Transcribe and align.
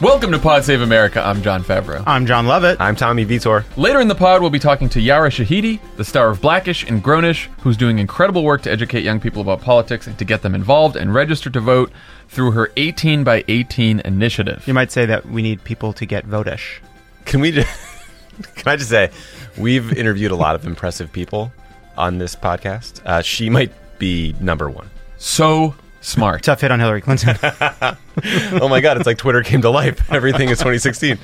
Welcome 0.00 0.30
to 0.30 0.38
Pod 0.38 0.64
Save 0.64 0.80
America. 0.82 1.20
I'm 1.26 1.42
Jon 1.42 1.64
Favreau. 1.64 2.04
I'm 2.06 2.24
Jon 2.24 2.46
Lovett. 2.46 2.80
I'm 2.80 2.94
Tommy 2.94 3.24
Vietor. 3.24 3.64
Later 3.76 4.00
in 4.00 4.06
the 4.06 4.14
pod, 4.14 4.40
we'll 4.40 4.48
be 4.48 4.60
talking 4.60 4.88
to 4.90 5.00
Yara 5.00 5.28
Shahidi, 5.28 5.80
the 5.96 6.04
star 6.04 6.30
of 6.30 6.40
Blackish 6.40 6.84
and 6.84 7.02
Grownish, 7.02 7.48
who's 7.62 7.76
doing 7.76 7.98
incredible 7.98 8.44
work 8.44 8.62
to 8.62 8.70
educate 8.70 9.02
young 9.02 9.18
people 9.18 9.42
about 9.42 9.60
politics 9.60 10.06
and 10.06 10.16
to 10.16 10.24
get 10.24 10.42
them 10.42 10.54
involved 10.54 10.94
and 10.94 11.12
register 11.12 11.50
to 11.50 11.58
vote 11.58 11.90
through 12.28 12.52
her 12.52 12.70
18 12.76 13.24
by 13.24 13.42
18 13.48 13.98
initiative. 14.04 14.62
You 14.68 14.74
might 14.74 14.92
say 14.92 15.04
that 15.04 15.26
we 15.26 15.42
need 15.42 15.64
people 15.64 15.92
to 15.94 16.06
get 16.06 16.24
votish. 16.28 16.78
Can 17.24 17.40
we 17.40 17.50
just, 17.50 17.68
can 18.54 18.68
I 18.68 18.76
just 18.76 18.90
say, 18.90 19.10
we've 19.56 19.92
interviewed 19.92 20.30
a 20.30 20.36
lot 20.36 20.54
of 20.54 20.64
impressive 20.64 21.10
people 21.10 21.52
on 21.96 22.18
this 22.18 22.36
podcast. 22.36 23.04
Uh, 23.04 23.20
she 23.20 23.50
might 23.50 23.72
be 23.98 24.36
number 24.38 24.70
one. 24.70 24.90
So 25.16 25.74
smart. 26.08 26.42
Tough 26.42 26.60
hit 26.60 26.70
on 26.70 26.80
Hillary 26.80 27.00
Clinton. 27.00 27.36
Oh 28.60 28.68
my 28.68 28.80
God, 28.80 28.96
it's 28.96 29.06
like 29.06 29.18
Twitter 29.18 29.42
came 29.42 29.62
to 29.62 29.70
life. 29.70 30.10
Everything 30.12 30.48
is 30.48 30.58
2016. 30.58 31.18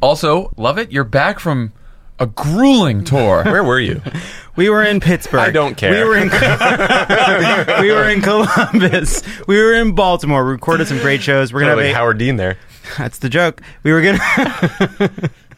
Also, 0.00 0.50
love 0.56 0.78
it. 0.78 0.90
You're 0.90 1.04
back 1.04 1.38
from 1.38 1.72
a 2.18 2.26
grueling 2.26 3.04
tour. 3.04 3.44
Where 3.44 3.62
were 3.62 3.78
you? 3.78 4.00
we 4.56 4.70
were 4.70 4.82
in 4.82 5.00
Pittsburgh. 5.00 5.40
I 5.40 5.50
don't 5.50 5.76
care. 5.76 5.90
We 5.90 6.08
were 6.08 6.16
in 6.16 6.30
we 7.82 7.92
were 7.92 8.08
in 8.08 8.22
Columbus. 8.22 9.22
We 9.46 9.58
were 9.58 9.74
in 9.74 9.94
Baltimore. 9.94 10.44
We 10.44 10.52
recorded 10.52 10.88
some 10.88 10.98
great 10.98 11.20
shows. 11.20 11.52
We're 11.52 11.60
gonna 11.60 11.76
like 11.76 11.86
have 11.86 11.94
a, 11.94 11.98
Howard 11.98 12.18
Dean 12.18 12.36
there. 12.36 12.56
That's 12.96 13.18
the 13.18 13.28
joke. 13.28 13.60
We 13.82 13.92
were 13.92 14.00
gonna 14.00 15.10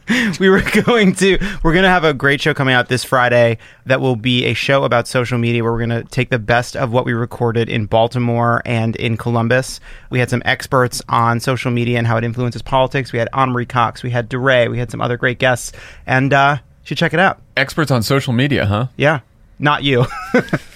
we 0.39 0.49
were 0.49 0.61
going 0.85 1.13
to 1.15 1.37
we're 1.63 1.73
gonna 1.73 1.89
have 1.89 2.03
a 2.03 2.13
great 2.13 2.41
show 2.41 2.53
coming 2.53 2.73
out 2.75 2.87
this 2.89 3.03
Friday 3.03 3.57
that 3.85 4.01
will 4.01 4.15
be 4.15 4.45
a 4.45 4.53
show 4.53 4.83
about 4.83 5.07
social 5.07 5.37
media 5.37 5.63
where 5.63 5.71
we're 5.71 5.79
gonna 5.79 6.03
take 6.03 6.29
the 6.29 6.39
best 6.39 6.75
of 6.75 6.91
what 6.91 7.05
we 7.05 7.13
recorded 7.13 7.69
in 7.69 7.85
Baltimore 7.85 8.61
and 8.65 8.95
in 8.97 9.17
Columbus. 9.17 9.79
We 10.09 10.19
had 10.19 10.29
some 10.29 10.41
experts 10.45 11.01
on 11.09 11.39
social 11.39 11.71
media 11.71 11.97
and 11.97 12.05
how 12.07 12.17
it 12.17 12.23
influences 12.23 12.61
politics. 12.61 13.11
We 13.13 13.19
had 13.19 13.29
Ana 13.33 13.51
Marie 13.51 13.65
Cox, 13.65 14.03
we 14.03 14.11
had 14.11 14.29
DeRay, 14.29 14.67
we 14.67 14.77
had 14.79 14.91
some 14.91 15.01
other 15.01 15.17
great 15.17 15.39
guests, 15.39 15.71
and 16.05 16.33
uh, 16.33 16.57
you 16.59 16.87
should 16.87 16.97
check 16.97 17.13
it 17.13 17.19
out. 17.19 17.39
Experts 17.57 17.89
on 17.91 18.03
social 18.03 18.33
media, 18.33 18.65
huh? 18.65 18.87
Yeah, 18.97 19.21
not 19.59 19.83
you. 19.83 20.05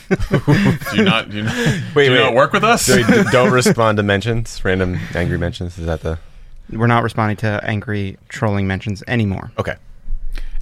Do 0.10 0.16
you 0.96 1.04
not, 1.04 1.30
do 1.30 1.38
you 1.38 1.44
not, 1.44 1.56
Wait, 1.94 2.08
do 2.08 2.14
you 2.14 2.18
wait. 2.18 2.24
not 2.24 2.34
work 2.34 2.52
with 2.52 2.64
us? 2.64 2.84
So 2.88 2.98
d- 2.98 3.24
don't 3.32 3.52
respond 3.52 3.98
to 3.98 4.04
mentions, 4.04 4.66
random 4.66 4.98
angry 5.14 5.38
mentions. 5.38 5.78
Is 5.78 5.86
that 5.86 6.02
the. 6.02 6.18
We're 6.72 6.88
not 6.88 7.04
responding 7.04 7.38
to 7.38 7.60
angry 7.64 8.18
trolling 8.30 8.68
mentions 8.68 9.04
anymore, 9.08 9.52
Okay. 9.58 9.76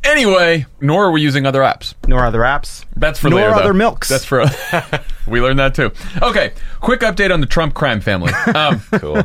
Anyway, 0.03 0.66
nor 0.80 1.05
are 1.08 1.11
we 1.11 1.22
using 1.22 1.45
other 1.45 1.59
apps. 1.61 1.94
nor 2.08 2.23
other 2.23 2.39
apps. 2.41 2.86
That's 2.95 3.19
for 3.19 3.30
Nor 3.30 3.39
later. 3.41 3.52
though. 3.55 3.59
other 3.59 3.73
milks. 3.73 4.08
That's 4.08 4.23
for. 4.23 4.45
we 5.27 5.41
learned 5.41 5.59
that 5.59 5.75
too. 5.75 5.91
Okay, 6.22 6.53
quick 6.80 7.02
update 7.02 7.33
on 7.33 7.41
the 7.41 7.45
Trump 7.47 7.73
crime 7.73 7.99
family. 7.99 8.31
Um, 8.55 8.80
Cool. 8.99 9.23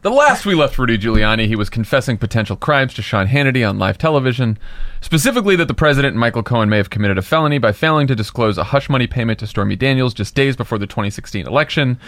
The 0.00 0.10
last 0.10 0.46
we 0.46 0.54
left 0.54 0.78
Rudy 0.78 0.96
Giuliani, 0.96 1.46
he 1.48 1.56
was 1.56 1.68
confessing 1.68 2.16
potential 2.16 2.56
crimes 2.56 2.94
to 2.94 3.02
Sean 3.02 3.26
Hannity 3.26 3.68
on 3.68 3.78
live 3.80 3.98
television, 3.98 4.56
specifically 5.00 5.56
that 5.56 5.66
the 5.68 5.74
president 5.74 6.12
and 6.12 6.20
Michael 6.20 6.44
Cohen 6.44 6.68
may 6.68 6.76
have 6.78 6.88
committed 6.88 7.18
a 7.18 7.22
felony 7.22 7.58
by 7.58 7.72
failing 7.72 8.06
to 8.06 8.14
disclose 8.14 8.56
a 8.56 8.64
hush 8.64 8.88
money 8.88 9.08
payment 9.08 9.40
to 9.40 9.46
Stormy 9.48 9.74
Daniels 9.76 10.14
just 10.14 10.34
days 10.36 10.56
before 10.56 10.78
the 10.78 10.86
2016 10.86 11.46
election. 11.48 11.98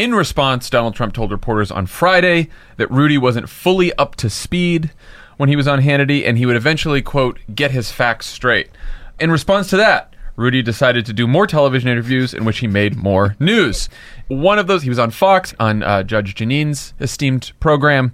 In 0.00 0.14
response, 0.14 0.70
Donald 0.70 0.94
Trump 0.94 1.12
told 1.12 1.30
reporters 1.30 1.70
on 1.70 1.84
Friday 1.84 2.48
that 2.78 2.90
Rudy 2.90 3.18
wasn't 3.18 3.50
fully 3.50 3.92
up 3.96 4.16
to 4.16 4.30
speed 4.30 4.92
when 5.36 5.50
he 5.50 5.56
was 5.56 5.68
on 5.68 5.82
Hannity 5.82 6.26
and 6.26 6.38
he 6.38 6.46
would 6.46 6.56
eventually, 6.56 7.02
quote, 7.02 7.38
get 7.54 7.72
his 7.72 7.92
facts 7.92 8.26
straight. 8.26 8.70
In 9.18 9.30
response 9.30 9.68
to 9.68 9.76
that, 9.76 10.16
Rudy 10.36 10.62
decided 10.62 11.04
to 11.04 11.12
do 11.12 11.26
more 11.26 11.46
television 11.46 11.90
interviews 11.90 12.32
in 12.32 12.46
which 12.46 12.60
he 12.60 12.66
made 12.66 12.96
more 12.96 13.36
news. 13.38 13.90
One 14.28 14.58
of 14.58 14.68
those, 14.68 14.84
he 14.84 14.88
was 14.88 14.98
on 14.98 15.10
Fox 15.10 15.54
on 15.60 15.82
uh, 15.82 16.02
Judge 16.02 16.34
Jeanine's 16.34 16.94
esteemed 16.98 17.52
program. 17.60 18.12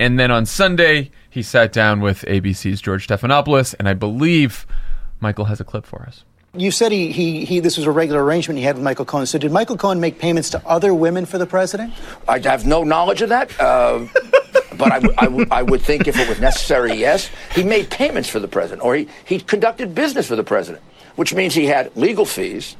And 0.00 0.18
then 0.18 0.30
on 0.30 0.46
Sunday, 0.46 1.10
he 1.28 1.42
sat 1.42 1.70
down 1.70 2.00
with 2.00 2.22
ABC's 2.22 2.80
George 2.80 3.06
Stephanopoulos. 3.06 3.74
And 3.78 3.90
I 3.90 3.92
believe 3.92 4.66
Michael 5.20 5.44
has 5.44 5.60
a 5.60 5.64
clip 5.64 5.84
for 5.84 6.04
us. 6.04 6.24
You 6.56 6.70
said 6.70 6.92
he, 6.92 7.12
he, 7.12 7.44
he 7.44 7.60
this 7.60 7.76
was 7.76 7.86
a 7.86 7.90
regular 7.90 8.24
arrangement 8.24 8.58
he 8.58 8.64
had 8.64 8.76
with 8.76 8.84
Michael 8.84 9.04
Cohen. 9.04 9.26
So 9.26 9.38
did 9.38 9.52
Michael 9.52 9.76
Cohen 9.76 10.00
make 10.00 10.18
payments 10.18 10.50
to 10.50 10.62
other 10.66 10.94
women 10.94 11.26
for 11.26 11.38
the 11.38 11.46
president? 11.46 11.92
I 12.28 12.38
have 12.40 12.66
no 12.66 12.82
knowledge 12.84 13.22
of 13.22 13.28
that, 13.28 13.50
uh, 13.60 14.06
but 14.76 14.92
I, 14.92 15.00
w- 15.00 15.14
I 15.18 15.24
w- 15.24 15.46
I 15.50 15.62
would 15.62 15.82
think 15.82 16.06
if 16.08 16.18
it 16.18 16.28
was 16.28 16.40
necessary, 16.40 16.94
yes. 16.94 17.30
He 17.54 17.62
made 17.62 17.90
payments 17.90 18.28
for 18.28 18.40
the 18.40 18.48
president, 18.48 18.82
or 18.84 18.94
he, 18.96 19.08
he 19.24 19.38
conducted 19.40 19.94
business 19.94 20.26
for 20.28 20.36
the 20.36 20.44
president, 20.44 20.82
which 21.16 21.34
means 21.34 21.54
he 21.54 21.66
had 21.66 21.94
legal 21.96 22.24
fees, 22.24 22.76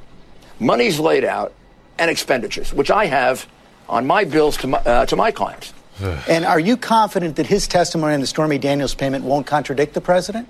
monies 0.58 0.98
laid 0.98 1.24
out, 1.24 1.52
and 1.98 2.10
expenditures, 2.10 2.72
which 2.74 2.90
I 2.90 3.06
have 3.06 3.46
on 3.88 4.06
my 4.06 4.24
bills 4.24 4.56
to 4.58 4.66
my, 4.66 4.78
uh, 4.78 5.06
to 5.06 5.16
my 5.16 5.30
clients. 5.30 5.72
And 6.28 6.44
are 6.44 6.60
you 6.60 6.76
confident 6.76 7.36
that 7.36 7.46
his 7.46 7.66
testimony 7.66 8.12
on 8.14 8.20
the 8.20 8.26
Stormy 8.26 8.58
Daniels 8.58 8.94
payment 8.94 9.24
won't 9.24 9.46
contradict 9.46 9.94
the 9.94 10.00
president? 10.02 10.46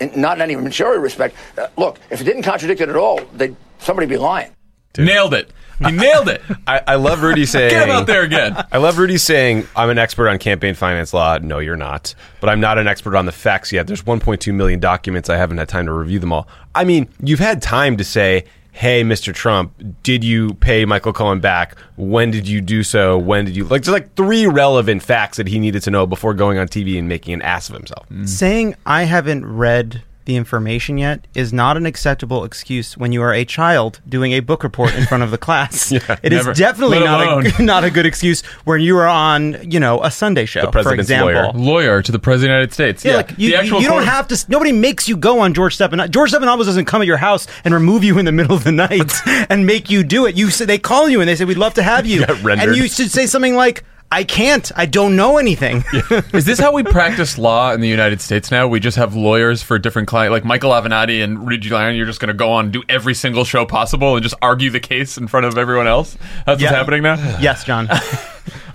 In, 0.00 0.20
not 0.20 0.38
in 0.38 0.42
any 0.42 0.56
material 0.56 1.00
respect. 1.00 1.36
Uh, 1.56 1.68
look, 1.76 1.98
if 2.10 2.20
it 2.20 2.24
didn't 2.24 2.42
contradict 2.42 2.80
it 2.80 2.88
at 2.88 2.96
all, 2.96 3.20
they'd, 3.34 3.56
somebody 3.78 4.06
be 4.06 4.16
lying. 4.16 4.50
Nailed 4.98 5.34
it. 5.34 5.50
He 5.78 5.90
nailed 5.90 6.28
it. 6.28 6.42
I, 6.66 6.80
I 6.86 6.94
love 6.94 7.22
Rudy 7.22 7.44
saying. 7.44 7.70
Get 7.70 7.88
him 7.88 7.94
out 7.94 8.06
there 8.06 8.22
again. 8.22 8.56
I 8.72 8.78
love 8.78 8.98
Rudy 8.98 9.18
saying, 9.18 9.66
I'm 9.76 9.90
an 9.90 9.98
expert 9.98 10.28
on 10.28 10.38
campaign 10.38 10.74
finance 10.74 11.12
law. 11.12 11.38
No, 11.38 11.58
you're 11.58 11.76
not. 11.76 12.14
But 12.40 12.48
I'm 12.48 12.60
not 12.60 12.78
an 12.78 12.86
expert 12.86 13.14
on 13.14 13.26
the 13.26 13.32
facts 13.32 13.72
yet. 13.72 13.86
There's 13.86 14.02
1.2 14.02 14.54
million 14.54 14.80
documents. 14.80 15.28
I 15.28 15.36
haven't 15.36 15.58
had 15.58 15.68
time 15.68 15.86
to 15.86 15.92
review 15.92 16.18
them 16.18 16.32
all. 16.32 16.48
I 16.74 16.84
mean, 16.84 17.08
you've 17.22 17.40
had 17.40 17.60
time 17.60 17.96
to 17.98 18.04
say, 18.04 18.44
hey, 18.76 19.02
Mr. 19.02 19.32
Trump, 19.32 19.72
did 20.02 20.22
you 20.22 20.52
pay 20.54 20.84
Michael 20.84 21.14
Cohen 21.14 21.40
back? 21.40 21.78
When 21.96 22.30
did 22.30 22.46
you 22.46 22.60
do 22.60 22.82
so? 22.82 23.16
When 23.16 23.46
did 23.46 23.56
you. 23.56 23.64
Like, 23.64 23.82
there's 23.82 23.92
like 23.92 24.14
three 24.16 24.46
relevant 24.46 25.02
facts 25.02 25.38
that 25.38 25.48
he 25.48 25.58
needed 25.58 25.82
to 25.84 25.90
know 25.90 26.06
before 26.06 26.34
going 26.34 26.58
on 26.58 26.68
TV 26.68 26.98
and 26.98 27.08
making 27.08 27.32
an 27.32 27.40
ass 27.40 27.70
of 27.70 27.74
himself. 27.74 28.06
Saying 28.26 28.74
I 28.84 29.04
haven't 29.04 29.46
read 29.46 30.02
the 30.26 30.36
information 30.36 30.98
yet 30.98 31.26
is 31.34 31.52
not 31.52 31.76
an 31.76 31.86
acceptable 31.86 32.44
excuse 32.44 32.96
when 32.96 33.12
you 33.12 33.22
are 33.22 33.32
a 33.32 33.44
child 33.44 34.00
doing 34.08 34.32
a 34.32 34.40
book 34.40 34.62
report 34.62 34.94
in 34.94 35.06
front 35.06 35.22
of 35.22 35.30
the 35.30 35.38
class. 35.38 35.92
It 36.22 36.32
is 36.32 36.44
never- 36.44 36.54
definitely 36.54 37.00
not 37.00 37.46
a, 37.58 37.62
not 37.62 37.84
a 37.84 37.90
good 37.90 38.06
excuse 38.06 38.42
when 38.64 38.80
you 38.80 38.96
are 38.98 39.06
on, 39.06 39.56
you 39.70 39.80
know, 39.80 40.02
a 40.02 40.10
Sunday 40.10 40.44
show, 40.44 40.70
for 40.70 40.92
example. 40.94 41.32
lawyer. 41.32 41.52
Lawyer 41.52 42.02
to 42.02 42.12
the 42.12 42.18
President 42.18 42.62
of 42.64 42.76
the 42.76 42.82
United 42.82 43.00
States. 43.00 43.04
Yeah, 43.04 43.10
Yeah, 43.12 43.16
like 43.18 43.38
you, 43.38 43.50
the 43.50 43.56
actual 43.56 43.80
you 43.80 43.88
don't 43.88 44.04
have 44.04 44.28
to. 44.28 44.44
Nobody 44.48 44.72
makes 44.72 45.08
you 45.08 45.16
go 45.16 45.40
on 45.40 45.54
George 45.54 45.76
Stephanopoulos. 45.76 46.10
George 46.10 46.32
Stephanopoulos 46.32 46.64
doesn't 46.66 46.84
come 46.86 47.00
at 47.00 47.06
your 47.06 47.16
house 47.16 47.46
and 47.64 47.72
remove 47.72 48.02
you 48.04 48.18
in 48.18 48.24
the 48.24 48.32
middle 48.32 48.54
of 48.56 48.64
the 48.64 48.72
night 48.72 49.12
and 49.50 49.64
make 49.66 49.88
you 49.90 50.02
do 50.02 50.26
it. 50.26 50.36
You 50.36 50.50
say 50.50 50.64
they 50.64 50.78
call 50.78 51.08
you 51.08 51.20
and 51.20 51.28
they 51.28 51.36
say 51.36 51.44
we'd 51.44 51.56
love 51.56 51.74
to 51.74 51.82
have 51.82 52.06
you, 52.06 52.26
got 52.26 52.58
and 52.58 52.76
you 52.76 52.88
should 52.88 53.10
say 53.10 53.26
something 53.26 53.54
like, 53.54 53.84
"I 54.10 54.24
can't. 54.24 54.70
I 54.76 54.86
don't 54.86 55.16
know 55.16 55.38
anything." 55.38 55.84
Is 56.32 56.44
this 56.44 56.58
how 56.58 56.72
we 56.72 56.82
practice 56.82 57.38
law 57.38 57.72
in 57.72 57.80
the 57.80 57.88
United 57.88 58.20
States 58.20 58.50
now? 58.50 58.66
We 58.68 58.80
just 58.80 58.96
have 58.96 59.14
lawyers 59.14 59.62
for 59.62 59.78
different 59.78 60.08
clients, 60.08 60.32
like 60.32 60.44
Michael 60.44 60.70
Avenatti 60.70 61.22
and 61.22 61.46
Rudy 61.46 61.68
Giuliani. 61.68 61.96
You're 61.96 62.06
just 62.06 62.20
going 62.20 62.28
to 62.28 62.34
go 62.34 62.50
on 62.52 62.66
and 62.66 62.72
do 62.72 62.82
every 62.88 63.14
single 63.14 63.44
show 63.44 63.66
possible 63.66 64.14
and 64.14 64.22
just 64.22 64.34
argue 64.42 64.70
the 64.70 64.80
case 64.80 65.16
in 65.18 65.26
front 65.28 65.46
of 65.46 65.58
everyone 65.58 65.86
else. 65.86 66.16
That's 66.46 66.60
Yeah. 66.60 66.68
what's 66.68 66.76
happening 66.78 67.02
now. 67.02 67.14
yes, 67.40 67.64
John. 67.64 67.88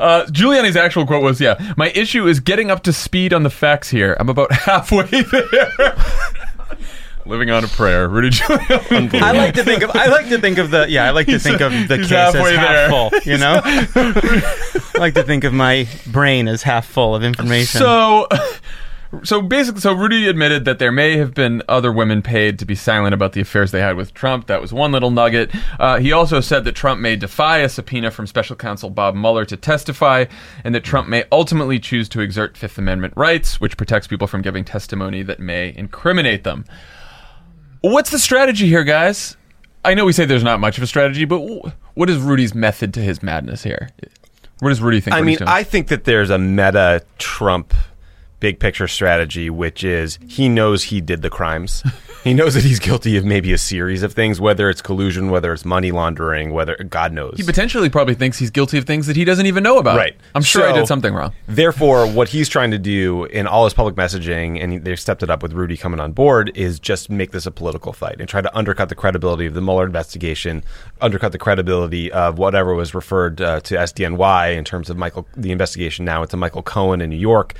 Uh, 0.01 0.25
Giuliani's 0.25 0.75
actual 0.75 1.05
quote 1.05 1.23
was, 1.23 1.39
"Yeah, 1.39 1.73
my 1.77 1.91
issue 1.91 2.27
is 2.27 2.39
getting 2.41 2.69
up 2.71 2.83
to 2.83 2.91
speed 2.91 3.33
on 3.33 3.43
the 3.43 3.49
facts 3.49 3.89
here. 3.89 4.17
I'm 4.19 4.27
about 4.29 4.51
halfway 4.51 5.03
there." 5.05 5.95
Living 7.25 7.49
on 7.51 7.63
a 7.63 7.67
prayer, 7.67 8.07
Rudy 8.07 8.29
Giuliani. 8.31 9.21
I 9.21 9.31
like 9.31 9.53
to 9.55 9.63
think 9.63 9.83
of 9.83 9.91
I 9.91 10.07
like 10.07 10.29
to 10.29 10.39
think 10.39 10.57
of 10.57 10.71
the 10.71 10.89
yeah 10.89 11.05
I 11.05 11.11
like 11.11 11.27
to 11.27 11.39
think 11.39 11.61
of 11.61 11.71
the 11.71 11.97
he's 11.97 12.07
case 12.07 12.11
as 12.11 12.33
halfway 12.33 12.55
half 12.55 12.67
there. 12.69 12.89
full. 12.89 13.11
You 13.23 13.37
know, 13.37 13.61
I 13.65 14.97
like 14.97 15.13
to 15.15 15.23
think 15.23 15.43
of 15.43 15.53
my 15.53 15.87
brain 16.07 16.47
as 16.47 16.63
half 16.63 16.85
full 16.85 17.15
of 17.15 17.23
information. 17.23 17.79
So, 17.79 18.27
so 19.23 19.41
basically, 19.41 19.81
so 19.81 19.93
Rudy 19.93 20.27
admitted 20.27 20.65
that 20.65 20.79
there 20.79 20.91
may 20.91 21.17
have 21.17 21.33
been 21.33 21.61
other 21.67 21.91
women 21.91 22.21
paid 22.21 22.57
to 22.59 22.65
be 22.65 22.75
silent 22.75 23.13
about 23.13 23.33
the 23.33 23.41
affairs 23.41 23.71
they 23.71 23.81
had 23.81 23.95
with 23.95 24.13
Trump. 24.13 24.47
That 24.47 24.61
was 24.61 24.73
one 24.73 24.91
little 24.91 25.11
nugget. 25.11 25.51
Uh, 25.79 25.99
he 25.99 26.11
also 26.11 26.39
said 26.39 26.63
that 26.63 26.75
Trump 26.75 26.99
may 27.01 27.15
defy 27.15 27.59
a 27.59 27.69
subpoena 27.69 28.11
from 28.11 28.25
special 28.27 28.55
counsel 28.55 28.89
Bob 28.89 29.15
Mueller 29.15 29.45
to 29.45 29.57
testify, 29.57 30.25
and 30.63 30.73
that 30.73 30.83
Trump 30.83 31.07
may 31.07 31.23
ultimately 31.31 31.79
choose 31.79 32.09
to 32.09 32.21
exert 32.21 32.57
Fifth 32.57 32.77
Amendment 32.77 33.13
rights, 33.15 33.59
which 33.59 33.77
protects 33.77 34.07
people 34.07 34.27
from 34.27 34.41
giving 34.41 34.63
testimony 34.63 35.23
that 35.23 35.39
may 35.39 35.73
incriminate 35.75 36.43
them. 36.43 36.65
What's 37.81 38.11
the 38.11 38.19
strategy 38.19 38.67
here, 38.67 38.83
guys? 38.83 39.37
I 39.83 39.95
know 39.95 40.05
we 40.05 40.13
say 40.13 40.25
there's 40.25 40.43
not 40.43 40.59
much 40.59 40.77
of 40.77 40.83
a 40.83 40.87
strategy, 40.87 41.25
but 41.25 41.39
what 41.95 42.09
is 42.09 42.17
Rudy's 42.17 42.53
method 42.53 42.93
to 42.93 42.99
his 42.99 43.23
madness 43.23 43.63
here? 43.63 43.89
What 44.59 44.69
does 44.69 44.81
Rudy 44.81 44.99
think? 45.01 45.15
I 45.15 45.19
Rudy's 45.19 45.25
mean, 45.25 45.37
doing? 45.39 45.49
I 45.49 45.63
think 45.63 45.87
that 45.87 46.03
there's 46.03 46.29
a 46.29 46.37
meta 46.37 47.03
Trump 47.17 47.73
big 48.41 48.59
picture 48.59 48.89
strategy, 48.89 49.49
which 49.49 49.85
is 49.85 50.19
he 50.27 50.49
knows 50.49 50.83
he 50.83 50.99
did 50.99 51.21
the 51.21 51.29
crimes. 51.29 51.81
he 52.25 52.33
knows 52.33 52.55
that 52.55 52.63
he's 52.63 52.79
guilty 52.79 53.15
of 53.15 53.23
maybe 53.23 53.53
a 53.53 53.57
series 53.57 54.03
of 54.03 54.13
things, 54.13 54.41
whether 54.41 54.69
it's 54.69 54.81
collusion, 54.81 55.29
whether 55.29 55.53
it's 55.53 55.63
money 55.63 55.91
laundering, 55.91 56.51
whether 56.51 56.75
God 56.75 57.13
knows. 57.13 57.35
he 57.37 57.43
potentially 57.43 57.89
probably 57.89 58.15
thinks 58.15 58.37
he's 58.37 58.51
guilty 58.51 58.77
of 58.77 58.85
things 58.85 59.07
that 59.07 59.15
he 59.15 59.23
doesn't 59.23 59.45
even 59.45 59.63
know 59.63 59.77
about. 59.77 59.95
Right. 59.95 60.17
I'm 60.35 60.41
sure 60.41 60.67
I 60.67 60.73
did 60.73 60.87
something 60.87 61.13
wrong. 61.13 61.33
Therefore, 61.47 62.05
what 62.07 62.27
he's 62.27 62.49
trying 62.49 62.71
to 62.71 62.79
do 62.79 63.25
in 63.25 63.47
all 63.47 63.63
his 63.63 63.73
public 63.73 63.95
messaging, 63.95 64.61
and 64.61 64.83
they've 64.83 64.99
stepped 64.99 65.23
it 65.23 65.29
up 65.29 65.41
with 65.41 65.53
Rudy 65.53 65.77
coming 65.77 65.99
on 65.99 66.11
board, 66.11 66.51
is 66.55 66.79
just 66.79 67.09
make 67.09 67.31
this 67.31 67.45
a 67.45 67.51
political 67.51 67.93
fight 67.93 68.17
and 68.19 68.27
try 68.27 68.41
to 68.41 68.57
undercut 68.57 68.89
the 68.89 68.95
credibility 68.95 69.45
of 69.45 69.53
the 69.53 69.61
Mueller 69.61 69.85
investigation, 69.85 70.63
undercut 70.99 71.31
the 71.31 71.37
credibility 71.37 72.11
of 72.11 72.37
whatever 72.37 72.73
was 72.73 72.93
referred 72.93 73.39
uh, 73.39 73.59
to 73.61 73.75
SDNY 73.75 74.57
in 74.57 74.65
terms 74.65 74.89
of 74.89 74.97
Michael, 74.97 75.27
the 75.37 75.51
investigation 75.51 76.05
now 76.05 76.23
into 76.23 76.37
Michael 76.37 76.63
Cohen 76.63 77.01
in 77.01 77.11
New 77.11 77.15
York. 77.15 77.53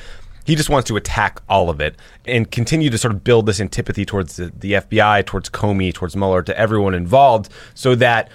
He 0.46 0.56
just 0.56 0.70
wants 0.70 0.88
to 0.88 0.98
attack 0.98 1.42
all 1.48 1.70
of 1.70 1.80
it 1.80 1.96
and 2.26 2.50
continue 2.50 2.90
to 2.90 2.98
sort 2.98 3.14
of 3.14 3.24
build 3.24 3.46
this 3.46 3.60
antipathy 3.60 4.06
towards 4.06 4.38
the, 4.38 4.52
the 4.58 4.74
FBI, 4.74 5.26
towards 5.26 5.50
Comey, 5.50 5.94
towards 5.94 6.16
Mueller, 6.16 6.42
to 6.44 6.58
everyone 6.58 6.94
involved, 6.94 7.52
so 7.74 7.96
that 7.96 8.30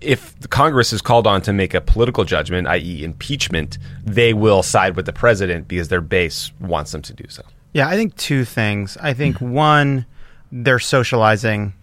if 0.00 0.38
the 0.40 0.48
Congress 0.48 0.92
is 0.92 1.02
called 1.02 1.26
on 1.26 1.42
to 1.42 1.52
make 1.52 1.74
a 1.74 1.80
political 1.80 2.24
judgment, 2.24 2.68
i.e., 2.68 3.04
impeachment, 3.04 3.78
they 4.04 4.32
will 4.32 4.62
side 4.62 4.96
with 4.96 5.06
the 5.06 5.12
president 5.12 5.68
because 5.68 5.88
their 5.88 6.00
base 6.00 6.52
wants 6.60 6.92
them 6.92 7.02
to 7.02 7.12
do 7.12 7.24
so. 7.28 7.42
Yeah, 7.72 7.88
I 7.88 7.96
think 7.96 8.16
two 8.16 8.44
things. 8.44 8.96
I 8.98 9.14
think 9.14 9.40
one, 9.40 10.06
they're 10.50 10.78
socializing 10.78 11.74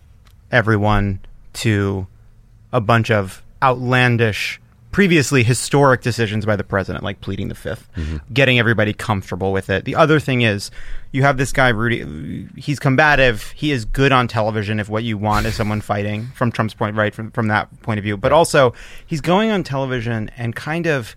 everyone 0.51 1.19
to 1.53 2.07
a 2.71 2.79
bunch 2.79 3.11
of 3.11 3.43
outlandish, 3.61 4.61
previously 4.91 5.43
historic 5.43 6.01
decisions 6.01 6.45
by 6.45 6.55
the 6.55 6.63
president, 6.63 7.03
like 7.03 7.21
pleading 7.21 7.47
the 7.47 7.55
5th 7.55 7.83
mm-hmm. 7.95 8.17
getting 8.33 8.57
everybody 8.57 8.93
comfortable 8.93 9.51
with 9.51 9.69
it. 9.69 9.85
The 9.85 9.95
other 9.95 10.19
thing 10.19 10.41
is, 10.41 10.71
you 11.11 11.21
have 11.23 11.37
this 11.37 11.51
guy, 11.51 11.69
Rudy, 11.69 12.47
he's 12.55 12.79
combative. 12.79 13.51
He 13.51 13.71
is 13.71 13.85
good 13.85 14.11
on 14.11 14.27
television 14.27 14.79
if 14.79 14.89
what 14.89 15.03
you 15.03 15.17
want 15.17 15.45
is 15.45 15.55
someone 15.55 15.81
fighting, 15.81 16.27
from 16.35 16.51
Trump's 16.51 16.73
point, 16.73 16.95
right, 16.95 17.13
from, 17.13 17.31
from 17.31 17.47
that 17.47 17.81
point 17.81 17.99
of 17.99 18.03
view. 18.03 18.17
But 18.17 18.31
also, 18.31 18.73
he's 19.05 19.21
going 19.21 19.51
on 19.51 19.63
television 19.63 20.29
and 20.37 20.55
kind 20.55 20.87
of 20.87 21.15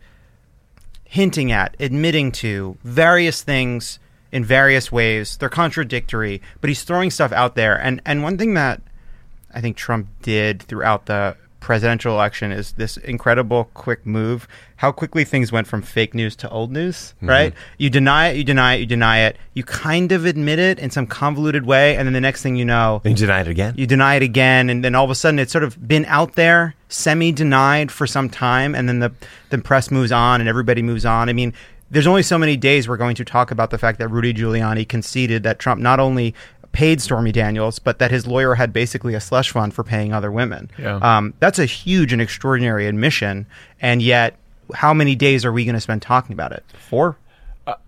hinting 1.05 1.53
at, 1.53 1.77
admitting 1.79 2.33
to 2.33 2.77
various 2.85 3.43
things 3.43 3.99
in 4.33 4.45
various 4.45 4.91
ways. 4.91 5.37
They're 5.37 5.51
contradictory, 5.51 6.41
but 6.61 6.69
he's 6.69 6.83
throwing 6.83 7.11
stuff 7.11 7.33
out 7.33 7.55
there. 7.55 7.79
And 7.79 8.01
and 8.07 8.23
one 8.23 8.39
thing 8.39 8.55
that 8.55 8.81
I 9.55 9.61
think 9.61 9.77
Trump 9.77 10.09
did 10.23 10.63
throughout 10.63 11.07
the 11.07 11.37
presidential 11.63 12.13
election 12.13 12.53
is 12.53 12.73
this 12.73 12.97
incredible 12.99 13.71
quick 13.73 14.05
move. 14.05 14.49
How 14.77 14.91
quickly 14.91 15.25
things 15.25 15.53
went 15.53 15.69
from 15.69 15.81
fake 15.81 16.13
news 16.13 16.35
to 16.37 16.51
old 16.51 16.73
news, 16.73 17.15
mm-hmm. 17.17 17.29
right? 17.29 17.55
You 17.79 17.89
deny 17.89 18.29
it, 18.29 18.37
you 18.37 18.45
deny 18.45 18.75
it, 18.75 18.81
you 18.81 18.87
deny 18.87 19.21
it. 19.21 19.37
You 19.55 19.63
kind 19.63 20.11
of 20.11 20.27
admit 20.27 20.59
it 20.59 20.79
in 20.81 20.91
some 20.91 21.07
convoluted 21.07 21.65
way, 21.65 21.97
and 21.97 22.07
then 22.07 22.13
the 22.13 22.21
next 22.21 22.43
thing 22.43 22.57
you 22.57 22.65
know, 22.65 23.01
And 23.05 23.19
you 23.19 23.27
deny 23.27 23.41
it 23.41 23.49
again? 23.49 23.75
you 23.77 23.87
deny 23.87 24.17
it 24.17 24.23
again, 24.23 24.69
and 24.69 24.85
then 24.85 24.95
all 24.95 25.05
of 25.05 25.11
a 25.11 25.15
sudden 25.15 25.39
it's 25.39 25.53
sort 25.53 25.65
of 25.65 25.87
been 25.87 26.05
out 26.07 26.35
there, 26.35 26.75
semi-denied 26.89 27.93
for 27.93 28.07
some 28.07 28.29
time, 28.29 28.75
and 28.75 28.89
then 28.89 28.99
the 28.99 29.13
the 29.51 29.59
press 29.59 29.91
moves 29.91 30.11
on 30.11 30.41
and 30.41 30.49
everybody 30.49 30.83
moves 30.83 31.07
on. 31.07 31.29
I 31.29 31.33
mean, 31.33 31.55
there's 31.91 32.07
only 32.07 32.23
so 32.23 32.39
many 32.39 32.57
days 32.57 32.89
we're 32.89 32.97
going 32.97 33.15
to 33.17 33.25
talk 33.25 33.51
about 33.51 33.71
the 33.71 33.79
fact 33.79 33.99
that 34.01 34.09
Rudy 34.09 34.35
Giuliani 34.35 34.89
conceded 34.89 35.43
that 35.45 35.59
Trump 35.59 35.81
not 35.81 36.01
only 36.01 36.35
paid 36.73 37.01
Stormy 37.01 37.33
Daniels, 37.33 37.79
but 37.79 37.99
that 37.99 38.11
his 38.11 38.27
lawyer 38.27 38.55
had 38.55 38.73
basically 38.73 39.15
a 39.15 39.21
slush 39.21 39.51
fund 39.51 39.75
for 39.75 39.85
paying 39.85 40.13
other 40.13 40.33
women. 40.33 40.71
Yeah. 40.79 40.97
Um, 40.97 41.35
that's 41.39 41.59
a 41.59 41.67
huge 41.67 42.13
and 42.13 42.21
extraordinary 42.21 42.87
admission, 42.87 43.47
and 43.81 44.03
yet, 44.03 44.37
how 44.75 44.95
many 44.95 45.15
days 45.15 45.45
are 45.45 45.53
we 45.53 45.65
going 45.65 45.75
to 45.75 45.81
spend 45.81 46.03
talking 46.03 46.33
about 46.33 46.53
it? 46.53 46.65
Four. 46.89 47.19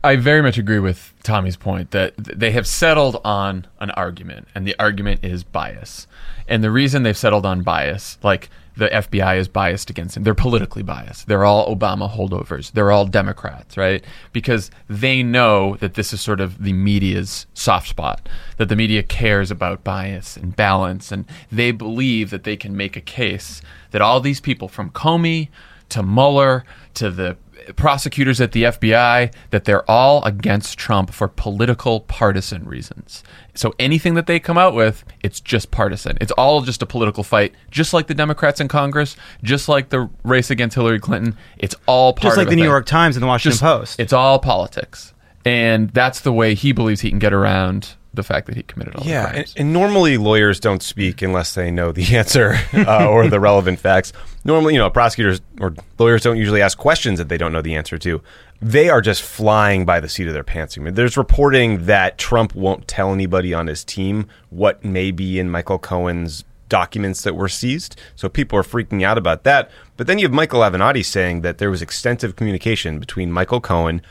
I 0.05 0.15
very 0.15 0.41
much 0.41 0.57
agree 0.57 0.79
with 0.79 1.13
Tommy's 1.25 1.57
point 1.57 1.91
that 1.91 2.15
they 2.17 2.53
have 2.53 2.67
settled 2.67 3.21
on 3.25 3.67
an 3.81 3.91
argument, 3.91 4.47
and 4.55 4.67
the 4.67 4.77
argument 4.79 5.25
is 5.25 5.43
bias. 5.43 6.07
And 6.47 6.63
the 6.63 6.71
reason 6.71 7.03
they've 7.03 7.17
settled 7.17 7.45
on 7.45 7.63
bias, 7.63 8.19
like 8.23 8.51
the 8.77 8.89
FBI 8.89 9.39
is 9.39 9.49
biased 9.49 9.91
against 9.91 10.17
him, 10.17 10.25
they're 10.25 10.35
politically 10.35 10.83
biased. 10.83 11.27
They're 11.29 11.45
all 11.45 11.75
Obama 11.75 12.11
holdovers. 12.11 12.73
They're 12.73 12.91
all 12.91 13.07
Democrats, 13.07 13.77
right? 13.77 14.05
Because 14.33 14.71
they 14.89 15.23
know 15.23 15.77
that 15.77 15.95
this 15.95 16.13
is 16.13 16.21
sort 16.21 16.41
of 16.41 16.63
the 16.63 16.73
media's 16.73 17.47
soft 17.55 17.89
spot, 17.89 18.29
that 18.57 18.69
the 18.69 18.77
media 18.77 19.03
cares 19.03 19.51
about 19.51 19.85
bias 19.85 20.37
and 20.37 20.57
balance, 20.57 21.13
and 21.13 21.25
they 21.51 21.71
believe 21.71 22.31
that 22.31 22.45
they 22.45 22.57
can 22.57 22.77
make 22.77 22.97
a 22.97 23.01
case 23.01 23.63
that 23.93 24.03
all 24.03 24.21
these 24.21 24.41
people 24.41 24.69
from 24.69 24.91
Comey 24.91 25.49
to 25.91 26.03
Mueller 26.03 26.65
to 26.95 27.11
the 27.11 27.37
prosecutors 27.77 28.41
at 28.41 28.53
the 28.53 28.65
FBI 28.65 29.33
that 29.51 29.65
they're 29.65 29.89
all 29.91 30.23
against 30.25 30.79
Trump 30.79 31.13
for 31.13 31.29
political 31.29 32.01
partisan 32.01 32.65
reasons. 32.65 33.23
So 33.55 33.75
anything 33.79 34.15
that 34.15 34.27
they 34.27 34.39
come 34.41 34.59
out 34.59 34.75
with, 34.75 35.05
it's 35.23 35.41
just 35.41 35.71
partisan. 35.71 36.19
It's 36.21 36.33
all 36.33 36.61
just 36.63 36.83
a 36.83 36.87
political 36.87 37.23
fight, 37.23 37.55
just 37.71 37.93
like 37.95 38.07
the 38.07 38.15
Democrats 38.15 38.61
in 38.61 38.69
Congress, 38.69 39.17
just 39.43 39.69
like 39.69 39.91
the 39.91 40.09
race 40.25 40.51
against 40.51 40.75
Hillary 40.75 41.01
Clinton. 41.01 41.37
It's 41.59 41.75
all 41.87 42.13
part 42.13 42.23
Just 42.23 42.37
like 42.37 42.49
the 42.49 42.57
New 42.57 42.63
thing. 42.63 42.71
York 42.71 42.87
Times 42.87 43.17
and 43.17 43.23
the 43.23 43.27
Washington 43.27 43.53
Just- 43.53 43.63
Post. 43.63 44.01
It's 44.01 44.13
all 44.13 44.39
politics. 44.39 45.13
And 45.47 45.91
that's 45.91 46.21
the 46.21 46.33
way 46.33 46.55
he 46.55 46.73
believes 46.73 47.03
he 47.03 47.11
can 47.11 47.19
get 47.19 47.33
around 47.35 47.95
the 48.17 48.23
fact 48.23 48.47
that 48.47 48.57
he 48.57 48.63
committed 48.63 48.95
all 48.97 49.05
the 49.05 49.11
Yeah, 49.11 49.33
and, 49.35 49.55
and 49.57 49.73
normally 49.73 50.17
lawyers 50.17 50.61
don't 50.61 50.83
speak 50.83 51.23
unless 51.23 51.55
they 51.55 51.71
know 51.71 51.93
the 51.93 52.17
answer 52.17 52.57
uh, 52.73 53.09
or 53.09 53.29
the 53.29 53.41
relevant 53.41 53.81
facts. 53.81 54.13
Normally, 54.45 54.75
you 54.75 54.79
know, 54.79 54.91
prosecutors 54.91 55.41
or 55.61 55.75
lawyers 55.99 56.23
don't 56.23 56.37
usually 56.37 56.63
ask 56.63 56.77
questions 56.79 57.19
that 57.19 57.29
they 57.29 57.39
don't 57.39 57.53
know 57.53 57.63
the 57.63 57.75
answer 57.75 57.99
to. 57.99 58.23
They 58.61 58.89
are 58.89 59.01
just 59.01 59.23
flying 59.23 59.85
by 59.85 60.01
the 60.01 60.09
seat 60.09 60.27
of 60.27 60.35
their 60.35 60.45
pants. 60.45 60.79
I 60.79 60.81
mean, 60.81 60.95
there's 60.95 61.17
reporting 61.17 61.87
that 61.87 62.19
Trump 62.19 62.55
won't 62.55 62.89
tell 62.89 63.13
anybody 63.13 63.53
on 63.53 63.67
his 63.67 63.85
team 63.85 64.27
what 64.51 64.85
may 64.85 65.11
be 65.11 65.39
in 65.39 65.51
Michael 65.51 65.79
Cohen's 65.79 66.45
documents 66.69 67.23
that 67.23 67.35
were 67.35 67.49
seized. 67.49 68.01
So 68.17 68.29
people 68.29 68.59
are 68.59 68.63
freaking 68.63 69.03
out 69.05 69.19
about 69.19 69.45
that. 69.45 69.71
But 69.97 70.07
then 70.07 70.19
you 70.19 70.25
have 70.25 70.33
Michael 70.33 70.61
Avenatti 70.61 71.05
saying 71.05 71.43
that 71.43 71.59
there 71.59 71.71
was 71.71 71.83
extensive 71.83 72.37
communication 72.37 72.99
between 72.99 73.31
Michael 73.31 73.61
Cohen 73.61 73.97
and 73.97 74.03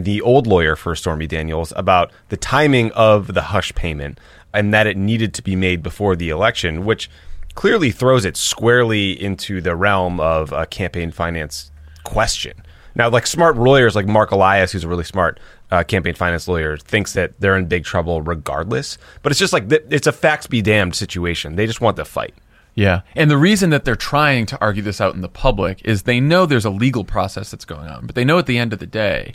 the 0.00 0.20
old 0.20 0.46
lawyer 0.46 0.76
for 0.76 0.94
Stormy 0.96 1.26
Daniels 1.26 1.72
about 1.76 2.10
the 2.28 2.36
timing 2.36 2.90
of 2.92 3.34
the 3.34 3.42
hush 3.42 3.74
payment 3.74 4.18
and 4.52 4.72
that 4.72 4.86
it 4.86 4.96
needed 4.96 5.34
to 5.34 5.42
be 5.42 5.56
made 5.56 5.82
before 5.82 6.16
the 6.16 6.30
election, 6.30 6.84
which 6.84 7.10
clearly 7.54 7.90
throws 7.90 8.24
it 8.24 8.36
squarely 8.36 9.12
into 9.12 9.60
the 9.60 9.76
realm 9.76 10.20
of 10.20 10.52
a 10.52 10.66
campaign 10.66 11.10
finance 11.10 11.70
question. 12.04 12.62
Now, 12.94 13.08
like 13.08 13.26
smart 13.26 13.56
lawyers 13.56 13.96
like 13.96 14.06
Marc 14.06 14.30
Elias, 14.30 14.72
who's 14.72 14.84
a 14.84 14.88
really 14.88 15.04
smart 15.04 15.40
uh, 15.70 15.82
campaign 15.82 16.14
finance 16.14 16.46
lawyer, 16.46 16.76
thinks 16.76 17.12
that 17.14 17.32
they're 17.40 17.56
in 17.56 17.66
big 17.66 17.84
trouble 17.84 18.22
regardless. 18.22 18.98
But 19.22 19.32
it's 19.32 19.38
just 19.40 19.52
like 19.52 19.68
th- 19.68 19.84
it's 19.90 20.06
a 20.06 20.12
facts 20.12 20.46
be 20.46 20.62
damned 20.62 20.94
situation. 20.94 21.56
They 21.56 21.66
just 21.66 21.80
want 21.80 21.96
the 21.96 22.04
fight. 22.04 22.34
Yeah. 22.76 23.02
And 23.14 23.30
the 23.30 23.38
reason 23.38 23.70
that 23.70 23.84
they're 23.84 23.96
trying 23.96 24.46
to 24.46 24.60
argue 24.60 24.82
this 24.82 25.00
out 25.00 25.14
in 25.14 25.20
the 25.20 25.28
public 25.28 25.80
is 25.84 26.02
they 26.02 26.20
know 26.20 26.46
there's 26.46 26.64
a 26.64 26.70
legal 26.70 27.04
process 27.04 27.50
that's 27.50 27.64
going 27.64 27.88
on, 27.88 28.06
but 28.06 28.14
they 28.14 28.24
know 28.24 28.38
at 28.38 28.46
the 28.46 28.58
end 28.58 28.72
of 28.72 28.78
the 28.78 28.86
day 28.86 29.34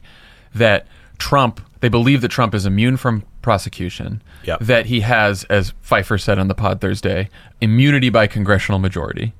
that 0.53 0.87
Trump, 1.17 1.61
they 1.81 1.89
believe 1.89 2.21
that 2.21 2.29
Trump 2.29 2.55
is 2.55 2.65
immune 2.65 2.97
from 2.97 3.23
prosecution, 3.41 4.21
Yep. 4.43 4.59
that 4.61 4.85
he 4.87 5.01
has, 5.01 5.43
as 5.45 5.73
Pfeiffer 5.81 6.17
said 6.17 6.39
on 6.39 6.47
the 6.47 6.55
pod 6.55 6.81
Thursday, 6.81 7.29
immunity 7.61 8.09
by 8.09 8.27
congressional 8.27 8.79
majority. 8.79 9.33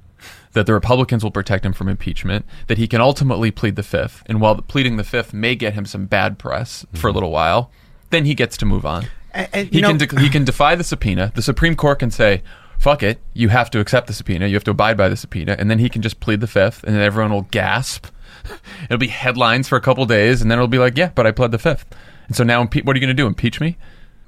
That 0.54 0.66
the 0.66 0.74
Republicans 0.74 1.24
will 1.24 1.32
protect 1.32 1.66
him 1.66 1.74
from 1.74 1.88
impeachment, 1.88 2.46
that 2.68 2.78
he 2.78 2.88
can 2.88 3.02
ultimately 3.02 3.52
plead 3.52 3.76
the 3.76 3.84
fifth. 3.84 4.24
And 4.26 4.42
while 4.42 4.56
pleading 4.56 4.98
the 4.98 5.04
fifth 5.04 5.34
may 5.34 5.56
get 5.56 5.74
him 5.74 5.86
some 5.86 6.06
bad 6.06 6.40
press 6.40 6.86
for 6.94 7.08
a 7.08 7.10
mm-hmm. 7.10 7.16
little 7.16 7.32
while, 7.32 7.72
then 8.10 8.26
he 8.26 8.34
gets 8.34 8.58
to 8.58 8.66
move 8.66 8.86
on. 8.86 9.06
And- 9.32 9.48
and, 9.54 9.70
He 9.70 9.78
you 9.78 9.86
can 9.86 9.98
de- 9.98 10.20
he 10.20 10.30
can 10.30 10.44
defy 10.44 10.76
the 10.76 10.84
subpoena. 10.84 11.32
The 11.36 11.44
Supreme 11.44 11.76
Court 11.76 12.00
can 12.00 12.10
say, 12.10 12.42
"Fuck 12.80 13.04
it, 13.04 13.20
you 13.34 13.50
have 13.50 13.70
to 13.72 13.80
accept 13.80 14.08
the 14.08 14.14
subpoena. 14.14 14.48
You 14.48 14.56
have 14.56 14.64
to 14.64 14.72
abide 14.72 14.98
by 14.98 15.08
the 15.08 15.16
subpoena," 15.16 15.56
and 15.60 15.70
then 15.70 15.78
he 15.78 15.88
can 15.88 16.02
just 16.02 16.20
plead 16.20 16.42
the 16.42 16.48
fifth, 16.48 16.84
and 16.84 16.96
then 16.96 17.04
everyone 17.04 17.32
will 17.32 17.44
gasp. 17.52 18.08
It'll 18.86 18.98
be 18.98 19.08
headlines 19.08 19.68
for 19.68 19.76
a 19.76 19.82
couple 19.82 20.06
days, 20.06 20.42
and 20.42 20.50
then 20.50 20.58
it'll 20.58 20.68
be 20.68 20.80
like, 20.80 20.98
"Yeah, 20.98 21.12
but 21.14 21.28
I 21.28 21.32
pled 21.32 21.52
the 21.52 21.60
fifth. 21.60 21.86
And 22.28 22.36
so 22.36 22.44
now, 22.44 22.64
impe- 22.64 22.86
what 22.86 22.96
are 22.96 23.00
you 23.00 23.06
going 23.06 23.16
to 23.16 23.22
do? 23.22 23.28
Impeach 23.28 23.60
me? 23.60 23.78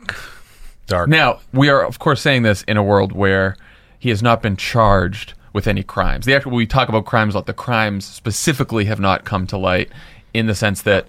Dark. 0.87 1.07
Now, 1.07 1.39
we 1.53 1.69
are, 1.69 1.85
of 1.85 1.99
course, 1.99 2.21
saying 2.21 2.43
this 2.43 2.63
in 2.63 2.75
a 2.75 2.83
world 2.83 3.11
where 3.11 3.55
he 3.99 4.09
has 4.09 4.21
not 4.21 4.41
been 4.41 4.57
charged 4.57 5.33
with 5.53 5.67
any 5.67 5.83
crimes. 5.83 6.25
The 6.25 6.33
actual, 6.33 6.51
we 6.51 6.65
talk 6.65 6.89
about 6.89 7.05
crimes, 7.05 7.35
like 7.35 7.45
the 7.45 7.53
crimes 7.53 8.05
specifically 8.05 8.85
have 8.85 8.99
not 8.99 9.23
come 9.23 9.47
to 9.47 9.57
light 9.57 9.89
in 10.33 10.47
the 10.47 10.55
sense 10.55 10.81
that 10.83 11.07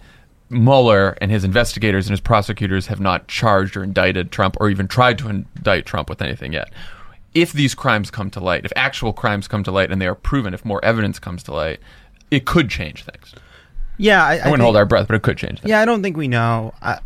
Mueller 0.50 1.16
and 1.20 1.30
his 1.30 1.44
investigators 1.44 2.06
and 2.06 2.12
his 2.12 2.20
prosecutors 2.20 2.88
have 2.88 3.00
not 3.00 3.28
charged 3.28 3.76
or 3.76 3.82
indicted 3.82 4.30
Trump 4.30 4.56
or 4.60 4.68
even 4.68 4.86
tried 4.86 5.18
to 5.18 5.28
indict 5.28 5.86
Trump 5.86 6.10
with 6.10 6.20
anything 6.20 6.52
yet. 6.52 6.70
If 7.34 7.52
these 7.52 7.74
crimes 7.74 8.10
come 8.10 8.28
to 8.30 8.40
light, 8.40 8.66
if 8.66 8.72
actual 8.76 9.14
crimes 9.14 9.48
come 9.48 9.64
to 9.64 9.70
light 9.70 9.90
and 9.90 10.02
they 10.02 10.06
are 10.06 10.14
proven, 10.14 10.52
if 10.52 10.64
more 10.64 10.84
evidence 10.84 11.18
comes 11.18 11.42
to 11.44 11.54
light, 11.54 11.80
it 12.32 12.44
could 12.46 12.68
change 12.70 13.04
things. 13.04 13.34
yeah, 13.98 14.24
I, 14.24 14.38
I 14.38 14.44
wouldn't 14.50 14.62
hold 14.62 14.76
our 14.76 14.86
breath, 14.86 15.06
but 15.06 15.14
it 15.14 15.22
could 15.22 15.36
change 15.38 15.60
things. 15.60 15.68
Yeah, 15.70 15.80
I 15.80 15.84
don't 15.84 16.02
think 16.02 16.16
we 16.16 16.26
know. 16.28 16.72
Uh, 16.82 16.96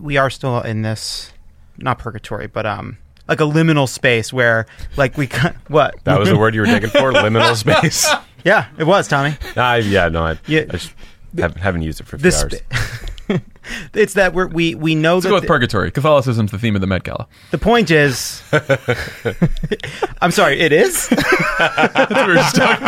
we 0.00 0.16
are 0.16 0.30
still 0.30 0.60
in 0.60 0.82
this, 0.82 1.32
not 1.76 1.98
purgatory, 1.98 2.46
but 2.46 2.64
um, 2.64 2.98
like 3.28 3.40
a 3.40 3.44
liminal 3.44 3.88
space 3.88 4.32
where 4.32 4.66
like 4.96 5.18
we 5.18 5.26
cut 5.26 5.54
what 5.68 5.96
That 6.04 6.18
was 6.18 6.28
the 6.28 6.38
word 6.38 6.54
you 6.54 6.60
were 6.60 6.66
digging 6.66 6.90
for, 6.90 7.12
liminal 7.12 7.56
space. 7.56 8.06
yeah 8.44 8.68
it 8.78 8.84
was 8.84 9.08
Tommy 9.08 9.36
I, 9.56 9.78
yeah, 9.78 10.08
no, 10.08 10.24
I, 10.24 10.38
Yeah. 10.46 10.60
I 10.68 10.72
just 10.72 10.92
haven't, 11.36 11.60
haven't 11.60 11.82
used 11.82 12.00
it 12.00 12.06
for 12.06 12.16
a 12.16 12.18
few 12.20 12.30
this 12.30 12.42
hours. 12.42 12.54
it's 13.94 14.14
that 14.14 14.32
we're, 14.34 14.46
we 14.46 14.74
we 14.74 14.94
know 14.94 15.14
Let's 15.14 15.24
that 15.24 15.30
go 15.30 15.34
with 15.36 15.42
the- 15.44 15.48
purgatory. 15.48 15.90
Catholicism's 15.90 16.50
the 16.50 16.58
theme 16.58 16.74
of 16.74 16.80
the 16.80 16.86
Met 16.86 17.04
Gala. 17.04 17.26
the 17.50 17.58
point 17.58 17.90
is 17.90 18.42
I'm 20.20 20.30
sorry 20.30 20.60
it 20.60 20.72
is 20.72 21.08
That's 21.58 22.10
what 22.10 22.26
we 22.26 22.32
were 22.32 22.34
just 22.34 22.56
talking 22.56 22.86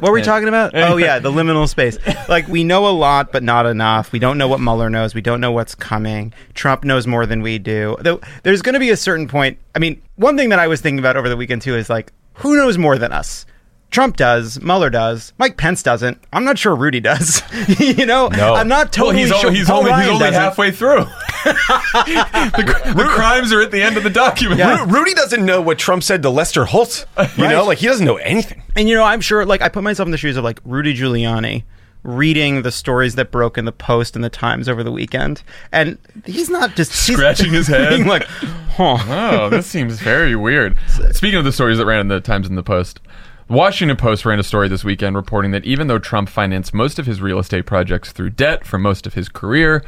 What 0.00 0.08
were 0.10 0.12
we 0.12 0.22
talking 0.22 0.48
about? 0.48 0.72
Oh 0.74 0.96
yeah, 0.96 1.18
the 1.18 1.30
liminal 1.30 1.68
space. 1.68 1.98
Like 2.28 2.48
we 2.48 2.64
know 2.64 2.86
a 2.88 2.92
lot, 2.92 3.32
but 3.32 3.42
not 3.42 3.66
enough. 3.66 4.12
We 4.12 4.18
don't 4.18 4.38
know 4.38 4.48
what 4.48 4.60
Mueller 4.60 4.90
knows. 4.90 5.14
We 5.14 5.20
don't 5.20 5.40
know 5.40 5.52
what's 5.52 5.74
coming. 5.74 6.32
Trump 6.54 6.84
knows 6.84 7.06
more 7.06 7.26
than 7.26 7.42
we 7.42 7.58
do. 7.58 7.96
Though 8.00 8.20
there's 8.42 8.62
going 8.62 8.74
to 8.74 8.80
be 8.80 8.90
a 8.90 8.96
certain 8.96 9.28
point. 9.28 9.58
I 9.74 9.78
mean, 9.78 10.02
one 10.16 10.36
thing 10.36 10.50
that 10.50 10.58
I 10.58 10.66
was 10.68 10.80
thinking 10.80 10.98
about 10.98 11.16
over 11.16 11.28
the 11.28 11.36
weekend 11.36 11.62
too 11.62 11.76
is 11.76 11.88
like, 11.88 12.12
who 12.34 12.56
knows 12.56 12.78
more 12.78 12.98
than 12.98 13.12
us? 13.12 13.46
Trump 13.92 14.16
does, 14.16 14.60
Mueller 14.60 14.90
does, 14.90 15.32
Mike 15.38 15.56
Pence 15.56 15.82
doesn't. 15.82 16.18
I'm 16.32 16.44
not 16.44 16.58
sure 16.58 16.74
Rudy 16.74 16.98
does. 16.98 17.42
you 17.78 18.04
know, 18.06 18.26
No. 18.28 18.54
I'm 18.54 18.66
not 18.66 18.86
Well, 18.96 19.06
totally 19.12 19.18
he's, 19.20 19.28
sure. 19.28 19.46
only, 19.46 19.58
he's 19.58 19.66
Paul 19.68 19.80
only, 19.80 19.92
he's 19.92 20.08
only 20.08 20.18
doesn't. 20.18 20.34
halfway 20.40 20.70
through. 20.72 21.04
the, 21.44 22.92
the 22.96 23.04
crimes 23.04 23.52
are 23.52 23.60
at 23.60 23.70
the 23.70 23.82
end 23.82 23.96
of 23.96 24.02
the 24.04 24.10
document. 24.10 24.58
Yeah. 24.58 24.84
Ru- 24.84 24.90
Rudy 24.98 25.14
doesn't 25.14 25.44
know 25.44 25.60
what 25.60 25.78
Trump 25.78 26.02
said 26.02 26.22
to 26.22 26.30
Lester 26.30 26.64
Holt. 26.64 27.06
You 27.36 27.48
know, 27.48 27.64
like 27.64 27.78
he 27.78 27.86
doesn't 27.86 28.06
know 28.06 28.16
anything. 28.16 28.62
And 28.76 28.88
you 28.88 28.94
know, 28.94 29.04
I'm 29.04 29.20
sure. 29.20 29.44
Like, 29.44 29.60
I 29.62 29.68
put 29.68 29.82
myself 29.82 30.06
in 30.06 30.10
the 30.10 30.18
shoes 30.18 30.36
of 30.36 30.44
like 30.44 30.60
Rudy 30.64 30.94
Giuliani 30.94 31.64
reading 32.04 32.62
the 32.62 32.72
stories 32.72 33.14
that 33.14 33.30
broke 33.30 33.56
in 33.56 33.64
the 33.64 33.72
Post 33.72 34.16
and 34.16 34.24
the 34.24 34.30
Times 34.30 34.68
over 34.68 34.82
the 34.82 34.90
weekend, 34.90 35.42
and 35.70 35.98
he's 36.24 36.50
not 36.50 36.74
just 36.74 36.90
he's 37.06 37.16
Scratching 37.16 37.52
his 37.52 37.68
head. 37.68 37.90
being 37.90 38.06
like, 38.08 38.24
huh. 38.24 38.96
Oh, 39.08 39.48
this 39.48 39.66
seems 39.68 40.00
very 40.00 40.34
weird. 40.34 40.76
Speaking 41.12 41.38
of 41.38 41.44
the 41.44 41.52
stories 41.52 41.78
that 41.78 41.86
ran 41.86 42.00
in 42.00 42.08
the 42.08 42.20
Times 42.20 42.48
and 42.48 42.58
the 42.58 42.62
Post, 42.64 42.98
the 43.46 43.54
Washington 43.54 43.96
Post 43.96 44.24
ran 44.24 44.38
a 44.38 44.42
story 44.42 44.68
this 44.68 44.84
weekend 44.84 45.16
reporting 45.16 45.50
that 45.50 45.64
even 45.64 45.86
though 45.86 45.98
Trump 45.98 46.28
financed 46.28 46.72
most 46.72 46.98
of 46.98 47.06
his 47.06 47.20
real 47.20 47.38
estate 47.38 47.66
projects 47.66 48.12
through 48.12 48.30
debt 48.30 48.64
for 48.64 48.78
most 48.78 49.06
of 49.06 49.14
his 49.14 49.28
career, 49.28 49.84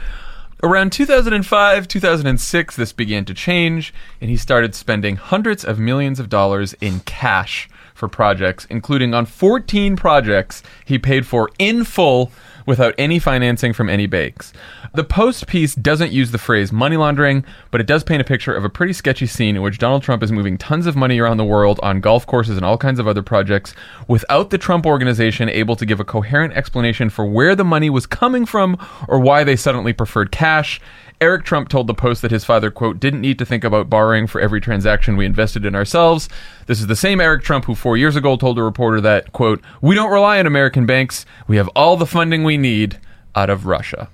around 0.63 0.93
2005, 0.93 1.89
2006, 1.89 2.77
this 2.77 2.93
began 2.93 3.25
to 3.25 3.35
change, 3.35 3.95
and 4.21 4.31
he 4.31 4.37
started 4.37 4.75
spending 4.75 5.17
hundreds 5.17 5.65
of 5.65 5.79
millions 5.79 6.19
of 6.19 6.29
dollars 6.29 6.75
in 6.81 7.01
cash 7.01 7.69
for 7.95 8.09
projects, 8.09 8.67
including 8.71 9.15
on 9.15 9.25
14 9.25 9.95
projects 9.97 10.63
he 10.85 10.99
paid 10.99 11.27
for 11.27 11.51
in 11.59 11.85
full 11.85 12.33
without 12.67 12.95
any 12.99 13.19
financing 13.19 13.73
from 13.73 13.89
any 13.89 14.07
banks. 14.07 14.53
The 14.95 15.05
Post 15.05 15.47
piece 15.47 15.75
doesn't 15.75 16.13
use 16.13 16.31
the 16.31 16.39
phrase 16.39 16.73
money 16.73 16.97
laundering, 16.97 17.45
but 17.71 17.81
it 17.81 17.87
does 17.87 18.05
paint 18.05 18.21
a 18.21 18.25
picture 18.25 18.55
of 18.55 18.65
a 18.65 18.69
pretty 18.69 18.93
sketchy 18.93 19.27
scene 19.27 19.57
in 19.57 19.63
which 19.63 19.79
Donald 19.79 20.03
Trump 20.03 20.23
is 20.23 20.33
moving 20.33 20.57
tons 20.57 20.87
of 20.87 20.97
money 20.97 21.19
around 21.19 21.37
the 21.37 21.45
world 21.45 21.81
on 21.83 22.01
golf 22.01 22.27
courses 22.27 22.57
and 22.57 22.65
all 22.65 22.79
kinds 22.79 22.99
of 22.99 23.09
other 23.09 23.23
projects 23.23 23.75
without 24.09 24.51
the 24.51 24.59
Trump 24.59 24.87
organization 24.87 25.49
able 25.49 25.77
to 25.77 25.87
give 25.87 26.01
a 26.01 26.05
coherent 26.05 26.55
explanation 26.55 27.11
for 27.11 27.27
where 27.27 27.57
the 27.57 27.65
money 27.65 27.91
was 27.91 28.07
coming 28.07 28.47
from 28.47 28.77
or 29.09 29.19
why 29.19 29.45
they 29.45 29.57
suddenly 29.57 29.93
preferred 29.93 30.31
cash. 30.31 30.81
Eric 31.21 31.45
Trump 31.45 31.69
told 31.69 31.87
the 31.87 31.95
Post 31.95 32.23
that 32.23 32.31
his 32.31 32.45
father, 32.45 32.71
quote, 32.71 32.99
didn't 32.99 33.21
need 33.21 33.39
to 33.39 33.47
think 33.47 33.65
about 33.65 33.89
borrowing 33.89 34.27
for 34.27 34.41
every 34.41 34.61
transaction 34.61 35.17
we 35.17 35.25
invested 35.25 35.65
in 35.65 35.75
ourselves. 35.75 36.29
This 36.67 36.81
is 36.81 36.87
the 36.87 36.97
same 36.97 37.21
Eric 37.21 37.43
Trump 37.45 37.65
who 37.65 37.75
four 37.75 37.97
years 37.97 38.17
ago 38.17 38.37
told 38.37 38.59
a 38.59 38.63
reporter 38.63 39.01
that, 39.01 39.33
quote, 39.33 39.63
we 39.81 39.95
don't 39.95 40.13
rely 40.13 40.39
on 40.39 40.47
American 40.47 40.87
banks. 40.87 41.25
We 41.47 41.57
have 41.57 41.69
all 41.69 41.97
the 41.97 42.07
funding 42.07 42.43
we 42.43 42.57
need 42.57 42.99
out 43.35 43.49
of 43.49 43.67
Russia. 43.67 44.09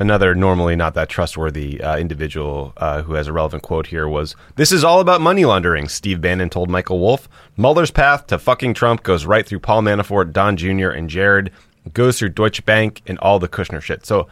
Another 0.00 0.34
normally 0.34 0.76
not 0.76 0.94
that 0.94 1.08
trustworthy 1.08 1.82
uh, 1.82 1.96
individual 1.98 2.72
uh, 2.76 3.02
who 3.02 3.14
has 3.14 3.26
a 3.26 3.32
relevant 3.32 3.64
quote 3.64 3.88
here 3.88 4.08
was 4.08 4.36
This 4.54 4.70
is 4.70 4.84
all 4.84 5.00
about 5.00 5.20
money 5.20 5.44
laundering, 5.44 5.88
Steve 5.88 6.20
Bannon 6.20 6.50
told 6.50 6.70
Michael 6.70 7.00
Wolff. 7.00 7.28
Mueller's 7.56 7.90
path 7.90 8.28
to 8.28 8.38
fucking 8.38 8.74
Trump 8.74 9.02
goes 9.02 9.26
right 9.26 9.44
through 9.44 9.58
Paul 9.58 9.82
Manafort, 9.82 10.32
Don 10.32 10.56
Jr., 10.56 10.90
and 10.90 11.10
Jared, 11.10 11.50
goes 11.92 12.18
through 12.18 12.30
Deutsche 12.30 12.64
Bank 12.64 13.02
and 13.06 13.18
all 13.18 13.40
the 13.40 13.48
Kushner 13.48 13.82
shit. 13.82 14.06
So 14.06 14.28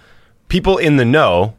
people 0.48 0.78
in 0.78 0.96
the 0.96 1.04
know 1.04 1.54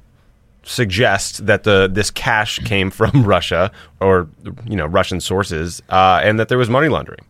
suggest 0.67 1.45
that 1.45 1.63
the 1.63 1.89
this 1.91 2.11
cash 2.11 2.59
came 2.59 2.91
from 2.91 3.11
Russia 3.23 3.71
or 3.99 4.27
you 4.65 4.75
know 4.75 4.85
Russian 4.85 5.19
sources 5.19 5.81
uh, 5.89 6.21
and 6.23 6.39
that 6.39 6.49
there 6.49 6.57
was 6.57 6.69
money 6.69 6.89
laundering. 6.89 7.21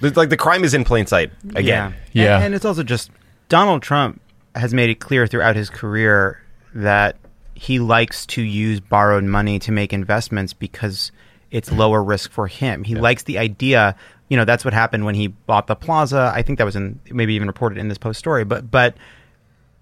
It's 0.00 0.16
like 0.16 0.30
the 0.30 0.36
crime 0.36 0.64
is 0.64 0.74
in 0.74 0.84
plain 0.84 1.06
sight 1.06 1.30
again. 1.54 1.94
Yeah. 2.12 2.24
Yeah. 2.24 2.36
And, 2.36 2.46
and 2.46 2.54
it's 2.54 2.64
also 2.64 2.82
just 2.82 3.10
Donald 3.48 3.82
Trump 3.82 4.20
has 4.54 4.72
made 4.72 4.90
it 4.90 4.98
clear 4.98 5.26
throughout 5.26 5.56
his 5.56 5.68
career 5.70 6.40
that 6.74 7.16
he 7.54 7.78
likes 7.78 8.24
to 8.24 8.42
use 8.42 8.80
borrowed 8.80 9.24
money 9.24 9.58
to 9.58 9.72
make 9.72 9.92
investments 9.92 10.52
because 10.54 11.12
it's 11.50 11.70
lower 11.70 12.02
risk 12.02 12.30
for 12.30 12.46
him. 12.46 12.84
He 12.84 12.94
likes 12.94 13.24
the 13.24 13.38
idea, 13.38 13.96
you 14.28 14.36
know, 14.36 14.44
that's 14.44 14.64
what 14.64 14.72
happened 14.72 15.04
when 15.04 15.14
he 15.14 15.26
bought 15.26 15.66
the 15.66 15.76
plaza. 15.76 16.32
I 16.34 16.42
think 16.42 16.58
that 16.58 16.64
was 16.64 16.76
in 16.76 16.98
maybe 17.10 17.34
even 17.34 17.48
reported 17.48 17.76
in 17.76 17.88
this 17.88 17.98
post 17.98 18.18
story, 18.18 18.44
but 18.44 18.70
but 18.70 18.96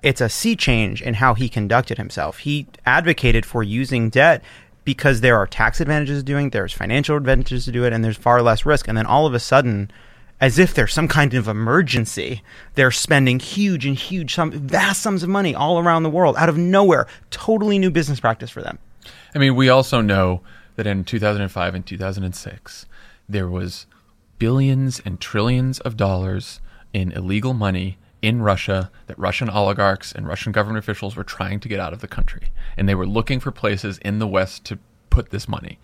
it's 0.03 0.21
a 0.21 0.29
sea 0.29 0.57
change 0.57 1.03
in 1.03 1.15
how 1.15 1.35
he 1.35 1.49
conducted 1.49 1.99
himself. 1.99 2.39
He 2.39 2.67
advocated 2.87 3.45
for 3.45 3.63
using 3.63 4.11
debt 4.11 4.43
because 4.85 5.21
there 5.21 5.37
are 5.37 5.47
tax 5.47 5.81
advantages 5.81 6.21
to 6.21 6.25
doing 6.25 6.47
it, 6.47 6.53
there's 6.53 6.73
financial 6.73 7.17
advantages 7.17 7.65
to 7.67 7.73
do 7.73 7.85
it, 7.85 7.93
and 7.93 8.03
there's 8.03 8.17
far 8.17 8.41
less 8.41 8.65
risk. 8.65 8.89
And 8.89 8.97
then 8.97 9.07
all 9.07 9.27
of 9.27 9.35
a 9.35 9.41
sudden, 9.41 9.91
as 10.41 10.59
if 10.59 10.73
there's 10.73 10.95
some 10.95 11.09
kind 11.09 11.35
of 11.35 11.49
emergency, 11.49 12.43
they're 12.75 12.91
spending 12.91 13.39
huge 13.39 13.85
and 13.85 13.97
huge 13.97 14.35
sum, 14.35 14.53
vast 14.53 15.03
sums 15.03 15.23
of 15.23 15.29
money 15.29 15.55
all 15.55 15.79
around 15.79 16.05
the 16.05 16.11
world 16.11 16.37
out 16.37 16.49
of 16.49 16.57
nowhere. 16.57 17.07
Totally 17.31 17.79
new 17.79 17.91
business 17.91 18.21
practice 18.21 18.51
for 18.51 18.63
them. 18.63 18.79
I 19.35 19.39
mean, 19.39 19.57
we 19.57 19.69
also 19.69 20.01
know 20.01 20.43
that 20.77 20.87
in 20.87 21.05
2005 21.05 21.75
and 21.75 21.85
2006, 21.85 22.87
there 23.29 23.49
was 23.49 23.87
billions 24.39 25.03
and 25.05 25.21
trillions 25.21 25.81
of 25.81 25.97
dollars 25.97 26.61
in 26.95 27.13
illegal 27.13 27.53
money 27.53 27.99
in 28.23 28.43
Russia 28.43 28.91
that 29.07 29.19
Russian 29.19 29.49
oligarchs 29.49 30.13
and 30.13 30.27
Russian 30.27 30.53
government 30.53 30.79
officials 30.79 31.17
were 31.17 31.25
trying 31.25 31.61
to 31.61 31.69
get 31.69 31.81
out 31.81 31.93
of 31.93 32.01
the 32.01 32.09
country. 32.09 32.51
And 32.77 32.89
they 32.89 32.95
were 32.95 33.07
looking 33.07 33.41
for 33.41 33.51
places 33.51 33.99
in 33.99 34.19
the 34.19 34.27
West 34.27 34.65
to 34.67 34.79
put 35.11 35.31
this 35.31 35.49
money. 35.49 35.79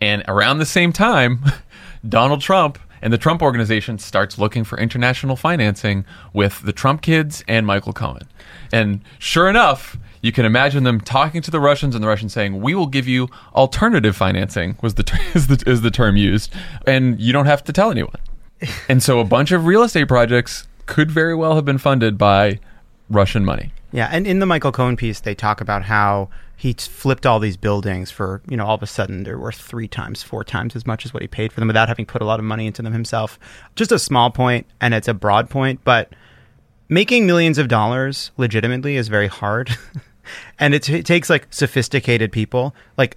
And 0.00 0.22
around 0.28 0.58
the 0.58 0.66
same 0.66 0.92
time, 0.92 1.40
Donald 2.08 2.40
Trump 2.40 2.78
and 3.00 3.12
the 3.12 3.18
Trump 3.18 3.42
organization 3.42 3.98
starts 3.98 4.38
looking 4.38 4.64
for 4.64 4.78
international 4.78 5.36
financing 5.36 6.04
with 6.32 6.62
the 6.62 6.72
Trump 6.72 7.02
kids 7.02 7.44
and 7.48 7.66
Michael 7.66 7.92
Cohen. 7.92 8.28
And 8.72 9.00
sure 9.18 9.48
enough, 9.48 9.96
you 10.20 10.32
can 10.32 10.44
imagine 10.44 10.84
them 10.84 11.00
talking 11.00 11.42
to 11.42 11.50
the 11.50 11.60
Russians 11.60 11.94
and 11.94 12.02
the 12.02 12.08
Russians 12.08 12.32
saying, 12.32 12.60
"We 12.60 12.74
will 12.74 12.86
give 12.86 13.06
you 13.06 13.28
alternative 13.54 14.16
financing." 14.16 14.76
Was 14.82 14.94
the 14.94 15.04
ter- 15.04 15.18
is 15.34 15.46
the 15.46 15.62
is 15.66 15.80
the 15.82 15.90
term 15.90 16.16
used, 16.16 16.52
and 16.86 17.20
you 17.20 17.32
don't 17.32 17.46
have 17.46 17.62
to 17.64 17.72
tell 17.72 17.90
anyone. 17.90 18.16
and 18.88 19.02
so, 19.02 19.20
a 19.20 19.24
bunch 19.24 19.52
of 19.52 19.66
real 19.66 19.84
estate 19.84 20.08
projects 20.08 20.66
could 20.88 21.10
very 21.10 21.36
well 21.36 21.54
have 21.54 21.64
been 21.64 21.78
funded 21.78 22.18
by 22.18 22.58
Russian 23.08 23.44
money. 23.44 23.72
Yeah, 23.92 24.08
and 24.10 24.26
in 24.26 24.40
the 24.40 24.46
Michael 24.46 24.72
Cohen 24.72 24.96
piece, 24.96 25.20
they 25.20 25.34
talk 25.34 25.60
about 25.60 25.84
how 25.84 26.28
he 26.56 26.72
flipped 26.72 27.24
all 27.24 27.38
these 27.38 27.56
buildings 27.56 28.10
for, 28.10 28.42
you 28.48 28.56
know, 28.56 28.66
all 28.66 28.74
of 28.74 28.82
a 28.82 28.86
sudden 28.86 29.22
they're 29.22 29.38
worth 29.38 29.56
three 29.56 29.86
times, 29.86 30.22
four 30.22 30.42
times 30.42 30.74
as 30.74 30.84
much 30.86 31.06
as 31.06 31.14
what 31.14 31.22
he 31.22 31.28
paid 31.28 31.52
for 31.52 31.60
them 31.60 31.68
without 31.68 31.88
having 31.88 32.04
put 32.04 32.20
a 32.20 32.24
lot 32.24 32.40
of 32.40 32.44
money 32.44 32.66
into 32.66 32.82
them 32.82 32.92
himself. 32.92 33.38
Just 33.76 33.92
a 33.92 33.98
small 33.98 34.30
point, 34.30 34.66
and 34.80 34.92
it's 34.92 35.08
a 35.08 35.14
broad 35.14 35.48
point, 35.48 35.80
but 35.84 36.12
making 36.88 37.26
millions 37.26 37.58
of 37.58 37.68
dollars 37.68 38.32
legitimately 38.36 38.96
is 38.96 39.08
very 39.08 39.28
hard. 39.28 39.70
and 40.58 40.74
it, 40.74 40.82
t- 40.82 40.96
it 40.96 41.06
takes 41.06 41.30
like 41.30 41.46
sophisticated 41.50 42.32
people 42.32 42.74
like 42.96 43.16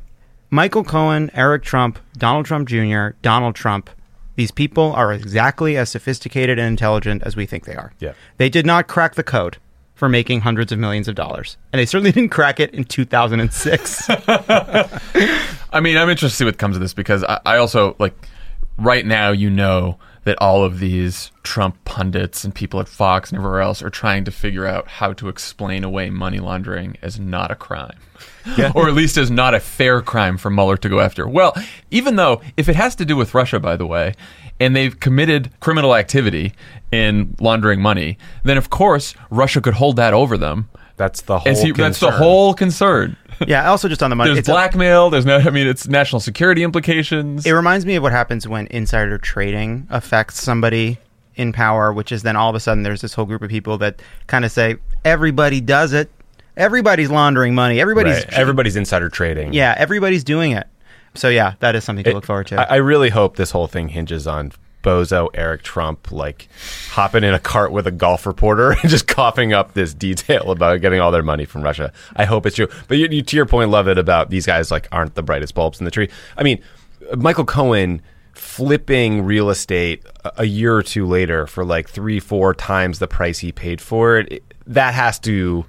Michael 0.52 0.84
Cohen, 0.84 1.32
Eric 1.34 1.64
Trump, 1.64 1.98
Donald 2.18 2.46
Trump 2.46 2.68
Jr., 2.68 3.10
Donald 3.22 3.56
Trump. 3.56 3.90
These 4.36 4.52
people 4.52 4.94
are 4.94 5.12
exactly 5.12 5.78
as 5.78 5.90
sophisticated 5.90 6.58
and 6.58 6.68
intelligent 6.68 7.24
as 7.24 7.36
we 7.36 7.46
think 7.46 7.66
they 7.66 7.76
are. 7.76 7.94
Yeah. 8.00 8.14
They 8.38 8.50
did 8.50 8.66
not 8.66 8.88
crack 8.88 9.16
the 9.16 9.24
code 9.24 9.58
for 9.94 10.10
making 10.10 10.42
hundreds 10.42 10.72
of 10.72 10.80
millions 10.80 11.08
of 11.08 11.16
dollars. 11.16 11.58
And 11.72 11.80
they 11.80 11.86
certainly 11.86 12.12
didn't 12.14 12.32
crack 12.32 12.60
it 12.60 12.74
in 12.74 12.86
2006. 12.86 14.06
I 14.10 15.80
mean, 15.80 15.98
I'm 15.98 16.10
interested 16.10 16.30
to 16.30 16.36
see 16.36 16.46
what 16.46 16.58
comes 16.58 16.76
of 16.76 16.82
this 16.82 16.94
because 16.94 17.24
I, 17.24 17.40
I 17.46 17.58
also 17.58 17.96
like 18.00 18.16
right 18.78 19.06
now. 19.06 19.32
You 19.32 19.50
know 19.50 20.00
that 20.24 20.38
all 20.42 20.64
of 20.64 20.80
these 20.80 21.32
Trump 21.44 21.84
pundits 21.86 22.44
and 22.44 22.54
people 22.54 22.80
at 22.80 22.88
Fox 22.88 23.32
and 23.32 23.38
everywhere 23.38 23.62
else 23.62 23.82
are 23.82 23.90
trying 23.90 24.24
to 24.26 24.32
figure 24.32 24.66
out 24.66 24.88
how 24.88 25.14
to 25.14 25.30
explain 25.30 25.84
away 25.84 26.10
money 26.10 26.40
laundering 26.40 26.96
as 27.02 27.20
not 27.20 27.52
a 27.52 27.56
crime, 27.56 27.98
or 28.76 28.88
at 28.88 28.94
least 28.94 29.18
is 29.18 29.32
not 29.32 29.54
a 29.54 29.60
fair 29.60 30.02
crime 30.02 30.38
for 30.38 30.50
Mueller 30.50 30.78
to 30.78 30.90
go 30.90 31.00
after. 31.00 31.28
Well, 31.28 31.54
even 31.90 32.16
though 32.16 32.42
if 32.58 32.70
it 32.70 32.76
has 32.76 32.96
to 32.96 33.06
do 33.06 33.16
with 33.16 33.34
Russia, 33.34 33.60
by 33.60 33.76
the 33.76 33.86
way, 33.86 34.16
and 34.60 34.76
they've 34.76 35.00
committed 35.00 35.50
criminal 35.60 35.96
activity 35.96 36.54
in 36.92 37.36
laundering 37.40 37.82
money, 37.82 38.18
then 38.44 38.58
of 38.58 38.70
course 38.70 39.16
Russia 39.30 39.62
could 39.62 39.74
hold 39.74 39.96
that 39.96 40.14
over 40.14 40.38
them. 40.38 40.70
That's 40.98 41.22
the 41.22 41.40
whole. 41.40 41.52
As 41.52 41.64
he, 41.64 41.72
that's 41.72 42.00
the 42.00 42.08
concern. 42.08 42.22
whole 42.22 42.54
concern. 42.54 43.18
yeah, 43.48 43.68
also 43.70 43.88
just 43.88 44.04
on 44.04 44.12
the 44.12 44.16
money. 44.16 44.30
There's 44.30 44.40
it's 44.40 44.50
a- 44.50 44.52
blackmail. 44.52 45.10
There's 45.10 45.26
no. 45.26 45.38
I 45.38 45.50
mean, 45.50 45.66
it's 45.66 45.88
national 45.88 46.20
security 46.20 46.64
implications. 46.64 47.46
It 47.46 47.52
reminds 47.54 47.88
me 47.88 47.96
of 47.96 48.04
what 48.04 48.12
happens 48.12 48.48
when 48.48 48.68
insider 48.68 49.18
trading 49.18 49.88
affects 49.90 50.40
somebody 50.40 51.00
in 51.36 51.54
power, 51.54 51.92
which 51.92 52.12
is 52.12 52.22
then 52.22 52.36
all 52.36 52.50
of 52.50 52.56
a 52.56 52.60
sudden 52.60 52.84
there's 52.84 53.02
this 53.02 53.16
whole 53.16 53.26
group 53.26 53.42
of 53.42 53.50
people 53.50 53.80
that 53.80 54.00
kind 54.28 54.46
of 54.46 54.52
say 54.52 54.76
everybody 55.04 55.60
does 55.60 55.92
it. 55.94 56.12
Everybody's 56.58 57.10
laundering 57.10 57.56
money. 57.56 57.80
Everybody's 57.80 58.16
Right. 58.16 58.34
Everybody's 58.34 58.76
insider 58.76 59.10
trading. 59.10 59.54
yeah, 59.54 59.74
everybody's 59.78 60.24
doing 60.24 60.52
it. 60.52 60.68
So 61.14 61.30
yeah, 61.30 61.54
that 61.60 61.76
is 61.76 61.84
something 61.84 62.04
to 62.06 62.14
look 62.14 62.26
forward 62.26 62.48
to. 62.48 62.60
I, 62.60 62.76
I 62.76 62.78
really 62.78 63.10
hope 63.10 63.36
this 63.36 63.52
whole 63.52 63.68
thing 63.68 63.90
hinges 63.90 64.28
on 64.28 64.52
bozo 64.84 65.30
Eric 65.34 65.62
Trump 65.62 66.12
like 66.12 66.48
hopping 66.90 67.24
in 67.24 67.34
a 67.34 67.40
cart 67.40 67.72
with 67.72 67.86
a 67.86 67.92
golf 67.92 68.26
reporter 68.26 68.72
and 68.82 68.90
just 68.90 69.08
coughing 69.08 69.54
up 69.54 69.74
this 69.74 69.94
detail 69.94 70.52
about 70.52 70.82
getting 70.82 71.00
all 71.00 71.12
their 71.12 71.24
money 71.24 71.46
from 71.46 71.62
Russia. 71.62 71.92
I 72.16 72.26
hope 72.26 72.46
it's 72.46 72.56
true. 72.56 72.68
But 72.88 72.98
you, 72.98 73.08
you, 73.08 73.22
to 73.22 73.36
your 73.36 73.46
point, 73.46 73.70
love 73.70 73.88
it 73.88 73.98
about 73.98 74.30
these 74.30 74.46
guys 74.46 74.72
like 74.72 74.88
aren't 74.92 75.16
the 75.16 75.24
brightest 75.24 75.54
bulbs 75.54 75.80
in 75.80 75.86
the 75.86 75.92
tree. 75.92 76.10
I 76.38 76.44
mean, 76.44 76.62
Michael 77.16 77.46
Cohen 77.46 78.02
flipping 78.34 79.24
real 79.24 79.50
estate 79.50 80.04
a, 80.24 80.32
a 80.38 80.46
year 80.46 80.76
or 80.76 80.84
two 80.84 81.06
later 81.06 81.46
for 81.46 81.64
like 81.64 81.90
three, 81.90 82.20
four 82.20 82.54
times 82.54 83.00
the 83.00 83.08
price 83.08 83.40
he 83.40 83.52
paid 83.52 83.82
for 83.82 84.18
it. 84.18 84.32
it 84.32 84.44
that 84.66 84.94
has 84.94 85.20
to 85.20 85.66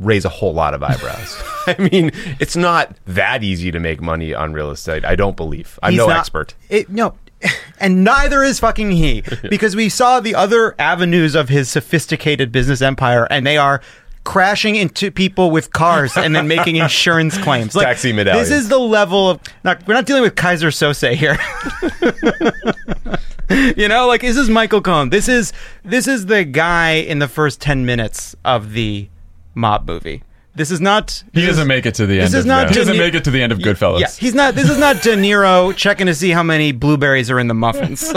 raise 0.00 0.24
a 0.24 0.28
whole 0.28 0.52
lot 0.54 0.74
of 0.74 0.82
eyebrows. 0.82 1.42
I 1.66 1.88
mean, 1.90 2.12
it's 2.40 2.56
not 2.56 2.96
that 3.06 3.42
easy 3.42 3.70
to 3.70 3.80
make 3.80 4.00
money 4.00 4.32
on 4.34 4.52
real 4.52 4.70
estate. 4.70 5.04
I 5.04 5.16
don't 5.16 5.36
believe. 5.36 5.78
I'm 5.82 5.92
He's 5.92 5.98
no 5.98 6.06
not- 6.08 6.18
expert. 6.18 6.54
It, 6.68 6.88
no, 6.88 7.14
and 7.80 8.04
neither 8.04 8.42
is 8.42 8.58
fucking 8.58 8.92
he, 8.92 9.22
because 9.48 9.76
we 9.76 9.88
saw 9.88 10.20
the 10.20 10.34
other 10.34 10.74
avenues 10.78 11.34
of 11.34 11.48
his 11.48 11.68
sophisticated 11.68 12.50
business 12.50 12.82
empire, 12.82 13.26
and 13.30 13.46
they 13.46 13.56
are 13.56 13.80
crashing 14.24 14.76
into 14.76 15.10
people 15.10 15.50
with 15.50 15.72
cars 15.72 16.16
and 16.16 16.34
then 16.34 16.48
making 16.48 16.76
insurance 16.76 17.38
claims. 17.38 17.74
Like, 17.74 17.86
Taxi 17.86 18.12
medallions. 18.12 18.48
This 18.48 18.60
is 18.62 18.68
the 18.68 18.78
level 18.78 19.30
of. 19.30 19.40
Not, 19.64 19.86
we're 19.86 19.94
not 19.94 20.06
dealing 20.06 20.22
with 20.22 20.34
Keyser 20.34 20.70
Söze 20.70 21.14
here. 21.14 21.38
you 23.76 23.88
know, 23.88 24.06
like 24.06 24.20
this 24.22 24.36
is 24.36 24.50
Michael 24.50 24.82
Cohen. 24.82 25.10
This 25.10 25.28
is 25.28 25.52
this 25.84 26.06
is 26.06 26.26
the 26.26 26.44
guy 26.44 26.92
in 26.92 27.18
the 27.18 27.28
first 27.28 27.60
ten 27.60 27.86
minutes 27.86 28.34
of 28.44 28.72
the 28.72 29.08
mob 29.58 29.86
movie. 29.86 30.22
This 30.54 30.72
is 30.72 30.80
not. 30.80 31.22
He 31.32 31.46
doesn't 31.46 31.68
make 31.68 31.86
it 31.86 31.94
to 31.96 32.06
the 32.06 32.14
end. 32.14 32.24
this 32.24 32.34
is 32.34 32.40
of, 32.40 32.46
not 32.46 32.68
he 32.68 32.74
doesn't 32.74 32.96
make 32.96 33.14
it 33.14 33.22
to 33.24 33.30
the 33.30 33.40
end 33.40 33.52
of 33.52 33.58
Goodfellas. 33.58 34.00
Yeah, 34.00 34.10
he's 34.10 34.34
not. 34.34 34.54
This 34.54 34.68
is 34.68 34.78
not 34.78 35.02
De 35.02 35.14
Niro 35.14 35.76
checking 35.76 36.06
to 36.06 36.14
see 36.14 36.30
how 36.30 36.42
many 36.42 36.72
blueberries 36.72 37.30
are 37.30 37.38
in 37.38 37.46
the 37.46 37.54
muffins. 37.54 38.02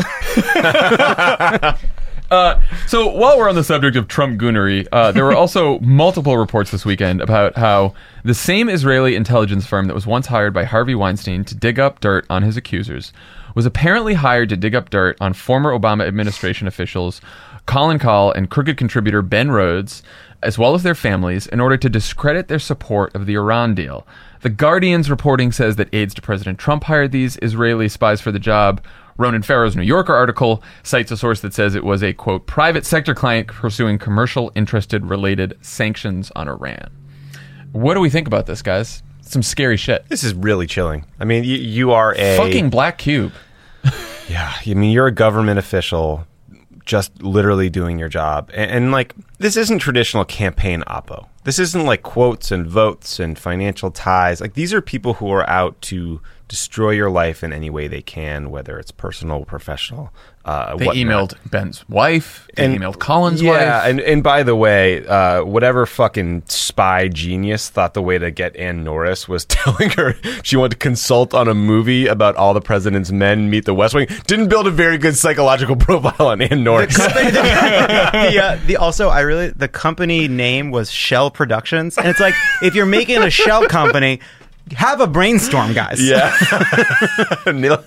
Uh, 2.31 2.62
so 2.88 3.10
while 3.10 3.38
we're 3.38 3.50
on 3.50 3.55
the 3.55 3.63
subject 3.63 3.98
of 3.98 4.07
Trump 4.07 4.39
goonery, 4.39 4.88
uh, 4.93 5.12
there 5.12 5.25
were 5.25 5.36
also 5.36 5.79
multiple 5.79 6.38
reports 6.38 6.71
this 6.71 6.86
weekend 6.86 7.19
about 7.19 7.57
how 7.57 7.93
the 8.24 8.33
same 8.33 8.69
Israeli 8.69 9.17
intelligence 9.17 9.67
firm 9.67 9.88
that 9.88 9.93
was 9.93 10.07
once 10.07 10.27
hired 10.27 10.53
by 10.53 10.63
Harvey 10.63 10.95
Weinstein 10.95 11.43
to 11.43 11.53
dig 11.53 11.77
up 11.77 12.00
dirt 12.00 12.25
on 12.29 12.43
his 12.43 12.55
accusers 12.55 13.12
was 13.53 13.65
apparently 13.65 14.13
hired 14.13 14.48
to 14.48 14.55
dig 14.55 14.74
up 14.74 14.89
dirt 14.89 15.17
on 15.19 15.33
former 15.33 15.77
Obama 15.77 16.07
administration 16.07 16.67
officials 16.67 17.19
Colin 17.65 18.00
Kahl 18.00 18.32
and 18.32 18.50
crooked 18.50 18.77
contributor 18.77 19.22
Ben 19.22 19.51
Rhodes, 19.51 20.03
as 20.44 20.58
well 20.58 20.74
as 20.74 20.84
their 20.84 20.96
families, 20.96 21.48
in 21.48 21.60
order 21.60 21.77
to 21.77 21.89
discredit 21.89 22.48
their 22.48 22.60
support 22.60 23.13
of 23.15 23.25
the 23.25 23.36
Iran 23.36 23.75
deal. 23.75 24.06
The 24.41 24.50
Guardian's 24.50 25.10
reporting 25.10 25.51
says 25.51 25.75
that 25.75 25.94
aides 25.94 26.13
to 26.15 26.22
President 26.22 26.58
Trump 26.58 26.86
hired 26.86 27.12
these 27.12 27.38
Israeli 27.41 27.88
spies 27.88 28.22
for 28.22 28.32
the 28.32 28.39
job. 28.39 28.84
Ronan 29.18 29.44
Farrow's 29.44 29.75
New 29.75 29.84
Yorker 29.84 30.15
article 30.15 30.63
cites 30.82 31.12
a 31.12 31.18
source 31.18 31.41
that 31.41 31.53
says 31.53 31.75
it 31.75 31.84
was 31.84 32.01
a 32.01 32.13
quote 32.13 32.48
private 32.48 32.86
sector 32.86 33.13
client 33.13 33.48
pursuing 33.48 34.00
commercial 34.00 34.51
interested 34.56 35.06
related 35.06 35.58
sanctions 35.62 36.32
on 36.36 36.48
Iran. 36.48 36.89
What 37.72 37.94
do 37.94 38.00
we 38.00 38.10
think 38.10 38.25
about 38.25 38.48
this, 38.48 38.62
guys? 38.62 39.03
Some 39.22 39.44
scary 39.44 39.77
shit. 39.77 40.10
This 40.10 40.24
is 40.24 40.34
really 40.34 40.65
chilling. 40.65 41.06
I 41.20 41.25
mean, 41.25 41.44
you, 41.44 41.56
you 41.56 41.91
are 41.91 42.15
a 42.18 42.38
Fucking 42.38 42.70
black 42.70 42.98
cube. 42.98 43.32
Yeah, 44.30 44.53
I 44.65 44.74
mean, 44.75 44.91
you're 44.91 45.08
a 45.08 45.12
government 45.12 45.60
official, 45.60 46.25
just 46.86 47.22
literally 47.22 47.70
doing 47.70 48.00
your 48.00 48.10
job, 48.10 48.50
and, 48.54 48.72
and 48.72 48.92
like 48.92 49.16
this 49.38 49.58
isn't 49.58 49.80
traditional 49.80 50.26
campaign 50.26 50.84
oppo. 50.88 51.28
This 51.44 51.58
isn't 51.60 51.86
like 51.86 52.04
quotes 52.04 52.52
and 52.52 52.68
votes 52.68 53.20
and 53.20 53.38
financial 53.38 53.92
ties. 53.92 54.42
Like 54.42 54.54
these 54.54 54.74
are 54.74 54.82
people 54.82 55.16
who 55.16 55.32
are 55.32 55.50
out 55.50 55.80
to 55.84 56.22
destroy 56.51 56.91
your 56.91 57.10
life 57.10 57.43
in 57.46 57.53
any 57.53 57.70
way 57.70 57.88
they 57.88 58.01
can, 58.01 58.51
whether 58.51 58.77
it's 58.77 58.91
personal, 58.91 59.46
professional. 59.46 60.12
Uh, 60.43 60.75
They 60.75 60.86
whatnot. 60.88 60.96
emailed 60.96 61.34
Ben's 61.51 61.88
wife. 61.88 62.47
They 62.56 62.76
emailed 62.76 62.97
Colin's 62.99 63.41
yeah, 63.43 63.52
wife. 63.52 63.89
and 63.89 63.99
and 64.02 64.23
by 64.23 64.41
the 64.43 64.56
way, 64.56 65.06
uh, 65.06 65.43
whatever 65.45 65.86
fucking 65.86 66.43
spy 66.47 67.08
genius 67.10 67.69
thought 67.69 67.93
the 67.93 68.02
way 68.02 68.17
to 68.17 68.32
get 68.32 68.56
Ann 68.58 68.84
Norris 68.84 69.30
was 69.30 69.45
telling 69.58 69.91
her 69.91 70.15
she 70.43 70.58
wanted 70.58 70.71
to 70.71 70.78
consult 70.78 71.34
on 71.36 71.47
a 71.47 71.54
movie 71.54 72.08
about 72.08 72.36
all 72.38 72.56
the 72.56 72.60
president's 72.62 73.12
men 73.12 73.52
meet 73.52 73.65
the 73.65 73.73
West 73.76 73.93
Wing 73.93 74.08
didn't 74.26 74.49
build 74.49 74.65
a 74.65 74.71
very 74.71 74.97
good 74.97 75.15
psychological 75.15 75.76
profile 75.88 76.28
on 76.28 76.41
Ann 76.41 76.63
Norris. 76.63 76.97
the, 76.97 78.39
uh, 78.43 78.60
the 78.65 78.78
also 78.78 79.10
I 79.10 79.19
really 79.21 79.49
the 79.49 79.67
company 79.67 80.28
name 80.28 80.71
was 80.71 80.89
Shell 80.91 81.32
Productions, 81.32 81.97
and 81.99 82.08
it's 82.08 82.19
like 82.19 82.34
if 82.63 82.73
you're 82.73 82.88
making 82.88 83.21
a 83.21 83.30
shell 83.30 83.67
company, 83.67 84.19
have 84.76 85.02
a 85.02 85.08
brainstorm, 85.08 85.74
guys. 85.74 86.02
yeah, 86.02 86.36
Neil- 87.54 87.84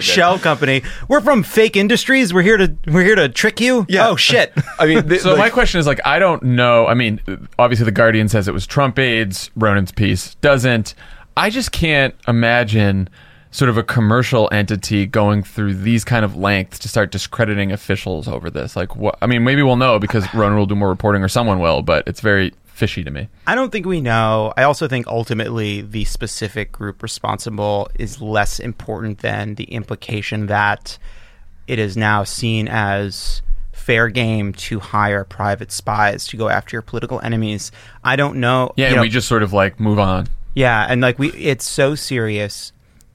Shell 0.00 0.38
company. 0.40 0.82
We're 1.08 1.20
from 1.20 1.42
fake 1.44 1.76
industries. 1.76 2.34
We're 2.34 2.42
here 2.42 2.56
to 2.56 2.74
we're 2.88 3.04
here 3.04 3.14
to 3.14 3.28
trick 3.28 3.60
you. 3.60 3.86
Yeah. 3.88 4.08
Oh 4.08 4.16
shit. 4.16 4.52
I 4.78 4.86
mean, 4.86 5.08
th- 5.08 5.20
So 5.22 5.30
like- 5.30 5.38
my 5.38 5.50
question 5.50 5.78
is 5.78 5.86
like 5.86 6.00
I 6.04 6.18
don't 6.18 6.42
know. 6.42 6.86
I 6.86 6.94
mean, 6.94 7.20
obviously 7.58 7.84
the 7.84 7.92
Guardian 7.92 8.28
says 8.28 8.48
it 8.48 8.54
was 8.54 8.66
Trump 8.66 8.98
aides. 8.98 9.50
Ronan's 9.56 9.92
piece 9.92 10.34
doesn't. 10.36 10.94
I 11.36 11.50
just 11.50 11.70
can't 11.72 12.14
imagine 12.26 13.08
sort 13.52 13.68
of 13.68 13.76
a 13.78 13.82
commercial 13.82 14.48
entity 14.50 15.06
going 15.06 15.42
through 15.42 15.74
these 15.74 16.04
kind 16.04 16.24
of 16.24 16.34
lengths 16.36 16.78
to 16.80 16.88
start 16.88 17.10
discrediting 17.12 17.70
officials 17.70 18.26
over 18.26 18.50
this. 18.50 18.74
Like 18.76 18.96
what? 18.96 19.16
I 19.22 19.26
mean, 19.26 19.44
maybe 19.44 19.62
we'll 19.62 19.76
know 19.76 19.98
because 20.00 20.24
Ronan 20.34 20.58
will 20.58 20.66
do 20.66 20.74
more 20.74 20.88
reporting 20.88 21.22
or 21.22 21.28
someone 21.28 21.60
will, 21.60 21.82
but 21.82 22.02
it's 22.08 22.20
very 22.20 22.52
fishy 22.72 23.04
to 23.04 23.10
me. 23.10 23.28
I 23.46 23.54
don't 23.54 23.70
think 23.70 23.86
we 23.86 24.00
know. 24.00 24.52
I 24.56 24.64
also 24.64 24.88
think 24.88 25.06
ultimately 25.06 25.82
the 25.82 26.04
specific 26.04 26.72
group 26.72 27.02
responsible 27.02 27.90
is 27.98 28.20
less 28.20 28.58
important 28.58 29.18
than 29.18 29.54
the 29.54 29.64
implication 29.64 30.46
that 30.46 30.98
it 31.66 31.78
is 31.78 31.96
now 31.96 32.24
seen 32.24 32.68
as 32.68 33.42
fair 33.72 34.08
game 34.08 34.52
to 34.52 34.80
hire 34.80 35.24
private 35.24 35.72
spies 35.72 36.26
to 36.28 36.36
go 36.36 36.48
after 36.48 36.76
your 36.76 36.82
political 36.82 37.20
enemies. 37.20 37.72
I 38.04 38.16
don't 38.16 38.36
know. 38.36 38.72
Yeah, 38.76 38.90
you 38.90 38.96
know, 38.96 39.02
we 39.02 39.08
just 39.08 39.28
sort 39.28 39.42
of 39.42 39.52
like 39.52 39.80
move 39.80 39.98
on. 39.98 40.28
Yeah, 40.54 40.86
and 40.88 41.00
like 41.00 41.18
we 41.18 41.30
it's 41.32 41.68
so 41.68 41.94
serious. 41.94 42.72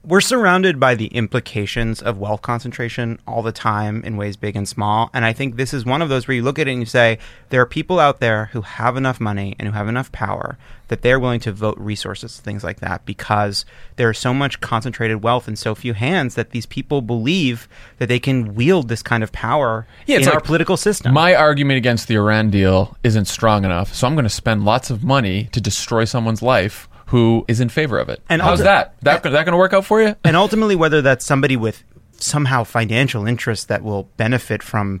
We're 0.08 0.22
surrounded 0.22 0.80
by 0.80 0.94
the 0.94 1.08
implications 1.08 2.00
of 2.00 2.16
wealth 2.16 2.40
concentration 2.40 3.18
all 3.26 3.42
the 3.42 3.52
time 3.52 4.02
in 4.04 4.16
ways 4.16 4.38
big 4.38 4.56
and 4.56 4.66
small. 4.66 5.10
And 5.12 5.22
I 5.22 5.34
think 5.34 5.56
this 5.56 5.74
is 5.74 5.84
one 5.84 6.00
of 6.00 6.08
those 6.08 6.26
where 6.26 6.34
you 6.34 6.42
look 6.42 6.58
at 6.58 6.66
it 6.66 6.70
and 6.70 6.80
you 6.80 6.86
say, 6.86 7.18
there 7.50 7.60
are 7.60 7.66
people 7.66 8.00
out 8.00 8.18
there 8.18 8.46
who 8.52 8.62
have 8.62 8.96
enough 8.96 9.20
money 9.20 9.54
and 9.58 9.68
who 9.68 9.74
have 9.74 9.86
enough 9.86 10.10
power 10.10 10.56
that 10.88 11.02
they're 11.02 11.20
willing 11.20 11.40
to 11.40 11.52
vote 11.52 11.76
resources, 11.76 12.40
things 12.40 12.64
like 12.64 12.80
that, 12.80 13.04
because 13.04 13.66
there 13.96 14.10
is 14.10 14.16
so 14.16 14.32
much 14.32 14.62
concentrated 14.62 15.22
wealth 15.22 15.46
in 15.46 15.56
so 15.56 15.74
few 15.74 15.92
hands 15.92 16.36
that 16.36 16.52
these 16.52 16.64
people 16.64 17.02
believe 17.02 17.68
that 17.98 18.08
they 18.08 18.18
can 18.18 18.54
wield 18.54 18.88
this 18.88 19.02
kind 19.02 19.22
of 19.22 19.30
power 19.30 19.86
in 20.06 20.26
our 20.26 20.40
political 20.40 20.78
system. 20.78 21.12
My 21.12 21.34
argument 21.34 21.76
against 21.76 22.08
the 22.08 22.14
Iran 22.14 22.48
deal 22.48 22.96
isn't 23.04 23.26
strong 23.26 23.66
enough, 23.66 23.92
so 23.92 24.06
I'm 24.06 24.14
going 24.14 24.24
to 24.24 24.30
spend 24.30 24.64
lots 24.64 24.88
of 24.88 25.04
money 25.04 25.50
to 25.52 25.60
destroy 25.60 26.06
someone's 26.06 26.40
life 26.40 26.87
who 27.08 27.44
is 27.48 27.60
in 27.60 27.68
favor 27.68 27.98
of 27.98 28.08
it. 28.08 28.22
And 28.28 28.42
how's 28.42 28.60
ulti- 28.60 28.64
that? 28.64 29.00
That 29.02 29.22
that 29.22 29.32
going 29.32 29.46
to 29.46 29.56
work 29.56 29.72
out 29.72 29.84
for 29.84 30.00
you? 30.00 30.14
and 30.24 30.36
ultimately 30.36 30.76
whether 30.76 31.02
that's 31.02 31.24
somebody 31.24 31.56
with 31.56 31.82
somehow 32.18 32.64
financial 32.64 33.26
interest 33.26 33.68
that 33.68 33.82
will 33.82 34.04
benefit 34.16 34.62
from 34.62 35.00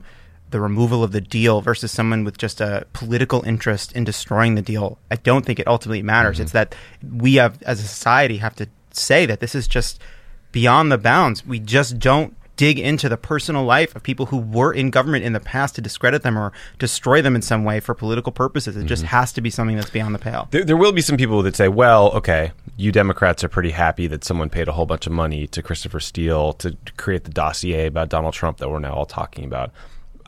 the 0.50 0.60
removal 0.60 1.04
of 1.04 1.12
the 1.12 1.20
deal 1.20 1.60
versus 1.60 1.92
someone 1.92 2.24
with 2.24 2.38
just 2.38 2.60
a 2.60 2.86
political 2.94 3.42
interest 3.44 3.92
in 3.92 4.04
destroying 4.04 4.54
the 4.54 4.62
deal 4.62 4.98
i 5.10 5.16
don't 5.16 5.44
think 5.44 5.58
it 5.58 5.66
ultimately 5.66 6.02
matters 6.02 6.36
mm-hmm. 6.36 6.44
it's 6.44 6.52
that 6.52 6.74
we 7.12 7.34
have 7.34 7.60
as 7.64 7.80
a 7.80 7.82
society 7.82 8.38
have 8.38 8.54
to 8.54 8.66
say 8.92 9.26
that 9.26 9.40
this 9.40 9.54
is 9.54 9.68
just 9.68 10.00
beyond 10.52 10.90
the 10.90 10.96
bounds 10.96 11.44
we 11.44 11.58
just 11.58 11.98
don't 11.98 12.34
dig 12.58 12.78
into 12.78 13.08
the 13.08 13.16
personal 13.16 13.64
life 13.64 13.96
of 13.96 14.02
people 14.02 14.26
who 14.26 14.36
were 14.36 14.74
in 14.74 14.90
government 14.90 15.24
in 15.24 15.32
the 15.32 15.40
past 15.40 15.76
to 15.76 15.80
discredit 15.80 16.22
them 16.22 16.36
or 16.36 16.52
destroy 16.78 17.22
them 17.22 17.34
in 17.34 17.40
some 17.40 17.64
way 17.64 17.80
for 17.80 17.94
political 17.94 18.32
purposes. 18.32 18.76
It 18.76 18.84
just 18.84 19.04
mm-hmm. 19.04 19.16
has 19.16 19.32
to 19.34 19.40
be 19.40 19.48
something 19.48 19.76
that's 19.76 19.88
beyond 19.88 20.14
the 20.14 20.18
pale. 20.18 20.48
There, 20.50 20.64
there 20.64 20.76
will 20.76 20.92
be 20.92 21.00
some 21.00 21.16
people 21.16 21.40
that 21.44 21.56
say, 21.56 21.68
well, 21.68 22.10
okay, 22.12 22.52
you 22.76 22.92
Democrats 22.92 23.42
are 23.44 23.48
pretty 23.48 23.70
happy 23.70 24.08
that 24.08 24.24
someone 24.24 24.50
paid 24.50 24.68
a 24.68 24.72
whole 24.72 24.86
bunch 24.86 25.06
of 25.06 25.12
money 25.12 25.46
to 25.46 25.62
Christopher 25.62 26.00
Steele 26.00 26.52
to 26.54 26.76
create 26.96 27.24
the 27.24 27.30
dossier 27.30 27.86
about 27.86 28.08
Donald 28.08 28.34
Trump 28.34 28.58
that 28.58 28.68
we're 28.68 28.80
now 28.80 28.92
all 28.92 29.06
talking 29.06 29.44
about. 29.44 29.70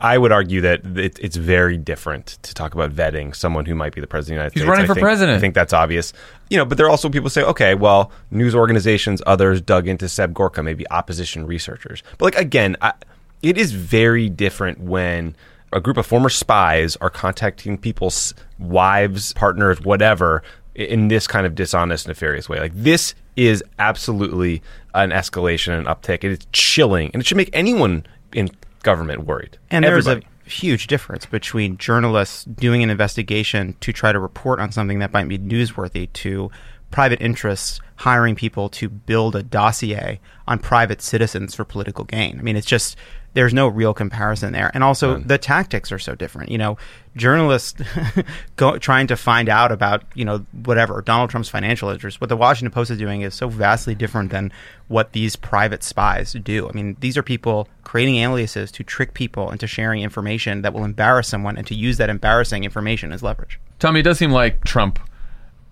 I 0.01 0.17
would 0.17 0.31
argue 0.31 0.61
that 0.61 0.85
it, 0.97 1.19
it's 1.19 1.35
very 1.35 1.77
different 1.77 2.39
to 2.41 2.53
talk 2.53 2.73
about 2.73 2.91
vetting 2.91 3.35
someone 3.35 3.65
who 3.65 3.75
might 3.75 3.93
be 3.93 4.01
the 4.01 4.07
president 4.07 4.45
of 4.47 4.51
the 4.53 4.59
He's 4.59 4.63
United 4.63 4.65
States. 4.65 4.77
running 4.79 4.83
I 4.83 4.87
for 4.87 4.93
think- 4.95 5.03
president. 5.03 5.37
I 5.37 5.39
think 5.39 5.53
that's 5.53 5.73
obvious. 5.73 6.11
You 6.49 6.57
know, 6.57 6.65
but 6.65 6.77
there 6.77 6.87
are 6.87 6.89
also 6.89 7.07
people 7.09 7.25
who 7.25 7.29
say, 7.29 7.43
okay, 7.43 7.75
well, 7.75 8.11
news 8.31 8.55
organizations, 8.55 9.21
others 9.27 9.61
dug 9.61 9.87
into 9.87 10.09
Seb 10.09 10.33
Gorka, 10.33 10.63
maybe 10.63 10.89
opposition 10.89 11.45
researchers. 11.45 12.03
But 12.17 12.25
like 12.25 12.35
again, 12.35 12.75
I, 12.81 12.93
it 13.41 13.57
is 13.57 13.71
very 13.71 14.27
different 14.27 14.79
when 14.81 15.35
a 15.73 15.79
group 15.79 15.97
of 15.97 16.05
former 16.05 16.29
spies 16.29 16.97
are 16.97 17.09
contacting 17.09 17.77
people's 17.77 18.33
wives, 18.59 19.33
partners, 19.33 19.79
whatever, 19.81 20.43
in 20.75 21.07
this 21.07 21.27
kind 21.27 21.45
of 21.45 21.55
dishonest, 21.55 22.07
nefarious 22.07 22.49
way. 22.49 22.59
Like 22.59 22.73
this 22.75 23.13
is 23.35 23.63
absolutely 23.79 24.61
an 24.93 25.11
escalation, 25.11 25.77
an 25.79 25.85
uptick. 25.85 26.23
It 26.23 26.31
is 26.31 26.39
chilling, 26.51 27.11
and 27.13 27.21
it 27.21 27.25
should 27.25 27.37
make 27.37 27.49
anyone 27.53 28.05
in 28.33 28.49
government 28.83 29.25
worried. 29.25 29.57
And 29.69 29.85
there's 29.85 30.07
Everybody. 30.07 30.33
a 30.45 30.49
huge 30.49 30.87
difference 30.87 31.25
between 31.25 31.77
journalists 31.77 32.43
doing 32.45 32.83
an 32.83 32.89
investigation 32.89 33.75
to 33.81 33.93
try 33.93 34.11
to 34.11 34.19
report 34.19 34.59
on 34.59 34.71
something 34.71 34.99
that 34.99 35.13
might 35.13 35.27
be 35.27 35.37
newsworthy 35.37 36.11
to 36.13 36.51
private 36.91 37.21
interests 37.21 37.79
hiring 37.97 38.35
people 38.35 38.69
to 38.69 38.89
build 38.89 39.35
a 39.35 39.43
dossier 39.43 40.19
on 40.47 40.59
private 40.59 41.01
citizens 41.01 41.55
for 41.55 41.63
political 41.63 42.03
gain. 42.03 42.39
I 42.39 42.41
mean, 42.41 42.55
it's 42.55 42.67
just 42.67 42.97
there's 43.33 43.53
no 43.53 43.67
real 43.67 43.93
comparison 43.93 44.51
there. 44.51 44.71
And 44.73 44.83
also 44.83 45.17
the 45.17 45.37
tactics 45.37 45.91
are 45.91 45.99
so 45.99 46.15
different. 46.15 46.51
You 46.51 46.57
know, 46.57 46.77
journalists 47.15 47.81
go, 48.57 48.77
trying 48.77 49.07
to 49.07 49.15
find 49.15 49.47
out 49.47 49.71
about, 49.71 50.03
you 50.15 50.25
know, 50.25 50.45
whatever, 50.65 51.01
Donald 51.01 51.29
Trump's 51.29 51.47
financial 51.47 51.89
interests, 51.89 52.19
what 52.19 52.29
the 52.29 52.35
Washington 52.35 52.73
Post 52.73 52.91
is 52.91 52.97
doing 52.97 53.21
is 53.21 53.33
so 53.33 53.47
vastly 53.47 53.95
different 53.95 54.31
than 54.31 54.51
what 54.89 55.13
these 55.13 55.35
private 55.35 55.83
spies 55.83 56.33
do. 56.33 56.67
I 56.67 56.73
mean, 56.73 56.97
these 56.99 57.17
are 57.17 57.23
people 57.23 57.69
creating 57.83 58.17
aliases 58.17 58.71
to 58.73 58.83
trick 58.83 59.13
people 59.13 59.49
into 59.51 59.67
sharing 59.67 60.01
information 60.01 60.61
that 60.63 60.73
will 60.73 60.83
embarrass 60.83 61.29
someone 61.29 61.57
and 61.57 61.65
to 61.67 61.75
use 61.75 61.97
that 61.97 62.09
embarrassing 62.09 62.65
information 62.65 63.13
as 63.13 63.23
leverage. 63.23 63.59
Tommy, 63.79 64.01
it 64.01 64.03
does 64.03 64.17
seem 64.17 64.31
like 64.31 64.63
Trump 64.65 64.99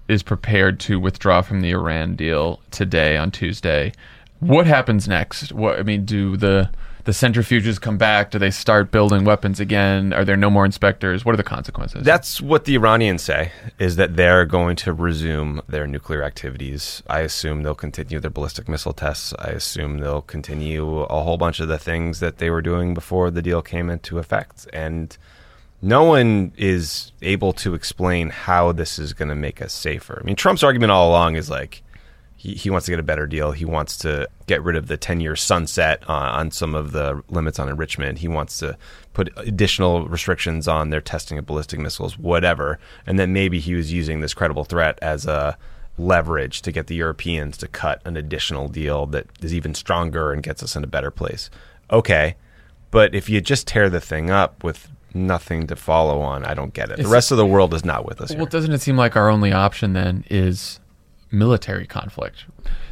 is 0.09 0.23
prepared 0.23 0.79
to 0.81 0.99
withdraw 0.99 1.41
from 1.41 1.61
the 1.61 1.69
Iran 1.69 2.15
deal 2.15 2.59
today 2.71 3.15
on 3.15 3.31
Tuesday. 3.31 3.93
What 4.39 4.65
happens 4.65 5.07
next? 5.07 5.53
What 5.53 5.79
I 5.79 5.83
mean, 5.83 6.03
do 6.03 6.35
the 6.35 6.69
the 7.05 7.11
centrifuges 7.11 7.79
come 7.79 7.97
back? 7.97 8.29
Do 8.31 8.39
they 8.39 8.51
start 8.51 8.91
building 8.91 9.23
weapons 9.23 9.59
again? 9.59 10.13
Are 10.13 10.25
there 10.25 10.35
no 10.35 10.49
more 10.49 10.65
inspectors? 10.65 11.23
What 11.23 11.33
are 11.33 11.37
the 11.37 11.43
consequences? 11.43 12.03
That's 12.03 12.41
what 12.41 12.65
the 12.65 12.75
Iranians 12.75 13.23
say 13.23 13.51
is 13.79 13.95
that 13.95 14.15
they're 14.15 14.45
going 14.45 14.75
to 14.77 14.93
resume 14.93 15.61
their 15.67 15.87
nuclear 15.87 16.23
activities. 16.23 17.01
I 17.07 17.21
assume 17.21 17.63
they'll 17.63 17.73
continue 17.73 18.19
their 18.19 18.29
ballistic 18.29 18.67
missile 18.67 18.93
tests. 18.93 19.33
I 19.39 19.49
assume 19.49 19.99
they'll 19.99 20.21
continue 20.21 21.01
a 21.01 21.23
whole 21.23 21.37
bunch 21.37 21.59
of 21.59 21.67
the 21.67 21.79
things 21.79 22.19
that 22.19 22.37
they 22.37 22.49
were 22.49 22.61
doing 22.61 22.93
before 22.93 23.31
the 23.31 23.41
deal 23.41 23.61
came 23.61 23.89
into 23.89 24.19
effect. 24.19 24.67
And 24.73 25.17
no 25.81 26.03
one 26.03 26.51
is 26.57 27.11
able 27.21 27.53
to 27.53 27.73
explain 27.73 28.29
how 28.29 28.71
this 28.71 28.99
is 28.99 29.13
going 29.13 29.29
to 29.29 29.35
make 29.35 29.61
us 29.61 29.73
safer. 29.73 30.19
I 30.21 30.25
mean, 30.25 30.35
Trump's 30.35 30.63
argument 30.63 30.91
all 30.91 31.09
along 31.09 31.35
is 31.35 31.49
like 31.49 31.83
he, 32.39 32.53
he 32.53 32.69
wants 32.69 32.85
to 32.85 32.91
get 32.91 32.99
a 32.99 33.03
better 33.03 33.27
deal. 33.27 33.51
He 33.51 33.65
wants 33.65 33.97
to 33.97 34.27
get 34.47 34.63
rid 34.63 34.75
of 34.75 34.87
the 34.87 34.97
10 34.97 35.19
year 35.19 35.35
sunset 35.35 36.03
uh, 36.07 36.13
on 36.13 36.51
some 36.51 36.75
of 36.75 36.91
the 36.91 37.21
limits 37.29 37.59
on 37.59 37.69
enrichment. 37.69 38.19
He 38.19 38.27
wants 38.27 38.57
to 38.59 38.77
put 39.13 39.29
additional 39.37 40.07
restrictions 40.07 40.67
on 40.67 40.89
their 40.89 41.01
testing 41.01 41.37
of 41.37 41.45
ballistic 41.45 41.79
missiles, 41.79 42.17
whatever. 42.17 42.79
And 43.05 43.19
then 43.19 43.33
maybe 43.33 43.59
he 43.59 43.73
was 43.73 43.91
using 43.91 44.21
this 44.21 44.33
credible 44.33 44.63
threat 44.63 44.99
as 45.01 45.25
a 45.25 45.57
leverage 45.97 46.61
to 46.61 46.71
get 46.71 46.87
the 46.87 46.95
Europeans 46.95 47.57
to 47.57 47.67
cut 47.67 48.01
an 48.05 48.15
additional 48.15 48.69
deal 48.69 49.05
that 49.07 49.27
is 49.41 49.53
even 49.53 49.73
stronger 49.73 50.31
and 50.31 50.41
gets 50.41 50.63
us 50.63 50.75
in 50.77 50.83
a 50.83 50.87
better 50.87 51.11
place. 51.11 51.49
Okay. 51.91 52.35
But 52.91 53.13
if 53.13 53.29
you 53.29 53.41
just 53.41 53.67
tear 53.67 53.89
the 53.89 54.01
thing 54.01 54.29
up 54.29 54.63
with 54.63 54.89
nothing 55.13 55.67
to 55.67 55.75
follow 55.75 56.21
on, 56.21 56.45
I 56.45 56.53
don't 56.53 56.73
get 56.73 56.85
it. 56.85 56.95
The 56.97 57.01
It's- 57.01 57.11
rest 57.11 57.31
of 57.31 57.37
the 57.37 57.45
world 57.45 57.73
is 57.73 57.83
not 57.85 58.05
with 58.05 58.21
us 58.21 58.29
Well, 58.31 58.39
here. 58.39 58.47
doesn't 58.49 58.71
it 58.71 58.81
seem 58.81 58.97
like 58.97 59.15
our 59.15 59.29
only 59.29 59.51
option 59.51 59.93
then 59.93 60.23
is 60.29 60.79
military 61.31 61.85
conflict? 61.85 62.45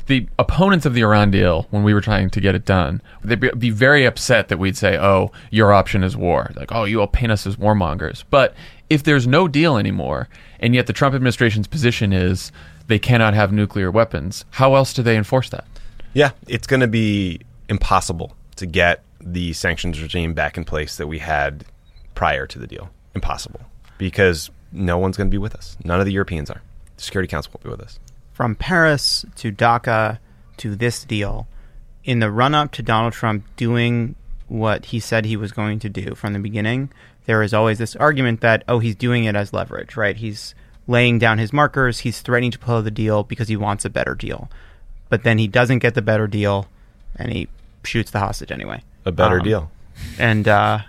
The 0.07 0.27
opponents 0.39 0.85
of 0.85 0.93
the 0.93 1.01
Iran 1.01 1.31
deal, 1.31 1.67
when 1.69 1.83
we 1.83 1.93
were 1.93 1.99
trying 2.01 2.29
to 2.29 2.39
get 2.39 2.55
it 2.55 2.63
done, 2.65 3.01
they'd 3.23 3.39
be, 3.39 3.49
be 3.57 3.69
very 3.71 4.05
upset 4.05 4.47
that 4.47 4.57
we'd 4.57 4.77
say, 4.77 4.97
"Oh, 4.97 5.31
your 5.51 5.73
option 5.73 6.01
is 6.03 6.15
war." 6.15 6.51
Like, 6.55 6.71
"Oh, 6.71 6.85
you 6.85 7.01
all 7.01 7.07
paint 7.07 7.31
us 7.31 7.45
as 7.45 7.57
warmongers." 7.57 8.23
But 8.29 8.53
if 8.89 9.03
there's 9.03 9.27
no 9.27 9.49
deal 9.49 9.75
anymore, 9.77 10.29
and 10.61 10.73
yet 10.73 10.87
the 10.87 10.93
Trump 10.93 11.13
administration's 11.13 11.67
position 11.67 12.13
is 12.13 12.53
they 12.87 12.99
cannot 12.99 13.33
have 13.33 13.51
nuclear 13.51 13.91
weapons, 13.91 14.45
how 14.51 14.75
else 14.75 14.93
do 14.93 15.03
they 15.03 15.17
enforce 15.17 15.49
that? 15.49 15.65
Yeah, 16.13 16.29
it's 16.47 16.67
going 16.67 16.79
to 16.79 16.87
be 16.87 17.41
impossible 17.67 18.33
to 18.55 18.65
get 18.65 19.03
the 19.21 19.51
sanctions 19.51 20.01
regime 20.01 20.33
back 20.33 20.55
in 20.57 20.63
place 20.63 20.95
that 20.95 21.07
we 21.07 21.19
had 21.19 21.65
prior 22.17 22.47
to 22.47 22.57
the 22.57 22.65
deal. 22.65 22.89
Impossible. 23.13 23.61
Because 23.99 24.49
no 24.71 24.97
one's 24.97 25.17
going 25.17 25.29
to 25.29 25.31
be 25.31 25.37
with 25.37 25.53
us. 25.55 25.77
None 25.83 25.99
of 25.99 26.05
the 26.07 26.11
Europeans 26.11 26.49
are. 26.49 26.61
The 26.97 27.03
Security 27.03 27.29
Council 27.29 27.51
won't 27.53 27.63
be 27.63 27.69
with 27.69 27.79
us. 27.81 27.99
From 28.33 28.55
Paris 28.55 29.23
to 29.35 29.51
DACA 29.51 30.17
to 30.57 30.75
this 30.75 31.03
deal, 31.03 31.47
in 32.03 32.19
the 32.19 32.31
run 32.31 32.55
up 32.55 32.71
to 32.73 32.81
Donald 32.81 33.13
Trump 33.13 33.45
doing 33.55 34.15
what 34.47 34.85
he 34.85 34.99
said 34.99 35.25
he 35.25 35.37
was 35.37 35.51
going 35.51 35.77
to 35.79 35.89
do 35.89 36.15
from 36.15 36.33
the 36.33 36.39
beginning, 36.39 36.89
there 37.25 37.43
is 37.43 37.53
always 37.53 37.77
this 37.77 37.95
argument 37.97 38.41
that, 38.41 38.63
oh, 38.67 38.79
he's 38.79 38.95
doing 38.95 39.25
it 39.25 39.35
as 39.35 39.53
leverage, 39.53 39.95
right? 39.95 40.15
He's 40.17 40.55
laying 40.87 41.19
down 41.19 41.37
his 41.37 41.53
markers, 41.53 41.99
he's 41.99 42.21
threatening 42.21 42.51
to 42.51 42.57
pull 42.59 42.81
the 42.81 42.89
deal 42.89 43.23
because 43.23 43.47
he 43.47 43.57
wants 43.57 43.85
a 43.85 43.89
better 43.91 44.15
deal. 44.15 44.49
But 45.09 45.23
then 45.23 45.37
he 45.37 45.47
doesn't 45.47 45.79
get 45.79 45.93
the 45.93 46.01
better 46.01 46.25
deal 46.27 46.67
and 47.15 47.31
he 47.31 47.47
shoots 47.83 48.09
the 48.09 48.19
hostage 48.19 48.51
anyway. 48.51 48.81
A 49.05 49.11
better 49.11 49.39
Um, 49.39 49.43
deal. 49.43 49.71
And 50.17 50.47
uh, 50.47 50.79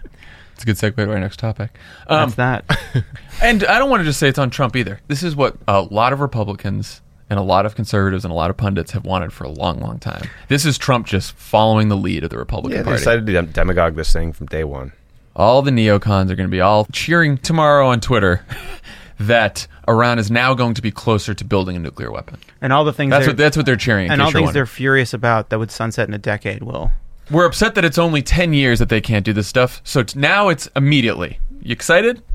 It's 0.58 0.64
a 0.64 0.66
good 0.66 0.76
segue 0.76 0.96
to 0.96 1.10
our 1.12 1.20
next 1.20 1.38
topic. 1.38 1.70
Um, 2.08 2.30
that's 2.30 2.64
that. 2.66 3.04
And 3.40 3.62
I 3.64 3.78
don't 3.78 3.88
want 3.88 4.00
to 4.00 4.04
just 4.04 4.18
say 4.18 4.28
it's 4.28 4.38
on 4.40 4.50
Trump 4.50 4.74
either. 4.74 5.00
This 5.06 5.22
is 5.22 5.36
what 5.36 5.56
a 5.68 5.80
lot 5.82 6.12
of 6.12 6.18
Republicans 6.20 7.00
and 7.30 7.38
a 7.38 7.42
lot 7.42 7.64
of 7.66 7.76
conservatives 7.76 8.24
and 8.24 8.32
a 8.32 8.34
lot 8.34 8.50
of 8.50 8.56
pundits 8.56 8.90
have 8.92 9.04
wanted 9.04 9.32
for 9.32 9.44
a 9.44 9.48
long, 9.48 9.78
long 9.78 9.98
time. 10.00 10.28
This 10.48 10.64
is 10.66 10.76
Trump 10.78 11.06
just 11.06 11.32
following 11.36 11.88
the 11.88 11.96
lead 11.96 12.24
of 12.24 12.30
the 12.30 12.38
Republican 12.38 12.78
Yeah, 12.78 12.82
they 12.82 12.86
Party. 12.90 12.98
decided 12.98 13.26
to 13.26 13.32
dem- 13.32 13.50
demagogue 13.52 13.94
this 13.94 14.12
thing 14.12 14.32
from 14.32 14.46
day 14.48 14.64
one. 14.64 14.92
all 15.36 15.62
the 15.62 15.70
neocons 15.70 16.30
are 16.30 16.34
going 16.34 16.48
to 16.48 16.50
be 16.50 16.60
all 16.60 16.86
cheering 16.90 17.38
tomorrow 17.38 17.86
on 17.88 18.00
Twitter 18.00 18.44
that 19.20 19.68
Iran 19.88 20.18
is 20.18 20.30
now 20.32 20.54
going 20.54 20.74
to 20.74 20.82
be 20.82 20.90
closer 20.90 21.34
to 21.34 21.44
building 21.44 21.76
a 21.76 21.78
nuclear 21.78 22.10
weapon. 22.10 22.38
And 22.60 22.72
all 22.72 22.84
the 22.84 22.92
things 22.92 23.10
That's 23.10 23.26
what 23.28 23.36
that's 23.36 23.56
what 23.56 23.66
they're 23.66 23.76
cheering. 23.76 24.10
and 24.10 24.20
all 24.20 24.32
you're 24.32 24.40
things 24.40 24.52
they're 24.52 24.66
furious 24.66 25.14
about 25.14 25.50
that 25.50 25.58
would 25.60 25.70
sunset 25.70 26.08
in 26.08 26.14
a 26.14 26.18
decade 26.18 26.62
will. 26.64 26.90
We're 27.30 27.44
upset 27.44 27.74
that 27.74 27.84
it's 27.84 27.98
only 27.98 28.22
ten 28.22 28.54
years 28.54 28.78
that 28.78 28.88
they 28.88 29.00
can't 29.02 29.24
do 29.24 29.34
this 29.34 29.46
stuff. 29.46 29.82
So 29.84 30.02
t- 30.02 30.18
now 30.18 30.48
it's 30.48 30.66
immediately. 30.74 31.40
You 31.62 31.72
excited? 31.72 32.22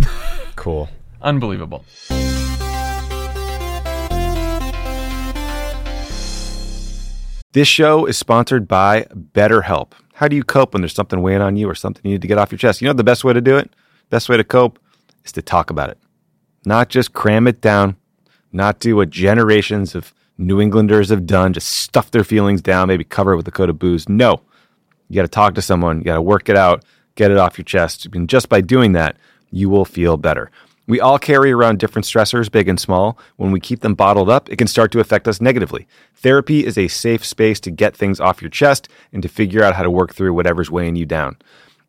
Cool. 0.56 0.88
Unbelievable. 1.20 1.84
This 7.54 7.68
show 7.68 8.06
is 8.06 8.18
sponsored 8.18 8.68
by 8.68 9.08
BetterHelp. 9.34 9.92
How 10.14 10.28
do 10.28 10.36
you 10.36 10.44
cope 10.44 10.74
when 10.74 10.82
there's 10.82 10.94
something 10.94 11.22
weighing 11.22 11.42
on 11.42 11.56
you 11.56 11.68
or 11.70 11.76
something 11.76 12.02
you 12.04 12.12
need 12.12 12.22
to 12.22 12.28
get 12.28 12.38
off 12.38 12.52
your 12.52 12.60
chest? 12.60 12.82
You 12.82 12.88
know 12.88 12.94
the 12.94 13.04
best 13.04 13.24
way 13.24 13.34
to 13.34 13.42
do 13.42 13.58
it? 13.58 13.72
Best 14.10 14.30
way 14.30 14.38
to 14.38 14.44
cope 14.44 14.80
is 15.26 15.32
to 15.34 15.42
talk 15.42 15.70
about 15.70 15.90
it. 15.90 15.98
Not 16.66 16.90
just 16.90 17.14
cram 17.14 17.48
it 17.48 17.62
down, 17.62 17.96
not 18.52 18.80
do 18.80 18.96
what 18.96 19.10
generations 19.10 19.96
of 19.96 20.14
New 20.38 20.62
Englanders 20.62 21.10
have 21.10 21.26
done, 21.26 21.52
just 21.54 21.68
stuff 21.68 22.12
their 22.12 22.24
feelings 22.24 22.62
down, 22.62 22.88
maybe 22.88 23.04
cover 23.04 23.34
it 23.34 23.38
with 23.38 23.48
a 23.48 23.52
coat 23.52 23.70
of 23.70 23.80
booze. 23.80 24.08
No. 24.08 24.42
You 25.10 25.16
got 25.16 25.24
to 25.24 25.28
talk 25.28 25.56
to 25.56 25.62
someone, 25.62 26.00
you 26.00 26.06
got 26.06 26.16
to 26.16 26.22
work 26.22 26.50
it 26.50 26.58
out, 26.58 26.84
get 27.16 27.32
it 27.32 27.38
off 27.38 27.58
your 27.58 27.66
chest. 27.66 28.08
And 28.14 28.30
just 28.30 28.50
by 28.50 28.62
doing 28.62 28.94
that, 28.94 29.18
you 29.52 29.70
will 29.70 29.86
feel 29.86 30.18
better. 30.18 30.50
We 30.86 31.00
all 31.00 31.18
carry 31.18 31.52
around 31.52 31.80
different 31.80 32.06
stressors, 32.06 32.52
big 32.52 32.68
and 32.68 32.80
small. 32.80 33.18
When 33.38 33.52
we 33.52 33.62
keep 33.62 33.80
them 33.80 33.96
bottled 33.96 34.30
up, 34.30 34.50
it 34.50 34.58
can 34.58 34.68
start 34.68 34.92
to 34.92 35.00
affect 35.00 35.30
us 35.30 35.40
negatively. 35.40 35.88
Therapy 36.16 36.66
is 36.66 36.78
a 36.78 36.90
safe 36.90 37.26
space 37.26 37.62
to 37.62 37.72
get 37.72 37.96
things 37.96 38.20
off 38.20 38.42
your 38.42 38.50
chest 38.50 38.90
and 39.14 39.24
to 39.24 39.30
figure 39.30 39.64
out 39.64 39.76
how 39.76 39.84
to 39.84 39.90
work 39.90 40.14
through 40.14 40.34
whatever's 40.34 40.70
weighing 40.70 40.98
you 40.98 41.06
down. 41.06 41.38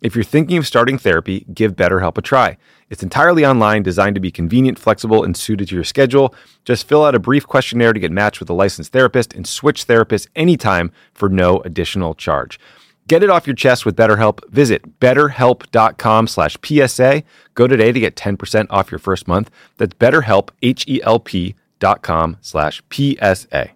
If 0.01 0.15
you're 0.15 0.23
thinking 0.23 0.59
of 0.59 0.67
starting 0.67 0.99
therapy, 0.99 1.47
give 1.53 1.75
BetterHelp 1.75 2.19
a 2.19 2.23
try. 2.23 2.57
It's 2.91 3.03
entirely 3.03 3.45
online, 3.45 3.83
designed 3.83 4.15
to 4.15 4.21
be 4.21 4.31
convenient, 4.31 4.79
flexible, 4.79 5.25
and 5.25 5.37
suited 5.37 5.69
to 5.69 5.75
your 5.75 5.83
schedule. 5.83 6.35
Just 6.65 6.87
fill 6.87 7.05
out 7.05 7.15
a 7.15 7.19
brief 7.19 7.47
questionnaire 7.47 7.95
to 7.95 7.99
get 7.99 8.13
matched 8.13 8.39
with 8.39 8.51
a 8.51 8.55
licensed 8.55 8.93
therapist 8.93 9.33
and 9.33 9.47
switch 9.47 9.87
therapists 9.87 10.29
anytime 10.37 10.93
for 11.15 11.29
no 11.29 11.61
additional 11.63 12.15
charge. 12.15 12.61
Get 13.07 13.23
it 13.23 13.31
off 13.31 13.47
your 13.47 13.57
chest 13.57 13.85
with 13.85 13.97
BetterHelp. 13.97 14.41
Visit 14.51 14.99
betterhelp.com 14.99 16.27
slash 16.27 16.57
PSA. 16.65 17.23
Go 17.55 17.67
today 17.67 17.93
to 17.93 18.01
get 18.01 18.17
10% 18.17 18.67
off 18.71 18.91
your 18.91 18.99
first 18.99 19.29
month. 19.29 19.51
That's 19.77 19.95
betterhelp, 19.95 20.49
H-E-L-P 20.63 21.55
dot 21.81 22.03
com 22.03 22.37
slash 22.41 22.83
PSA. 22.91 23.71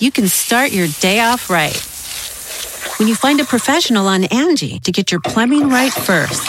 you 0.00 0.10
can 0.10 0.26
start 0.26 0.72
your 0.72 0.88
day 1.00 1.20
off 1.20 1.48
right. 1.50 1.76
When 2.98 3.08
you 3.08 3.14
find 3.14 3.38
a 3.40 3.44
professional 3.44 4.08
on 4.08 4.24
Angie 4.24 4.80
to 4.80 4.90
get 4.90 5.12
your 5.12 5.20
plumbing 5.20 5.68
right 5.68 5.92
first. 5.92 6.48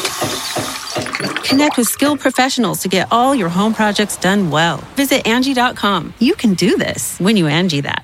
Connect 1.44 1.78
with 1.78 1.88
skilled 1.88 2.20
professionals 2.20 2.80
to 2.82 2.88
get 2.88 3.08
all 3.12 3.36
your 3.36 3.50
home 3.50 3.74
projects 3.76 4.18
done 4.18 4.50
well. 4.50 4.78
Visit 4.96 5.28
Angie.com. 5.28 6.14
You 6.18 6.34
can 6.34 6.56
do 6.56 6.78
this 6.78 7.20
when 7.20 7.38
you 7.38 7.46
Angie 7.48 7.82
that. 7.82 8.04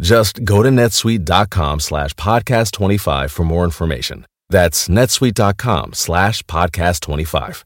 Just 0.00 0.44
go 0.44 0.62
to 0.62 0.68
netsuite.com 0.68 1.80
slash 1.80 2.12
podcast 2.14 2.72
25 2.72 3.32
for 3.32 3.44
more 3.44 3.64
information. 3.64 4.26
That's 4.50 4.88
netsuite.com 4.88 5.94
slash 5.94 6.42
podcast 6.44 7.00
25. 7.00 7.64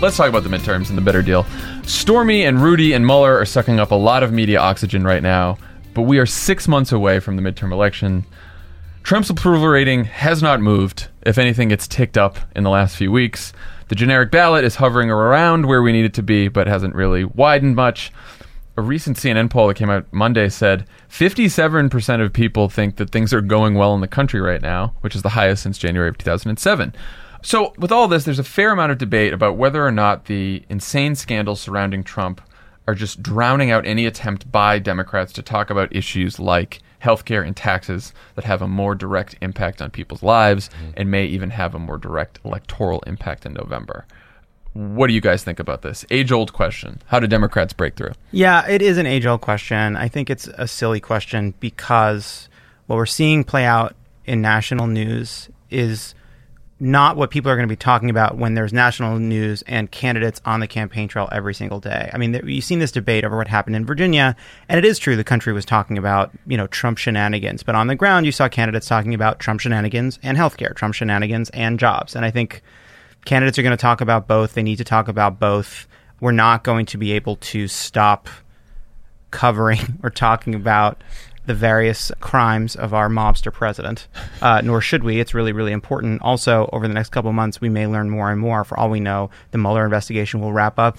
Let's 0.00 0.16
talk 0.18 0.28
about 0.28 0.44
the 0.44 0.50
midterms 0.50 0.88
and 0.88 0.96
the 0.96 1.02
better 1.02 1.22
deal. 1.22 1.46
Stormy 1.84 2.44
and 2.44 2.62
Rudy 2.62 2.92
and 2.92 3.04
Mueller 3.04 3.36
are 3.38 3.46
sucking 3.46 3.80
up 3.80 3.90
a 3.90 3.96
lot 3.96 4.22
of 4.22 4.32
media 4.32 4.60
oxygen 4.60 5.04
right 5.04 5.22
now, 5.22 5.58
but 5.94 6.02
we 6.02 6.18
are 6.18 6.26
six 6.26 6.68
months 6.68 6.92
away 6.92 7.18
from 7.18 7.36
the 7.36 7.42
midterm 7.42 7.72
election. 7.72 8.24
Trump's 9.02 9.30
approval 9.30 9.68
rating 9.68 10.04
has 10.04 10.42
not 10.42 10.60
moved. 10.60 11.08
If 11.22 11.38
anything, 11.38 11.70
it's 11.70 11.88
ticked 11.88 12.18
up 12.18 12.38
in 12.54 12.62
the 12.62 12.70
last 12.70 12.96
few 12.96 13.10
weeks. 13.10 13.52
The 13.88 13.94
generic 13.94 14.32
ballot 14.32 14.64
is 14.64 14.76
hovering 14.76 15.10
around 15.10 15.66
where 15.66 15.82
we 15.82 15.92
need 15.92 16.04
it 16.04 16.14
to 16.14 16.22
be, 16.22 16.48
but 16.48 16.66
hasn't 16.66 16.94
really 16.94 17.24
widened 17.24 17.76
much. 17.76 18.12
A 18.76 18.82
recent 18.82 19.16
CNN 19.16 19.48
poll 19.48 19.68
that 19.68 19.74
came 19.74 19.88
out 19.88 20.12
Monday 20.12 20.48
said 20.48 20.86
57% 21.08 22.20
of 22.20 22.32
people 22.32 22.68
think 22.68 22.96
that 22.96 23.10
things 23.10 23.32
are 23.32 23.40
going 23.40 23.74
well 23.74 23.94
in 23.94 24.00
the 24.00 24.08
country 24.08 24.40
right 24.40 24.60
now, 24.60 24.94
which 25.00 25.14
is 25.14 25.22
the 25.22 25.30
highest 25.30 25.62
since 25.62 25.78
January 25.78 26.08
of 26.08 26.18
2007. 26.18 26.94
So, 27.42 27.74
with 27.78 27.92
all 27.92 28.08
this, 28.08 28.24
there's 28.24 28.40
a 28.40 28.44
fair 28.44 28.72
amount 28.72 28.92
of 28.92 28.98
debate 28.98 29.32
about 29.32 29.56
whether 29.56 29.86
or 29.86 29.92
not 29.92 30.24
the 30.24 30.64
insane 30.68 31.14
scandal 31.14 31.54
surrounding 31.54 32.02
Trump 32.02 32.40
are 32.86 32.94
just 32.94 33.22
drowning 33.22 33.70
out 33.70 33.86
any 33.86 34.06
attempt 34.06 34.50
by 34.50 34.78
Democrats 34.78 35.32
to 35.34 35.42
talk 35.42 35.70
about 35.70 35.94
issues 35.94 36.38
like 36.38 36.80
healthcare 37.02 37.46
and 37.46 37.56
taxes 37.56 38.12
that 38.34 38.44
have 38.44 38.62
a 38.62 38.68
more 38.68 38.94
direct 38.94 39.36
impact 39.40 39.82
on 39.82 39.90
people's 39.90 40.22
lives 40.22 40.68
mm-hmm. 40.68 40.90
and 40.96 41.10
may 41.10 41.24
even 41.26 41.50
have 41.50 41.74
a 41.74 41.78
more 41.78 41.98
direct 41.98 42.38
electoral 42.44 43.00
impact 43.06 43.46
in 43.46 43.52
November. 43.52 44.06
What 44.72 45.06
do 45.06 45.14
you 45.14 45.20
guys 45.20 45.42
think 45.42 45.58
about 45.58 45.82
this? 45.82 46.04
Age 46.10 46.30
old 46.32 46.52
question. 46.52 47.00
How 47.06 47.18
do 47.18 47.26
Democrats 47.26 47.72
break 47.72 47.96
through? 47.96 48.12
Yeah, 48.30 48.68
it 48.68 48.82
is 48.82 48.98
an 48.98 49.06
age 49.06 49.24
old 49.24 49.40
question. 49.40 49.96
I 49.96 50.08
think 50.08 50.28
it's 50.28 50.48
a 50.48 50.68
silly 50.68 51.00
question 51.00 51.54
because 51.60 52.48
what 52.86 52.96
we're 52.96 53.06
seeing 53.06 53.42
play 53.42 53.64
out 53.64 53.94
in 54.26 54.42
national 54.42 54.86
news 54.86 55.48
is 55.70 56.14
not 56.78 57.16
what 57.16 57.30
people 57.30 57.50
are 57.50 57.56
going 57.56 57.66
to 57.66 57.72
be 57.72 57.76
talking 57.76 58.10
about 58.10 58.36
when 58.36 58.52
there's 58.52 58.72
national 58.72 59.18
news 59.18 59.62
and 59.62 59.90
candidates 59.90 60.42
on 60.44 60.60
the 60.60 60.66
campaign 60.66 61.08
trail 61.08 61.26
every 61.32 61.54
single 61.54 61.80
day. 61.80 62.10
I 62.12 62.18
mean, 62.18 62.38
you've 62.44 62.64
seen 62.64 62.80
this 62.80 62.92
debate 62.92 63.24
over 63.24 63.36
what 63.36 63.48
happened 63.48 63.76
in 63.76 63.86
Virginia, 63.86 64.36
and 64.68 64.76
it 64.76 64.84
is 64.84 64.98
true 64.98 65.16
the 65.16 65.24
country 65.24 65.54
was 65.54 65.64
talking 65.64 65.96
about, 65.96 66.32
you 66.46 66.56
know, 66.56 66.66
Trump 66.66 66.98
shenanigans, 66.98 67.62
but 67.62 67.74
on 67.74 67.86
the 67.86 67.94
ground 67.94 68.26
you 68.26 68.32
saw 68.32 68.48
candidates 68.48 68.86
talking 68.86 69.14
about 69.14 69.40
Trump 69.40 69.60
shenanigans 69.60 70.18
and 70.22 70.36
healthcare, 70.36 70.74
Trump 70.74 70.94
shenanigans 70.94 71.48
and 71.50 71.78
jobs. 71.78 72.14
And 72.14 72.26
I 72.26 72.30
think 72.30 72.62
candidates 73.24 73.58
are 73.58 73.62
going 73.62 73.76
to 73.76 73.80
talk 73.80 74.02
about 74.02 74.28
both. 74.28 74.52
They 74.52 74.62
need 74.62 74.76
to 74.76 74.84
talk 74.84 75.08
about 75.08 75.40
both. 75.40 75.88
We're 76.20 76.32
not 76.32 76.62
going 76.62 76.84
to 76.86 76.98
be 76.98 77.12
able 77.12 77.36
to 77.36 77.68
stop 77.68 78.28
covering 79.30 79.98
or 80.02 80.10
talking 80.10 80.54
about 80.54 81.02
the 81.46 81.54
various 81.54 82.12
crimes 82.20 82.76
of 82.76 82.92
our 82.92 83.08
mobster 83.08 83.52
president, 83.52 84.08
uh, 84.42 84.60
nor 84.62 84.80
should 84.80 85.04
we. 85.04 85.20
It's 85.20 85.34
really, 85.34 85.52
really 85.52 85.72
important. 85.72 86.20
Also, 86.22 86.68
over 86.72 86.86
the 86.86 86.94
next 86.94 87.10
couple 87.10 87.28
of 87.28 87.34
months, 87.34 87.60
we 87.60 87.68
may 87.68 87.86
learn 87.86 88.10
more 88.10 88.30
and 88.30 88.40
more. 88.40 88.64
For 88.64 88.78
all 88.78 88.90
we 88.90 89.00
know, 89.00 89.30
the 89.52 89.58
Mueller 89.58 89.84
investigation 89.84 90.40
will 90.40 90.52
wrap 90.52 90.78
up. 90.78 90.98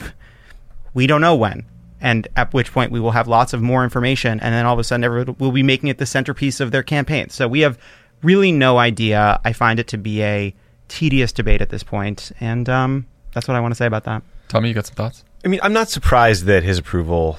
We 0.94 1.06
don't 1.06 1.22
know 1.22 1.36
when. 1.36 1.66
And 2.00 2.28
at 2.36 2.54
which 2.54 2.72
point 2.72 2.92
we 2.92 3.00
will 3.00 3.12
have 3.12 3.28
lots 3.28 3.54
of 3.54 3.62
more 3.62 3.84
information, 3.84 4.40
and 4.40 4.54
then 4.54 4.66
all 4.66 4.74
of 4.74 4.80
a 4.80 4.84
sudden 4.84 5.04
everyone 5.04 5.36
will 5.40 5.52
be 5.52 5.64
making 5.64 5.90
it 5.90 5.98
the 5.98 6.06
centerpiece 6.06 6.60
of 6.60 6.72
their 6.72 6.84
campaign. 6.84 7.30
So 7.30 7.48
we 7.48 7.62
have 7.62 7.78
really 8.22 8.52
no 8.52 8.78
idea. 8.78 9.42
I 9.44 9.54
find 9.54 9.80
it 9.80 9.88
to 9.90 9.98
be 9.98 10.24
a 10.24 10.54
tedious 10.88 11.32
debate 11.32 11.62
at 11.62 11.70
this 11.70 11.84
point, 11.84 12.32
and 12.40 12.70
um, 12.70 13.08
that's 13.34 13.48
what 13.48 13.56
I 13.56 13.60
want 13.60 13.72
to 13.72 13.76
say 13.76 13.88
about 13.88 14.04
that. 14.06 14.22
Tommy, 14.48 14.70
you 14.70 14.76
got 14.76 14.86
some 14.86 14.96
thoughts? 14.96 15.24
I 15.44 15.50
mean, 15.50 15.60
I'm 15.64 15.74
not 15.74 15.90
surprised 15.90 16.46
that 16.46 16.64
his 16.64 16.78
approval 16.78 17.38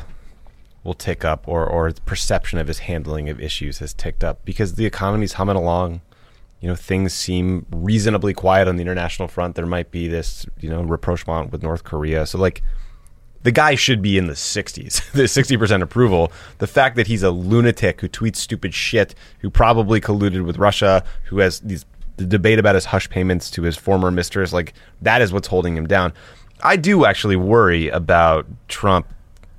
will 0.88 0.94
tick 0.94 1.24
up 1.24 1.46
or 1.46 1.64
or 1.66 1.92
perception 2.06 2.58
of 2.58 2.66
his 2.66 2.80
handling 2.80 3.28
of 3.28 3.40
issues 3.40 3.78
has 3.78 3.92
ticked 3.92 4.24
up 4.24 4.44
because 4.44 4.74
the 4.74 4.86
economy's 4.86 5.34
humming 5.34 5.56
along. 5.56 6.00
You 6.60 6.68
know, 6.68 6.74
things 6.74 7.14
seem 7.14 7.66
reasonably 7.70 8.34
quiet 8.34 8.66
on 8.66 8.76
the 8.76 8.82
international 8.82 9.28
front. 9.28 9.54
There 9.54 9.64
might 9.64 9.92
be 9.92 10.08
this, 10.08 10.44
you 10.58 10.68
know, 10.68 10.82
rapprochement 10.82 11.52
with 11.52 11.62
North 11.62 11.84
Korea. 11.84 12.26
So 12.26 12.38
like 12.38 12.62
the 13.44 13.52
guy 13.52 13.76
should 13.76 14.02
be 14.02 14.18
in 14.18 14.26
the 14.26 14.32
60s, 14.32 15.10
the 15.12 15.24
60% 15.24 15.82
approval. 15.82 16.32
The 16.56 16.66
fact 16.66 16.96
that 16.96 17.06
he's 17.06 17.22
a 17.22 17.30
lunatic 17.30 18.00
who 18.00 18.08
tweets 18.08 18.36
stupid 18.36 18.74
shit, 18.74 19.14
who 19.38 19.50
probably 19.50 20.00
colluded 20.00 20.44
with 20.44 20.58
Russia, 20.58 21.04
who 21.24 21.38
has 21.38 21.60
these 21.60 21.84
the 22.16 22.26
debate 22.26 22.58
about 22.58 22.74
his 22.74 22.86
hush 22.86 23.08
payments 23.08 23.48
to 23.52 23.62
his 23.62 23.76
former 23.76 24.10
mistress, 24.10 24.52
like 24.52 24.74
that 25.02 25.22
is 25.22 25.32
what's 25.32 25.46
holding 25.46 25.76
him 25.76 25.86
down. 25.86 26.12
I 26.60 26.74
do 26.74 27.04
actually 27.04 27.36
worry 27.36 27.88
about 27.88 28.46
Trump 28.66 29.06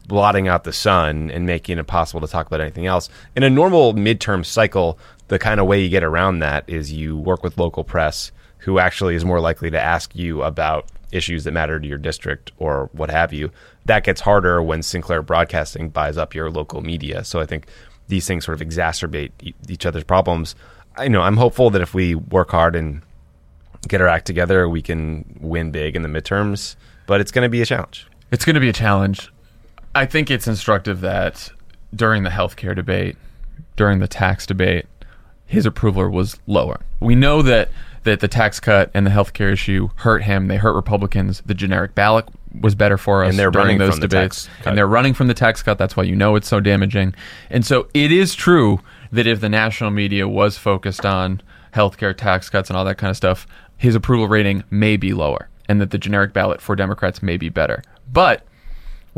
blotting 0.10 0.50
out 0.50 0.66
the 0.66 0.74
sun 0.74 1.32
and 1.32 1.46
making 1.46 1.78
it 1.78 1.80
impossible 1.80 2.20
to 2.20 2.28
talk 2.28 2.48
about 2.48 2.60
anything 2.60 2.88
else. 2.88 3.08
In 3.38 3.44
a 3.44 3.50
normal 3.50 3.94
midterm 3.94 4.46
cycle, 4.46 5.00
the 5.30 5.40
kind 5.40 5.62
of 5.62 5.68
way 5.68 5.82
you 5.82 5.88
get 5.88 6.04
around 6.04 6.40
that 6.40 6.66
is 6.68 6.92
you 6.92 7.16
work 7.16 7.44
with 7.44 7.58
local 7.58 7.86
press 7.86 8.34
who 8.58 8.80
actually 8.80 9.16
is 9.16 9.24
more 9.24 9.40
likely 9.40 9.70
to 9.70 9.80
ask 9.80 10.14
you 10.14 10.44
about 10.44 10.90
issues 11.12 11.44
that 11.46 11.52
matter 11.52 11.80
to 11.80 11.88
your 11.88 11.98
district 11.98 12.52
or 12.58 12.90
what 12.92 13.10
have 13.10 13.32
you. 13.32 13.52
That 13.86 14.04
gets 14.04 14.20
harder 14.20 14.62
when 14.62 14.84
Sinclair 14.84 15.22
Broadcasting 15.22 15.90
buys 15.90 16.18
up 16.18 16.36
your 16.36 16.52
local 16.52 16.82
media. 16.82 17.24
So 17.24 17.40
I 17.40 17.46
think 17.46 17.68
these 18.08 18.28
things 18.28 18.46
sort 18.46 18.60
of 18.60 18.68
exacerbate 18.68 19.32
each 19.70 19.86
other's 19.86 20.04
problems. 20.04 20.56
I 20.98 21.08
know 21.08 21.22
I'm 21.22 21.38
hopeful 21.38 21.70
that 21.70 21.82
if 21.82 21.94
we 21.94 22.16
work 22.16 22.52
hard 22.52 22.76
and 22.76 23.02
get 23.88 24.02
our 24.02 24.08
act 24.08 24.26
together, 24.28 24.68
we 24.68 24.82
can 24.82 25.38
win 25.40 25.72
big 25.72 25.96
in 25.96 26.02
the 26.02 26.10
midterms, 26.10 26.76
but 27.08 27.22
it's 27.22 27.32
going 27.32 27.46
to 27.46 27.50
be 27.50 27.62
a 27.62 27.66
challenge. 27.66 28.08
It's 28.32 28.44
going 28.44 28.56
to 28.56 28.60
be 28.60 28.70
a 28.70 28.74
challenge. 28.74 29.32
I 29.96 30.06
think 30.06 30.30
it's 30.30 30.48
instructive 30.48 31.02
that 31.02 31.52
during 31.96 32.24
the 32.24 32.30
healthcare 32.30 32.76
debate, 32.76 33.18
during 33.76 34.00
the 34.00 34.08
tax 34.08 34.46
debate, 34.46 34.86
his 35.46 35.66
approval 35.66 36.10
was 36.10 36.38
lower. 36.48 36.80
We 37.00 37.16
know 37.16 37.42
that 37.42 37.70
that 38.04 38.22
the 38.22 38.28
tax 38.28 38.60
cut 38.60 38.90
and 38.94 39.06
the 39.06 39.12
healthcare 39.12 39.52
issue 39.52 39.90
hurt 39.96 40.24
him. 40.24 40.48
They 40.48 40.58
hurt 40.58 40.74
Republicans. 40.74 41.42
The 41.46 41.54
generic 41.54 41.96
ballot 41.96 42.26
was 42.62 42.74
better 42.74 42.98
for 42.98 43.24
us 43.24 43.32
and 43.32 43.40
they're 43.40 43.52
during 43.52 43.66
running 43.66 43.78
those 43.78 43.96
from 43.96 44.00
the 44.02 44.08
debates. 44.08 44.46
tax 44.46 44.58
cut. 44.60 44.70
and 44.70 44.78
they're 44.78 44.88
running 44.88 45.14
from 45.14 45.28
the 45.28 45.34
tax 45.34 45.62
cut. 45.62 45.78
That's 45.78 45.98
why 45.98 46.04
you 46.04 46.16
know 46.16 46.36
it's 46.36 46.48
so 46.48 46.60
damaging. 46.60 47.14
And 47.50 47.66
so 47.66 47.88
it 47.94 48.12
is 48.12 48.36
true 48.36 48.80
that 49.12 49.28
if 49.28 49.42
the 49.42 49.50
national 49.50 49.92
media 49.92 50.28
was 50.28 50.58
focused 50.58 51.06
on 51.06 51.42
healthcare 51.74 52.16
tax 52.16 52.50
cuts 52.50 52.70
and 52.70 52.78
all 52.78 52.86
that 52.86 52.98
kind 52.98 53.12
of 53.12 53.18
stuff, 53.18 53.46
his 53.78 53.96
approval 53.96 54.28
rating 54.28 54.64
may 54.70 54.98
be 54.98 55.14
lower 55.14 55.50
and 55.68 55.82
that 55.82 55.92
the 55.92 55.98
generic 55.98 56.34
ballot 56.34 56.62
for 56.62 56.76
Democrats 56.76 57.22
may 57.22 57.38
be 57.38 57.50
better. 57.50 57.84
But 58.12 58.44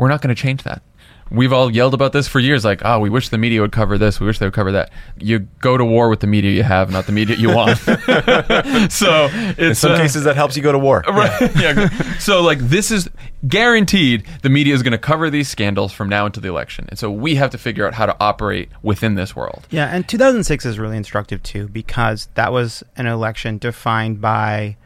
we're 0.02 0.08
not 0.08 0.20
going 0.20 0.34
to 0.34 0.42
change 0.42 0.64
that. 0.64 0.82
We've 1.30 1.52
all 1.52 1.70
yelled 1.70 1.94
about 1.94 2.12
this 2.12 2.26
for 2.26 2.40
years, 2.40 2.64
like, 2.64 2.82
oh, 2.84 2.98
we 2.98 3.08
wish 3.08 3.28
the 3.28 3.38
media 3.38 3.60
would 3.60 3.70
cover 3.70 3.96
this, 3.96 4.18
we 4.18 4.26
wish 4.26 4.40
they 4.40 4.46
would 4.46 4.52
cover 4.52 4.72
that. 4.72 4.90
You 5.16 5.38
go 5.60 5.76
to 5.76 5.84
war 5.84 6.08
with 6.08 6.18
the 6.18 6.26
media 6.26 6.50
you 6.50 6.64
have, 6.64 6.90
not 6.90 7.06
the 7.06 7.12
media 7.12 7.36
you 7.36 7.54
want. 7.54 7.78
so 8.90 9.28
it's 9.32 9.58
In 9.58 9.74
some 9.76 9.92
uh, 9.92 9.96
cases, 9.98 10.24
that 10.24 10.34
helps 10.34 10.56
you 10.56 10.62
go 10.62 10.72
to 10.72 10.78
war. 10.78 11.04
Right. 11.06 11.56
yeah. 11.56 11.88
So 12.18 12.42
like 12.42 12.58
this 12.58 12.90
is 12.90 13.08
guaranteed 13.46 14.24
the 14.42 14.48
media 14.48 14.74
is 14.74 14.82
going 14.82 14.92
to 14.92 14.98
cover 14.98 15.30
these 15.30 15.48
scandals 15.48 15.92
from 15.92 16.08
now 16.08 16.26
until 16.26 16.42
the 16.42 16.48
election. 16.48 16.86
And 16.88 16.98
so 16.98 17.10
we 17.12 17.36
have 17.36 17.50
to 17.50 17.58
figure 17.58 17.86
out 17.86 17.94
how 17.94 18.06
to 18.06 18.16
operate 18.20 18.70
within 18.82 19.14
this 19.14 19.36
world. 19.36 19.68
Yeah, 19.70 19.86
and 19.86 20.08
2006 20.08 20.66
is 20.66 20.80
really 20.80 20.96
instructive 20.96 21.44
too 21.44 21.68
because 21.68 22.28
that 22.34 22.52
was 22.52 22.82
an 22.96 23.06
election 23.06 23.58
defined 23.58 24.20
by 24.20 24.76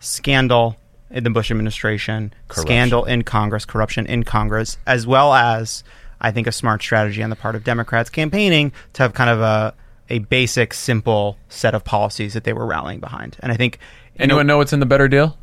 scandal 0.00 0.76
in 1.12 1.24
the 1.24 1.30
Bush 1.30 1.50
administration, 1.50 2.32
Corruption. 2.48 2.66
scandal 2.66 3.04
in 3.04 3.22
Congress, 3.22 3.64
corruption 3.64 4.06
in 4.06 4.22
Congress, 4.24 4.78
as 4.86 5.06
well 5.06 5.34
as 5.34 5.84
I 6.20 6.30
think 6.30 6.46
a 6.46 6.52
smart 6.52 6.82
strategy 6.82 7.22
on 7.22 7.30
the 7.30 7.36
part 7.36 7.54
of 7.54 7.64
Democrats 7.64 8.10
campaigning 8.10 8.72
to 8.94 9.02
have 9.02 9.14
kind 9.14 9.30
of 9.30 9.40
a 9.40 9.74
a 10.10 10.18
basic, 10.18 10.74
simple 10.74 11.38
set 11.48 11.74
of 11.74 11.84
policies 11.84 12.34
that 12.34 12.44
they 12.44 12.52
were 12.52 12.66
rallying 12.66 13.00
behind. 13.00 13.36
And 13.40 13.50
I 13.50 13.56
think 13.56 13.78
you 14.18 14.24
Anyone 14.24 14.46
know 14.46 14.58
what's 14.58 14.72
in 14.72 14.80
the 14.80 14.86
better 14.86 15.08
deal? 15.08 15.38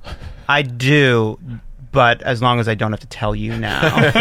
I 0.48 0.62
do, 0.62 1.40
but 1.92 2.22
as 2.22 2.42
long 2.42 2.60
as 2.60 2.68
I 2.68 2.76
don't 2.76 2.92
have 2.92 3.00
to 3.00 3.08
tell 3.08 3.34
you 3.36 3.58
now. 3.58 3.80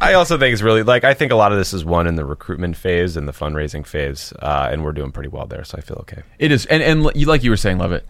I 0.00 0.12
also 0.14 0.38
think 0.38 0.52
it's 0.52 0.62
really 0.62 0.82
like 0.82 1.04
I 1.04 1.14
think 1.14 1.32
a 1.32 1.36
lot 1.36 1.52
of 1.52 1.58
this 1.58 1.72
is 1.72 1.84
one 1.84 2.06
in 2.06 2.14
the 2.16 2.24
recruitment 2.24 2.76
phase 2.76 3.16
and 3.16 3.26
the 3.26 3.32
fundraising 3.32 3.86
phase, 3.86 4.32
uh, 4.40 4.68
and 4.70 4.84
we're 4.84 4.92
doing 4.92 5.10
pretty 5.12 5.28
well 5.30 5.46
there, 5.46 5.64
so 5.64 5.76
I 5.78 5.80
feel 5.80 5.96
okay. 6.00 6.22
It 6.38 6.52
is, 6.52 6.66
and 6.66 6.82
and 6.82 7.02
like 7.04 7.42
you 7.42 7.50
were 7.50 7.56
saying, 7.56 7.78
Lovett. 7.78 8.06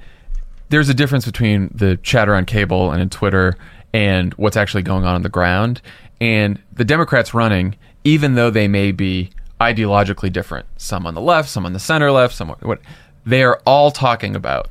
There's 0.69 0.89
a 0.89 0.95
difference 0.95 1.25
between 1.27 1.71
the 1.75 1.97
chatter 1.99 2.35
on 2.35 2.47
cable 2.47 2.91
and 2.91 3.01
in 3.01 3.11
Twitter 3.11 3.57
and 3.93 4.33
what's 4.35 4.57
actually 4.57 4.83
going 4.83 5.05
on 5.05 5.15
on 5.15 5.23
the 5.23 5.29
ground. 5.29 5.81
And 6.21 6.61
the 6.73 6.85
Democrats 6.85 7.35
running, 7.35 7.77
even 8.03 8.35
though 8.35 8.51
they 8.51 8.67
may 8.69 8.93
be 8.93 9.31
ideologically 9.61 10.33
different, 10.33 10.67
some 10.77 11.07
on 11.07 11.15
the 11.15 11.21
left, 11.21 11.49
some 11.49 11.65
on 11.65 11.73
the 11.73 11.79
center 11.79 12.11
left, 12.11 12.35
some 12.35 12.49
what, 12.49 12.81
they 13.25 13.43
are 13.43 13.61
all 13.67 13.91
talking 13.91 14.35
about 14.35 14.69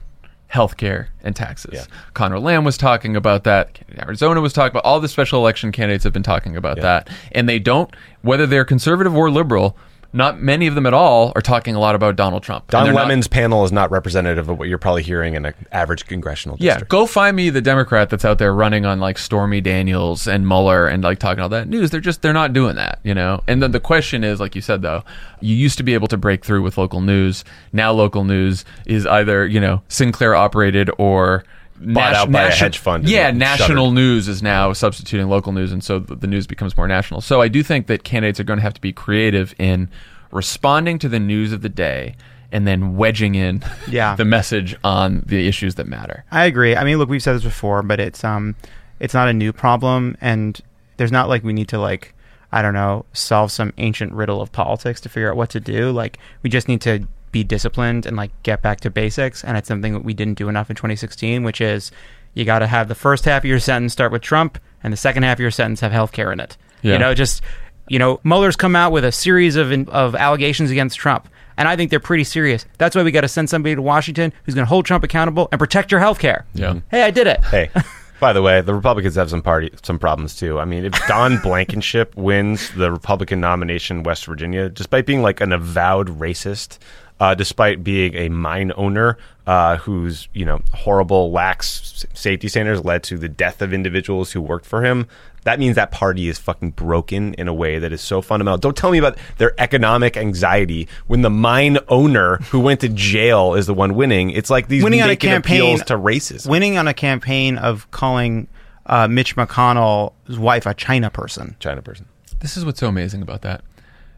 healthcare 0.51 1.07
and 1.23 1.35
taxes. 1.35 1.73
Conor 2.13 2.39
Lamb 2.39 2.63
was 2.63 2.77
talking 2.77 3.15
about 3.15 3.43
that. 3.45 3.79
Arizona 3.97 4.39
was 4.39 4.53
talking 4.53 4.71
about 4.71 4.85
all 4.85 4.99
the 4.99 5.07
special 5.07 5.39
election 5.39 5.71
candidates 5.71 6.03
have 6.03 6.13
been 6.13 6.21
talking 6.21 6.55
about 6.55 6.77
that, 6.81 7.09
and 7.31 7.49
they 7.49 7.57
don't, 7.59 7.95
whether 8.21 8.45
they're 8.45 8.65
conservative 8.65 9.15
or 9.15 9.31
liberal, 9.31 9.75
not 10.13 10.39
many 10.41 10.67
of 10.67 10.75
them 10.75 10.85
at 10.85 10.93
all 10.93 11.31
are 11.35 11.41
talking 11.41 11.75
a 11.75 11.79
lot 11.79 11.95
about 11.95 12.15
Donald 12.15 12.43
Trump. 12.43 12.69
Don 12.69 12.83
they're 12.85 12.93
not- 12.93 13.01
Lemon's 13.07 13.27
panel 13.27 13.65
is 13.65 13.71
not 13.71 13.89
representative 13.91 14.47
of 14.47 14.59
what 14.59 14.67
you're 14.67 14.77
probably 14.77 15.03
hearing 15.03 15.33
in 15.33 15.45
an 15.45 15.53
average 15.71 16.05
congressional 16.05 16.55
district. 16.55 16.81
Yeah, 16.83 16.87
go 16.87 17.05
find 17.05 17.35
me 17.35 17.49
the 17.49 17.61
Democrat 17.61 18.09
that's 18.09 18.23
out 18.23 18.37
there 18.37 18.53
running 18.53 18.85
on 18.85 18.99
like 18.99 19.17
Stormy 19.17 19.59
Daniels 19.59 20.27
and 20.27 20.47
Mueller 20.47 20.87
and 20.87 21.03
like 21.03 21.19
talking 21.19 21.41
all 21.41 21.49
that 21.49 21.67
news. 21.67 21.89
They're 21.91 21.99
just 21.99 22.21
they're 22.21 22.31
not 22.33 22.53
doing 22.53 22.75
that, 22.75 22.99
you 23.03 23.13
know. 23.13 23.41
And 23.47 23.61
then 23.61 23.71
the 23.71 23.79
question 23.79 24.23
is, 24.23 24.39
like 24.39 24.55
you 24.55 24.61
said 24.61 24.81
though, 24.81 25.03
you 25.41 25.55
used 25.55 25.77
to 25.77 25.83
be 25.83 25.93
able 25.93 26.07
to 26.07 26.17
break 26.17 26.45
through 26.45 26.61
with 26.61 26.77
local 26.77 27.01
news. 27.01 27.43
Now 27.71 27.91
local 27.91 28.23
news 28.23 28.63
is 28.85 29.05
either 29.07 29.45
you 29.47 29.59
know 29.59 29.81
Sinclair 29.87 30.35
operated 30.35 30.89
or. 30.97 31.43
Bought 31.85 32.13
out 32.13 32.31
by 32.31 32.43
a 32.43 32.51
hedge 32.51 32.77
fund 32.77 33.03
and 33.03 33.11
Yeah, 33.11 33.23
shuttered. 33.27 33.37
national 33.39 33.91
news 33.91 34.27
is 34.27 34.41
now 34.43 34.73
substituting 34.73 35.27
local 35.29 35.51
news, 35.51 35.71
and 35.71 35.83
so 35.83 35.99
the, 35.99 36.15
the 36.15 36.27
news 36.27 36.47
becomes 36.47 36.75
more 36.77 36.87
national. 36.87 37.21
So 37.21 37.41
I 37.41 37.47
do 37.47 37.63
think 37.63 37.87
that 37.87 38.03
candidates 38.03 38.39
are 38.39 38.43
going 38.43 38.57
to 38.57 38.63
have 38.63 38.73
to 38.75 38.81
be 38.81 38.93
creative 38.93 39.53
in 39.59 39.89
responding 40.31 40.99
to 40.99 41.09
the 41.09 41.19
news 41.19 41.51
of 41.51 41.61
the 41.61 41.69
day 41.69 42.15
and 42.51 42.67
then 42.67 42.95
wedging 42.95 43.35
in 43.35 43.63
Yeah. 43.89 44.15
the 44.15 44.25
message 44.25 44.75
on 44.83 45.23
the 45.25 45.47
issues 45.47 45.75
that 45.75 45.87
matter. 45.87 46.23
I 46.31 46.45
agree. 46.45 46.75
I 46.75 46.83
mean, 46.83 46.97
look, 46.99 47.09
we've 47.09 47.21
said 47.23 47.35
this 47.35 47.43
before, 47.43 47.81
but 47.83 47.99
it's 47.99 48.23
um, 48.23 48.55
it's 48.99 49.13
not 49.13 49.27
a 49.27 49.33
new 49.33 49.51
problem, 49.51 50.15
and 50.21 50.59
there's 50.97 51.11
not 51.11 51.29
like 51.29 51.43
we 51.43 51.53
need 51.53 51.67
to 51.69 51.79
like, 51.79 52.13
I 52.51 52.61
don't 52.61 52.75
know, 52.75 53.05
solve 53.13 53.51
some 53.51 53.73
ancient 53.77 54.13
riddle 54.13 54.41
of 54.41 54.51
politics 54.51 55.01
to 55.01 55.09
figure 55.09 55.29
out 55.31 55.35
what 55.37 55.49
to 55.51 55.59
do. 55.59 55.91
Like, 55.91 56.19
we 56.43 56.49
just 56.49 56.67
need 56.67 56.81
to 56.81 57.07
be 57.33 57.43
disciplined 57.43 58.05
and 58.05 58.15
like 58.15 58.31
get 58.43 58.61
back 58.61 58.79
to 58.81 58.89
basics, 58.89 59.43
and 59.43 59.57
it's 59.57 59.67
something 59.67 59.91
that 59.91 60.05
we 60.05 60.13
didn't 60.13 60.35
do 60.35 60.47
enough 60.47 60.69
in 60.69 60.77
2016, 60.77 61.43
which 61.43 61.59
is 61.59 61.91
you 62.33 62.45
got 62.45 62.59
to 62.59 62.67
have 62.67 62.87
the 62.87 62.95
first 62.95 63.25
half 63.25 63.41
of 63.41 63.45
your 63.45 63.59
sentence 63.59 63.91
start 63.91 64.13
with 64.13 64.21
Trump, 64.21 64.57
and 64.81 64.93
the 64.93 64.97
second 64.97 65.23
half 65.23 65.35
of 65.35 65.41
your 65.41 65.51
sentence 65.51 65.81
have 65.81 65.91
healthcare 65.91 66.31
in 66.31 66.39
it. 66.39 66.55
Yeah. 66.81 66.93
You 66.93 66.99
know, 66.99 67.13
just 67.13 67.41
you 67.89 67.99
know, 67.99 68.21
Mueller's 68.23 68.55
come 68.55 68.77
out 68.77 68.93
with 68.93 69.03
a 69.03 69.11
series 69.11 69.57
of 69.57 69.71
of 69.89 70.15
allegations 70.15 70.71
against 70.71 70.97
Trump. 70.97 71.27
And 71.57 71.67
I 71.67 71.75
think 71.75 71.91
they're 71.91 71.99
pretty 71.99 72.23
serious. 72.23 72.65
That's 72.79 72.95
why 72.95 73.03
we 73.03 73.11
got 73.11 73.21
to 73.21 73.27
send 73.27 73.47
somebody 73.47 73.75
to 73.75 73.81
Washington 73.81 74.33
who's 74.43 74.55
going 74.55 74.65
to 74.65 74.69
hold 74.69 74.85
Trump 74.85 75.03
accountable 75.03 75.49
and 75.51 75.59
protect 75.59 75.91
your 75.91 75.99
health 75.99 76.17
care. 76.17 76.47
Yeah. 76.55 76.79
Hey, 76.89 77.03
I 77.03 77.11
did 77.11 77.27
it. 77.27 77.43
Hey, 77.45 77.69
by 78.19 78.33
the 78.33 78.41
way, 78.41 78.61
the 78.61 78.73
Republicans 78.73 79.15
have 79.15 79.29
some 79.29 79.41
party 79.41 79.69
some 79.83 79.99
problems 79.99 80.35
too. 80.35 80.59
I 80.59 80.65
mean, 80.65 80.85
if 80.85 80.93
Don 81.07 81.37
Blankenship 81.43 82.15
wins 82.15 82.71
the 82.73 82.91
Republican 82.91 83.39
nomination 83.39 83.97
in 83.97 84.03
West 84.03 84.25
Virginia, 84.25 84.69
despite 84.69 85.05
being 85.05 85.21
like 85.21 85.41
an 85.41 85.51
avowed 85.51 86.07
racist, 86.07 86.79
uh, 87.23 87.33
despite 87.33 87.85
being 87.85 88.13
a 88.15 88.27
mine 88.27 88.73
owner 88.75 89.17
uh, 89.47 89.77
whose 89.77 90.27
you 90.33 90.43
know 90.43 90.59
horrible 90.73 91.31
lax 91.31 92.05
safety 92.13 92.49
standards 92.49 92.83
led 92.83 93.01
to 93.01 93.17
the 93.17 93.29
death 93.29 93.61
of 93.61 93.73
individuals 93.73 94.33
who 94.33 94.41
worked 94.41 94.65
for 94.65 94.83
him. 94.83 95.07
That 95.45 95.57
means 95.57 95.77
that 95.77 95.89
party 95.89 96.27
is 96.27 96.37
fucking 96.37 96.71
broken 96.71 97.33
in 97.35 97.47
a 97.47 97.53
way 97.53 97.79
that 97.79 97.93
is 97.93 98.01
so 98.01 98.21
fundamental. 98.21 98.57
Don't 98.57 98.75
tell 98.75 98.91
me 98.91 98.97
about 98.97 99.17
their 99.37 99.53
economic 99.57 100.17
anxiety 100.17 100.89
when 101.07 101.21
the 101.21 101.29
mine 101.29 101.77
owner 101.87 102.37
who 102.51 102.59
went 102.59 102.81
to 102.81 102.89
jail 102.89 103.53
is 103.53 103.67
the 103.67 103.73
one 103.73 103.95
winning. 103.95 104.31
It's 104.31 104.49
like 104.49 104.67
these 104.67 104.83
winning 104.83 105.01
on 105.01 105.09
a 105.09 105.15
campaign 105.15 105.61
appeals 105.61 105.83
to 105.83 105.97
racism. 105.97 106.47
Winning 106.49 106.77
on 106.77 106.89
a 106.89 106.93
campaign 106.93 107.57
of 107.57 107.89
calling 107.91 108.49
uh, 108.85 109.07
Mitch 109.07 109.37
McConnell's 109.37 110.37
wife 110.37 110.65
a 110.65 110.73
China 110.73 111.09
person. 111.09 111.55
China 111.61 111.81
person. 111.81 112.05
This 112.41 112.57
is 112.57 112.65
what's 112.65 112.81
so 112.81 112.89
amazing 112.89 113.21
about 113.21 113.43
that. 113.43 113.63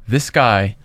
This 0.07 0.31
guy 0.31 0.75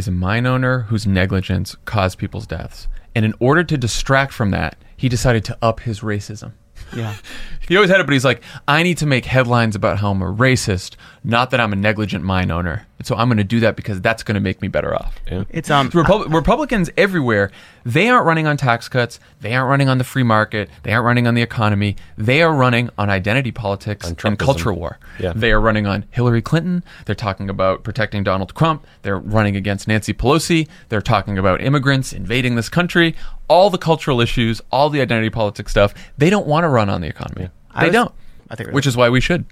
is 0.00 0.08
a 0.08 0.10
mine 0.10 0.46
owner 0.46 0.80
whose 0.88 1.06
negligence 1.06 1.76
caused 1.84 2.18
people's 2.18 2.46
deaths. 2.46 2.88
And 3.14 3.24
in 3.24 3.34
order 3.38 3.62
to 3.62 3.76
distract 3.76 4.32
from 4.32 4.50
that, 4.50 4.76
he 4.96 5.10
decided 5.10 5.44
to 5.44 5.58
up 5.60 5.80
his 5.80 6.00
racism. 6.00 6.52
Yeah. 6.96 7.16
He 7.70 7.76
always 7.76 7.88
had 7.88 8.00
it, 8.00 8.06
but 8.06 8.14
he's 8.14 8.24
like, 8.24 8.42
I 8.66 8.82
need 8.82 8.98
to 8.98 9.06
make 9.06 9.24
headlines 9.26 9.76
about 9.76 9.98
how 9.98 10.10
I'm 10.10 10.20
a 10.22 10.24
racist, 10.24 10.96
not 11.22 11.50
that 11.52 11.60
I'm 11.60 11.72
a 11.72 11.76
negligent 11.76 12.24
mine 12.24 12.50
owner. 12.50 12.84
And 12.98 13.06
so 13.06 13.14
I'm 13.14 13.28
going 13.28 13.38
to 13.38 13.44
do 13.44 13.60
that 13.60 13.76
because 13.76 14.00
that's 14.00 14.24
going 14.24 14.34
to 14.34 14.40
make 14.40 14.60
me 14.60 14.66
better 14.66 14.92
off. 14.92 15.14
It's 15.50 15.70
um 15.70 15.88
The 15.90 15.98
Repub- 15.98 16.34
Republicans 16.34 16.90
everywhere, 16.96 17.52
they 17.84 18.08
aren't 18.08 18.26
running 18.26 18.48
on 18.48 18.56
tax 18.56 18.88
cuts. 18.88 19.20
They 19.40 19.54
aren't 19.54 19.70
running 19.70 19.88
on 19.88 19.98
the 19.98 20.04
free 20.04 20.24
market. 20.24 20.68
They 20.82 20.92
aren't 20.92 21.04
running 21.06 21.28
on 21.28 21.34
the 21.34 21.42
economy. 21.42 21.94
They 22.18 22.42
are 22.42 22.52
running 22.52 22.90
on 22.98 23.08
identity 23.08 23.52
politics 23.52 24.04
and 24.04 24.18
Trumpism. 24.18 24.38
culture 24.38 24.72
war. 24.72 24.98
Yeah. 25.20 25.32
They 25.36 25.52
are 25.52 25.60
running 25.60 25.86
on 25.86 26.06
Hillary 26.10 26.42
Clinton. 26.42 26.82
They're 27.06 27.14
talking 27.14 27.48
about 27.48 27.84
protecting 27.84 28.24
Donald 28.24 28.52
Trump. 28.56 28.84
They're 29.02 29.16
running 29.16 29.54
against 29.54 29.86
Nancy 29.86 30.12
Pelosi. 30.12 30.66
They're 30.88 31.00
talking 31.00 31.38
about 31.38 31.62
immigrants 31.62 32.12
invading 32.12 32.56
this 32.56 32.68
country. 32.68 33.14
All 33.46 33.70
the 33.70 33.78
cultural 33.78 34.20
issues, 34.20 34.60
all 34.72 34.90
the 34.90 35.00
identity 35.00 35.30
politics 35.30 35.70
stuff. 35.70 35.94
They 36.18 36.30
don't 36.30 36.48
want 36.48 36.64
to 36.64 36.68
run 36.68 36.90
on 36.90 37.00
the 37.00 37.06
economy. 37.06 37.48
I 37.74 37.80
They 37.82 37.86
was- 37.88 37.94
don't. 37.94 38.12
I 38.50 38.56
think 38.56 38.70
Which 38.72 38.86
is 38.86 38.96
why 38.96 39.08
we 39.08 39.20
should. 39.20 39.44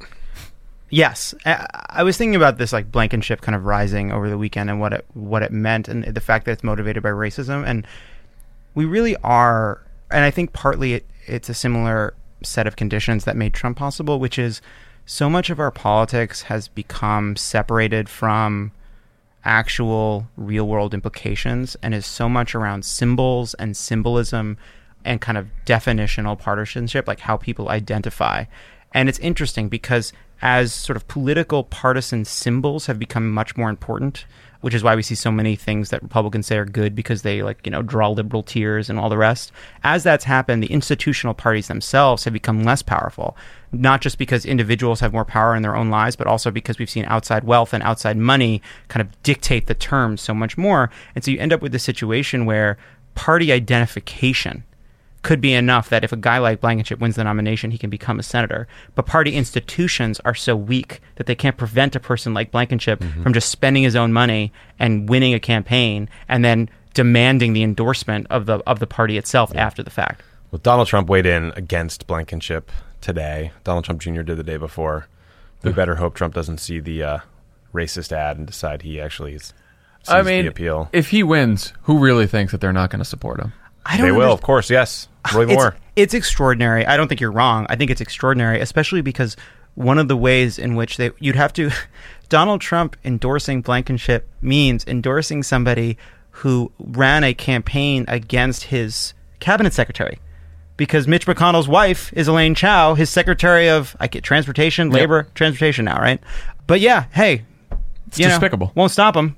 Yes, 0.91 1.35
I, 1.45 1.67
I 1.91 2.03
was 2.03 2.17
thinking 2.17 2.35
about 2.35 2.57
this 2.59 2.73
like 2.73 2.91
Blankenship 2.91 3.43
kind 3.43 3.55
of 3.55 3.65
rising 3.67 4.11
over 4.11 4.29
the 4.31 4.39
weekend 4.39 4.71
and 4.71 4.81
what 4.81 4.93
it 4.93 5.05
what 5.13 5.43
it 5.43 5.53
meant 5.53 5.87
and 5.87 6.03
the 6.05 6.21
fact 6.21 6.47
that 6.47 6.53
it's 6.53 6.65
motivated 6.65 7.03
by 7.03 7.11
racism 7.11 7.67
and 7.67 7.87
we 8.75 8.85
really 8.87 9.15
are 9.23 9.83
and 10.11 10.25
I 10.25 10.31
think 10.31 10.53
partly 10.55 10.95
it, 10.95 11.07
it's 11.27 11.49
a 11.51 11.55
similar 11.55 12.15
set 12.43 12.67
of 12.67 12.77
conditions 12.77 13.25
that 13.25 13.37
made 13.37 13.53
Trump 13.53 13.77
possible, 13.77 14.19
which 14.19 14.39
is 14.39 14.63
so 15.05 15.29
much 15.29 15.51
of 15.51 15.61
our 15.61 15.71
politics 15.71 16.43
has 16.43 16.69
become 16.69 17.37
separated 17.37 18.09
from 18.09 18.73
actual 19.45 20.27
real 20.37 20.67
world 20.67 20.95
implications 20.95 21.77
and 21.83 21.95
is 21.95 22.07
so 22.07 22.29
much 22.29 22.55
around 22.55 22.85
symbols 22.85 23.55
and 23.55 23.77
symbolism 23.77 24.57
and 25.05 25.21
kind 25.21 25.39
of 25.39 25.49
definitional 25.65 26.39
partisanship, 26.39 27.07
like 27.07 27.21
how 27.21 27.37
people 27.37 27.69
identify. 27.69 28.45
And 28.93 29.09
it's 29.09 29.19
interesting 29.19 29.69
because 29.69 30.13
as 30.41 30.73
sort 30.73 30.97
of 30.97 31.09
political 31.09 31.65
partisan 31.65 32.25
symbols 32.25 32.87
have 32.87 32.99
become 32.99 33.31
much 33.31 33.57
more 33.57 33.71
important, 33.71 34.25
which 34.61 34.75
is 34.75 34.83
why 34.83 34.95
we 34.95 35.03
see 35.03 35.15
so 35.15 35.31
many 35.31 35.57
things 35.57 35.91
that 35.91 36.03
Republicans 36.03 36.47
say 36.47 36.57
are 36.57 36.65
good 36.65 36.95
because 36.95 37.23
they 37.23 37.43
like, 37.43 37.65
you 37.65 37.71
know, 37.71 37.83
draw 37.83 38.09
liberal 38.09 38.43
tears 38.43 38.89
and 38.89 38.99
all 38.99 39.09
the 39.09 39.19
rest. 39.19 39.53
As 39.83 40.05
that's 40.05 40.25
happened, 40.25 40.63
the 40.63 40.73
institutional 40.73 41.35
parties 41.35 41.69
themselves 41.69 42.25
have 42.25 42.33
become 42.33 42.63
less 42.63 42.83
powerful, 42.83 43.37
not 43.73 44.01
just 44.01 44.17
because 44.17 44.45
individuals 44.45 45.01
have 45.01 45.13
more 45.13 45.25
power 45.25 45.55
in 45.55 45.63
their 45.63 45.77
own 45.77 45.91
lives, 45.91 46.17
but 46.17 46.27
also 46.27 46.51
because 46.51 46.79
we've 46.79 46.91
seen 46.91 47.05
outside 47.07 47.45
wealth 47.45 47.73
and 47.75 47.83
outside 47.83 48.17
money 48.17 48.63
kind 48.89 49.01
of 49.01 49.23
dictate 49.23 49.67
the 49.67 49.75
terms 49.75 50.21
so 50.21 50.35
much 50.35 50.57
more. 50.57 50.91
And 51.15 51.25
so 51.25 51.31
you 51.31 51.39
end 51.39 51.53
up 51.53 51.63
with 51.63 51.75
a 51.75 51.81
situation 51.81 52.47
where 52.47 52.79
party 53.15 53.51
identification 53.51 54.65
could 55.23 55.41
be 55.41 55.53
enough 55.53 55.89
that 55.91 56.05
if 56.05 56.13
a 56.13 56.17
guy 56.17 56.39
like 56.39 56.61
Blankenship 56.61 57.01
wins 57.01 57.17
the 57.17 57.25
nomination, 57.25 57.71
he 57.71 57.79
can 57.79 57.91
become 57.91 58.19
a 58.19 58.23
senator. 58.23 58.69
But 58.95 59.07
party 59.07 59.35
institutions 59.35 60.21
are 60.25 60.35
so 60.35 60.55
weak 60.57 61.01
that 61.17 61.27
they 61.27 61.35
can't 61.35 61.57
prevent 61.57 61.97
a 61.97 62.01
person 62.01 62.35
like 62.35 62.51
Blankenship 62.51 63.03
from 63.23 63.33
just 63.33 63.51
spending 63.51 63.83
his 63.83 63.97
own 63.97 64.13
money 64.13 64.53
and 64.79 65.09
winning 65.09 65.35
a 65.35 65.41
campaign 65.41 66.09
and 66.29 66.45
then 66.45 66.71
demanding 66.95 67.53
the 67.53 67.63
endorsement 67.63 68.27
of 68.31 68.47
the 68.47 68.59
of 68.67 68.79
the 68.79 68.87
party 68.87 69.17
itself 69.19 69.55
after 69.55 69.83
the 69.83 69.91
fact. 69.91 70.23
Well, 70.51 70.61
Donald 70.63 70.89
Trump 70.89 71.09
weighed 71.09 71.27
in 71.27 71.53
against 71.57 72.07
Blankenship 72.07 72.71
today. 73.01 73.53
Donald 73.65 73.85
Trump 73.85 74.01
Jr. 74.01 74.23
did 74.23 74.37
the 74.37 74.43
day 74.43 74.57
before. 74.57 75.07
We 75.63 75.73
better 75.73 75.97
hope 75.97 76.15
Trump 76.15 76.35
doesn't 76.35 76.59
see 76.59 76.79
the 76.81 77.03
uh, 77.03 77.19
racist 77.75 78.13
ad 78.13 78.39
and 78.39 78.47
decide 78.47 78.83
he 78.83 79.01
actually 79.01 79.35
is, 79.35 79.53
sees 80.03 80.09
I 80.09 80.23
mean, 80.23 80.45
the 80.45 80.51
appeal. 80.51 80.89
if 80.93 81.11
he 81.11 81.23
wins, 81.23 81.73
who 81.83 81.99
really 81.99 82.27
thinks 82.27 82.53
that 82.53 82.61
they're 82.61 82.73
not 82.73 82.91
going 82.91 83.01
to 83.01 83.05
support 83.05 83.41
him? 83.41 83.53
I 83.89 83.97
They 83.97 84.13
will, 84.13 84.33
of 84.33 84.43
course. 84.43 84.71
Yes, 84.71 85.09
Roy 85.35 85.45
it's, 85.45 85.53
Moore. 85.55 85.77
It's 85.97 86.15
extraordinary. 86.15 86.87
I 86.87 86.97
don't 86.97 87.09
think 87.09 87.21
you're 87.21 87.33
wrong. 87.33 87.67
I 87.71 87.77
think 87.77 87.91
it's 87.91 88.01
extraordinary, 88.01 88.61
especially 88.61 89.01
because 89.01 89.37
one 89.75 89.99
of 89.99 90.09
the 90.09 90.17
ways 90.17 90.59
in 90.59 90.75
which 90.75 90.97
they 90.99 91.11
you'd 91.21 91.37
have 91.37 91.53
to 91.55 91.71
Donald 92.29 92.61
Trump 92.61 92.97
endorsing 93.05 93.63
Blankenship 93.63 94.29
means 94.43 94.85
endorsing 94.87 95.43
somebody 95.43 95.97
who 96.31 96.71
ran 96.79 97.25
a 97.25 97.35
campaign 97.35 98.05
against 98.09 98.65
his 98.65 99.15
cabinet 99.41 99.73
secretary. 99.73 100.19
Because 100.77 101.09
Mitch 101.09 101.27
McConnell's 101.27 101.67
wife 101.67 102.13
is 102.13 102.29
Elaine 102.29 102.55
Chao, 102.55 102.95
his 102.95 103.11
secretary 103.11 103.69
of 103.69 103.97
I 103.99 104.07
get 104.07 104.23
transportation, 104.23 104.91
labor, 104.91 105.27
transportation 105.35 105.85
now, 105.87 105.99
right? 105.99 106.21
But 106.69 106.81
yeah, 106.81 107.07
hey, 107.13 107.43
It's 108.07 108.19
you 108.19 108.27
know, 108.27 108.33
despicable. 108.33 108.71
won't 108.77 108.93
stop 108.93 109.17
him. 109.17 109.35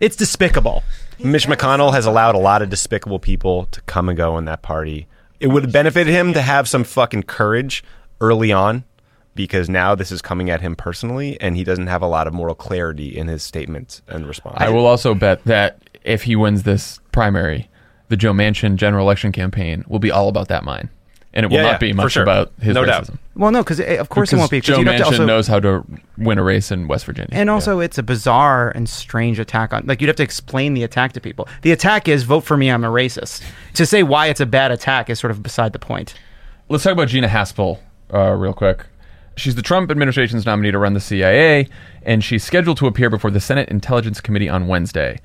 It's 0.00 0.16
despicable. 0.16 0.82
Mitch 1.24 1.46
McConnell 1.46 1.94
has 1.94 2.04
allowed 2.04 2.34
a 2.34 2.38
lot 2.38 2.60
of 2.60 2.68
despicable 2.68 3.18
people 3.18 3.64
to 3.70 3.80
come 3.82 4.10
and 4.10 4.18
go 4.18 4.36
in 4.36 4.44
that 4.44 4.60
party. 4.60 5.06
It 5.40 5.46
would 5.46 5.62
have 5.62 5.72
benefited 5.72 6.12
him 6.12 6.34
to 6.34 6.42
have 6.42 6.68
some 6.68 6.84
fucking 6.84 7.22
courage 7.22 7.82
early 8.20 8.52
on 8.52 8.84
because 9.34 9.70
now 9.70 9.94
this 9.94 10.12
is 10.12 10.20
coming 10.20 10.50
at 10.50 10.60
him 10.60 10.76
personally 10.76 11.40
and 11.40 11.56
he 11.56 11.64
doesn't 11.64 11.86
have 11.86 12.02
a 12.02 12.06
lot 12.06 12.26
of 12.26 12.34
moral 12.34 12.54
clarity 12.54 13.16
in 13.16 13.28
his 13.28 13.42
statements 13.42 14.02
and 14.06 14.26
response. 14.26 14.56
I 14.58 14.68
will 14.68 14.84
also 14.84 15.14
bet 15.14 15.42
that 15.44 15.78
if 16.04 16.24
he 16.24 16.36
wins 16.36 16.64
this 16.64 17.00
primary, 17.10 17.70
the 18.08 18.18
Joe 18.18 18.34
Manchin 18.34 18.76
general 18.76 19.06
election 19.06 19.32
campaign 19.32 19.82
will 19.88 19.98
be 19.98 20.10
all 20.10 20.28
about 20.28 20.48
that 20.48 20.62
mine, 20.62 20.90
and 21.34 21.44
it 21.44 21.48
will 21.50 21.56
Yeah, 21.58 21.62
not 21.64 21.72
yeah, 21.72 21.78
be 21.78 21.92
much 21.92 22.12
sure. 22.12 22.22
about 22.22 22.52
his 22.60 22.74
No 22.74 22.82
racism. 22.82 22.86
doubt. 22.86 23.08
Well, 23.36 23.50
no, 23.50 23.62
because 23.62 23.80
of 23.80 24.08
course 24.08 24.32
it 24.32 24.36
won't 24.36 24.50
be. 24.50 24.60
'cause 24.60 24.68
Joe 24.68 24.78
you'd 24.78 24.86
have 24.86 24.96
to 24.96 25.02
Manchin 25.02 25.06
also- 25.06 25.26
knows 25.26 25.46
how 25.48 25.60
to 25.60 25.84
win 26.16 26.38
a 26.38 26.42
race 26.42 26.70
in 26.70 26.86
West 26.88 27.04
Virginia. 27.04 27.28
And 27.32 27.50
also, 27.50 27.80
it's 27.80 27.98
a 27.98 28.02
bizarre 28.02 28.70
and 28.74 28.88
strange 28.88 29.38
attack 29.38 29.72
on. 29.74 29.82
Like, 29.86 30.00
you'd 30.00 30.06
have 30.08 30.16
to 30.16 30.22
explain 30.22 30.72
the 30.74 30.84
attack 30.84 31.12
to 31.14 31.20
people. 31.20 31.46
The 31.62 31.72
attack 31.72 32.08
is 32.08 32.22
vote 32.22 32.44
for 32.44 32.56
me, 32.56 32.70
I'm 32.70 32.84
a 32.84 32.88
racist. 32.88 33.42
To 33.74 33.84
say 33.84 34.02
why 34.02 34.28
it's 34.28 34.40
a 34.40 34.46
bad 34.46 34.70
attack 34.70 35.10
is 35.10 35.18
sort 35.18 35.32
of 35.32 35.42
beside 35.42 35.72
the 35.72 35.78
point. 35.78 36.14
Let's 36.68 36.84
talk 36.84 36.92
about 36.94 37.08
Gina 37.08 37.28
Haspel 37.28 37.78
uh, 38.12 38.30
real 38.32 38.52
quick. 38.54 38.86
She's 39.36 39.56
the 39.56 39.62
Trump 39.62 39.90
administration's 39.90 40.46
nominee 40.46 40.70
to 40.70 40.78
run 40.78 40.94
the 40.94 41.00
CIA, 41.00 41.66
and 42.04 42.22
she's 42.22 42.44
scheduled 42.44 42.76
to 42.76 42.86
appear 42.86 43.10
before 43.10 43.32
the 43.32 43.40
Senate 43.40 43.68
Intelligence 43.68 44.20
Committee 44.20 44.48
on 44.48 44.68
Wednesday. 44.68 45.18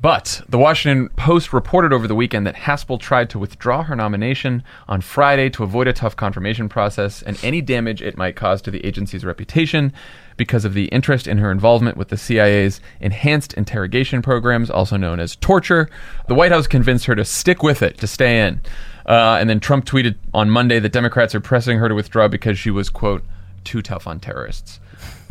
But 0.00 0.42
the 0.48 0.58
Washington 0.58 1.08
Post 1.16 1.52
reported 1.52 1.92
over 1.92 2.06
the 2.06 2.14
weekend 2.14 2.46
that 2.46 2.54
Haspel 2.54 3.00
tried 3.00 3.28
to 3.30 3.38
withdraw 3.38 3.82
her 3.82 3.96
nomination 3.96 4.62
on 4.86 5.00
Friday 5.00 5.50
to 5.50 5.64
avoid 5.64 5.88
a 5.88 5.92
tough 5.92 6.14
confirmation 6.14 6.68
process 6.68 7.20
and 7.20 7.36
any 7.42 7.60
damage 7.60 8.00
it 8.00 8.16
might 8.16 8.36
cause 8.36 8.62
to 8.62 8.70
the 8.70 8.84
agency's 8.86 9.24
reputation 9.24 9.92
because 10.36 10.64
of 10.64 10.74
the 10.74 10.84
interest 10.86 11.26
in 11.26 11.38
her 11.38 11.50
involvement 11.50 11.96
with 11.96 12.10
the 12.10 12.16
CIA's 12.16 12.80
enhanced 13.00 13.54
interrogation 13.54 14.22
programs, 14.22 14.70
also 14.70 14.96
known 14.96 15.18
as 15.18 15.34
torture. 15.34 15.90
The 16.28 16.34
White 16.34 16.52
House 16.52 16.68
convinced 16.68 17.06
her 17.06 17.16
to 17.16 17.24
stick 17.24 17.64
with 17.64 17.82
it, 17.82 17.98
to 17.98 18.06
stay 18.06 18.46
in. 18.46 18.60
Uh, 19.04 19.38
and 19.40 19.50
then 19.50 19.58
Trump 19.58 19.84
tweeted 19.84 20.14
on 20.32 20.48
Monday 20.48 20.78
that 20.78 20.92
Democrats 20.92 21.34
are 21.34 21.40
pressing 21.40 21.78
her 21.78 21.88
to 21.88 21.94
withdraw 21.96 22.28
because 22.28 22.56
she 22.56 22.70
was, 22.70 22.88
quote, 22.88 23.24
too 23.64 23.82
tough 23.82 24.06
on 24.06 24.20
terrorists. 24.20 24.78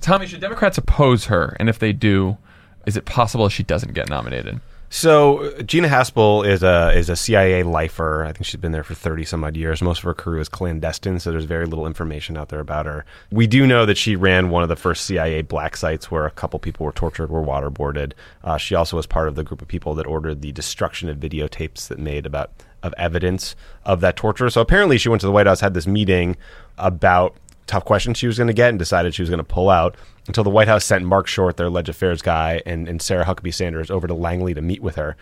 Tommy, 0.02 0.28
should 0.28 0.42
Democrats 0.42 0.78
oppose 0.78 1.26
her? 1.26 1.56
And 1.58 1.70
if 1.70 1.80
they 1.80 1.94
do, 1.94 2.38
is 2.88 2.96
it 2.96 3.06
possible 3.06 3.50
she 3.50 3.64
doesn't 3.64 3.94
get 3.94 4.10
nominated? 4.10 4.60
So 4.90 5.54
Gina 5.64 5.90
Haspel 5.90 6.48
is 6.48 6.64
a 6.64 6.94
is 6.96 7.10
a 7.10 7.18
CIA 7.18 7.64
lifer. 7.64 8.24
I 8.24 8.32
think 8.32 8.46
she's 8.46 8.62
been 8.62 8.72
there 8.72 8.86
for 8.86 8.94
thirty 8.94 9.26
some 9.26 9.44
odd 9.44 9.58
years. 9.58 9.82
Most 9.82 9.98
of 9.98 10.06
her 10.06 10.14
career 10.14 10.40
is 10.40 10.48
clandestine, 10.48 11.20
so 11.20 11.30
there's 11.30 11.44
very 11.44 11.66
little 11.66 11.86
information 11.86 12.38
out 12.38 12.48
there 12.48 12.62
about 12.62 12.86
her. 12.86 13.06
We 13.30 13.48
do 13.48 13.68
know 13.68 13.86
that 13.86 13.98
she 13.98 14.16
ran 14.16 14.50
one 14.50 14.64
of 14.64 14.70
the 14.70 14.78
first 14.78 15.04
CIA 15.06 15.42
black 15.42 15.76
sites 15.76 16.10
where 16.10 16.26
a 16.26 16.32
couple 16.32 16.58
people 16.60 16.86
were 16.86 16.94
tortured, 16.94 17.30
were 17.30 17.44
waterboarded. 17.44 18.14
Uh, 18.46 18.58
she 18.58 18.76
also 18.76 18.96
was 18.96 19.06
part 19.06 19.28
of 19.28 19.36
the 19.36 19.44
group 19.44 19.62
of 19.62 19.68
people 19.68 19.94
that 19.96 20.08
ordered 20.08 20.42
the 20.42 20.54
destruction 20.54 21.10
of 21.10 21.18
videotapes 21.18 21.90
that 21.90 22.00
made 22.00 22.26
about 22.26 22.52
of 22.82 22.94
evidence 22.98 23.58
of 23.84 24.00
that 24.00 24.16
torture. 24.16 24.50
So 24.50 24.62
apparently, 24.62 24.98
she 24.98 25.10
went 25.10 25.20
to 25.20 25.28
the 25.28 25.34
White 25.34 25.48
House, 25.48 25.60
had 25.60 25.74
this 25.74 25.88
meeting 25.88 26.38
about 26.78 27.36
tough 27.66 27.84
questions 27.84 28.18
she 28.18 28.28
was 28.28 28.38
going 28.38 28.48
to 28.48 28.54
get, 28.54 28.70
and 28.70 28.80
decided 28.80 29.14
she 29.14 29.22
was 29.22 29.30
going 29.30 29.40
to 29.40 29.44
pull 29.44 29.70
out 29.70 29.98
until 30.28 30.44
the 30.44 30.50
White 30.50 30.68
House 30.68 30.86
sent 30.86 31.06
Marc 31.06 31.28
Short, 31.28 31.58
their 31.58 31.70
Ledge 31.70 31.90
Affairs 31.90 32.22
guy, 32.22 32.62
and, 32.66 32.88
and 32.88 33.02
Sarah 33.02 33.26
Huckabee 33.26 33.54
Sanders 33.54 33.90
over 33.90 34.08
to 34.08 34.14
Langley 34.14 34.54
to 34.54 34.62
meet 34.62 34.82
with 34.82 34.96
her. 34.96 35.16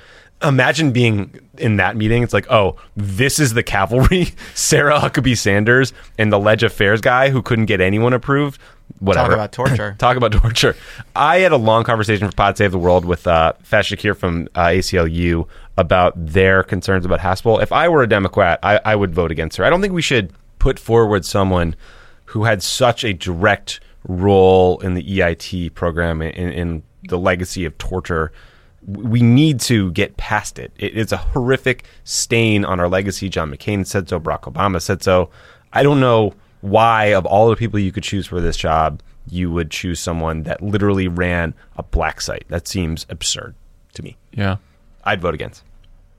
Imagine 0.43 0.91
being 0.91 1.39
in 1.57 1.77
that 1.77 1.95
meeting. 1.95 2.21
It's 2.23 2.33
like, 2.33 2.51
oh, 2.51 2.75
this 2.97 3.39
is 3.39 3.53
the 3.53 3.63
cavalry, 3.63 4.29
Sarah 4.53 4.99
Huckabee 4.99 5.37
Sanders, 5.37 5.93
and 6.17 6.31
the 6.31 6.39
Ledge 6.39 6.63
Affairs 6.63 7.01
guy 7.01 7.29
who 7.29 7.41
couldn't 7.41 7.65
get 7.65 7.81
anyone 7.81 8.13
approved. 8.13 8.59
Whatever. 8.99 9.29
Talk 9.29 9.33
about 9.35 9.51
torture. 9.51 9.95
Talk 9.99 10.17
about 10.17 10.31
torture. 10.31 10.75
I 11.15 11.39
had 11.39 11.51
a 11.51 11.57
long 11.57 11.83
conversation 11.83 12.29
for 12.29 12.35
Pod 12.35 12.57
Save 12.57 12.71
the 12.71 12.79
World 12.79 13.05
with 13.05 13.25
uh, 13.27 13.53
Faiz 13.63 13.95
Shakir 13.95 14.15
from 14.15 14.47
uh, 14.55 14.67
ACLU 14.67 15.47
about 15.77 16.13
their 16.15 16.63
concerns 16.63 17.05
about 17.05 17.19
Haspel. 17.19 17.61
If 17.61 17.71
I 17.71 17.89
were 17.89 18.03
a 18.03 18.07
Democrat, 18.07 18.59
I, 18.63 18.79
I 18.85 18.95
would 18.95 19.13
vote 19.13 19.31
against 19.31 19.57
her. 19.57 19.65
I 19.65 19.69
don't 19.69 19.81
think 19.81 19.93
we 19.93 20.01
should 20.01 20.33
put 20.59 20.79
forward 20.79 21.25
someone 21.25 21.75
who 22.25 22.43
had 22.45 22.63
such 22.63 23.03
a 23.03 23.13
direct 23.13 23.79
role 24.07 24.79
in 24.79 24.93
the 24.93 25.03
EIT 25.03 25.73
program 25.73 26.21
in, 26.21 26.51
in 26.51 26.83
the 27.07 27.17
legacy 27.17 27.65
of 27.65 27.77
torture. 27.77 28.31
We 28.85 29.21
need 29.21 29.59
to 29.61 29.91
get 29.91 30.15
past 30.17 30.59
it. 30.59 30.71
it. 30.77 30.97
It's 30.97 31.11
a 31.11 31.17
horrific 31.17 31.85
stain 32.03 32.65
on 32.65 32.79
our 32.79 32.87
legacy. 32.87 33.29
John 33.29 33.51
McCain 33.51 33.85
said 33.85 34.07
so. 34.09 34.19
Barack 34.19 34.41
Obama 34.41 34.81
said 34.81 35.01
so. 35.01 35.29
I 35.73 35.83
don't 35.83 35.99
know 35.99 36.33
why, 36.61 37.13
of 37.13 37.25
all 37.25 37.49
the 37.49 37.55
people 37.55 37.79
you 37.79 37.91
could 37.91 38.03
choose 38.03 38.27
for 38.27 38.39
this 38.41 38.57
job, 38.57 39.01
you 39.29 39.51
would 39.51 39.71
choose 39.71 39.99
someone 39.99 40.43
that 40.43 40.61
literally 40.61 41.07
ran 41.07 41.53
a 41.77 41.83
black 41.83 42.21
site. 42.21 42.45
That 42.49 42.67
seems 42.67 43.05
absurd 43.09 43.55
to 43.93 44.03
me. 44.03 44.17
Yeah. 44.31 44.57
I'd 45.03 45.21
vote 45.21 45.33
against. 45.33 45.63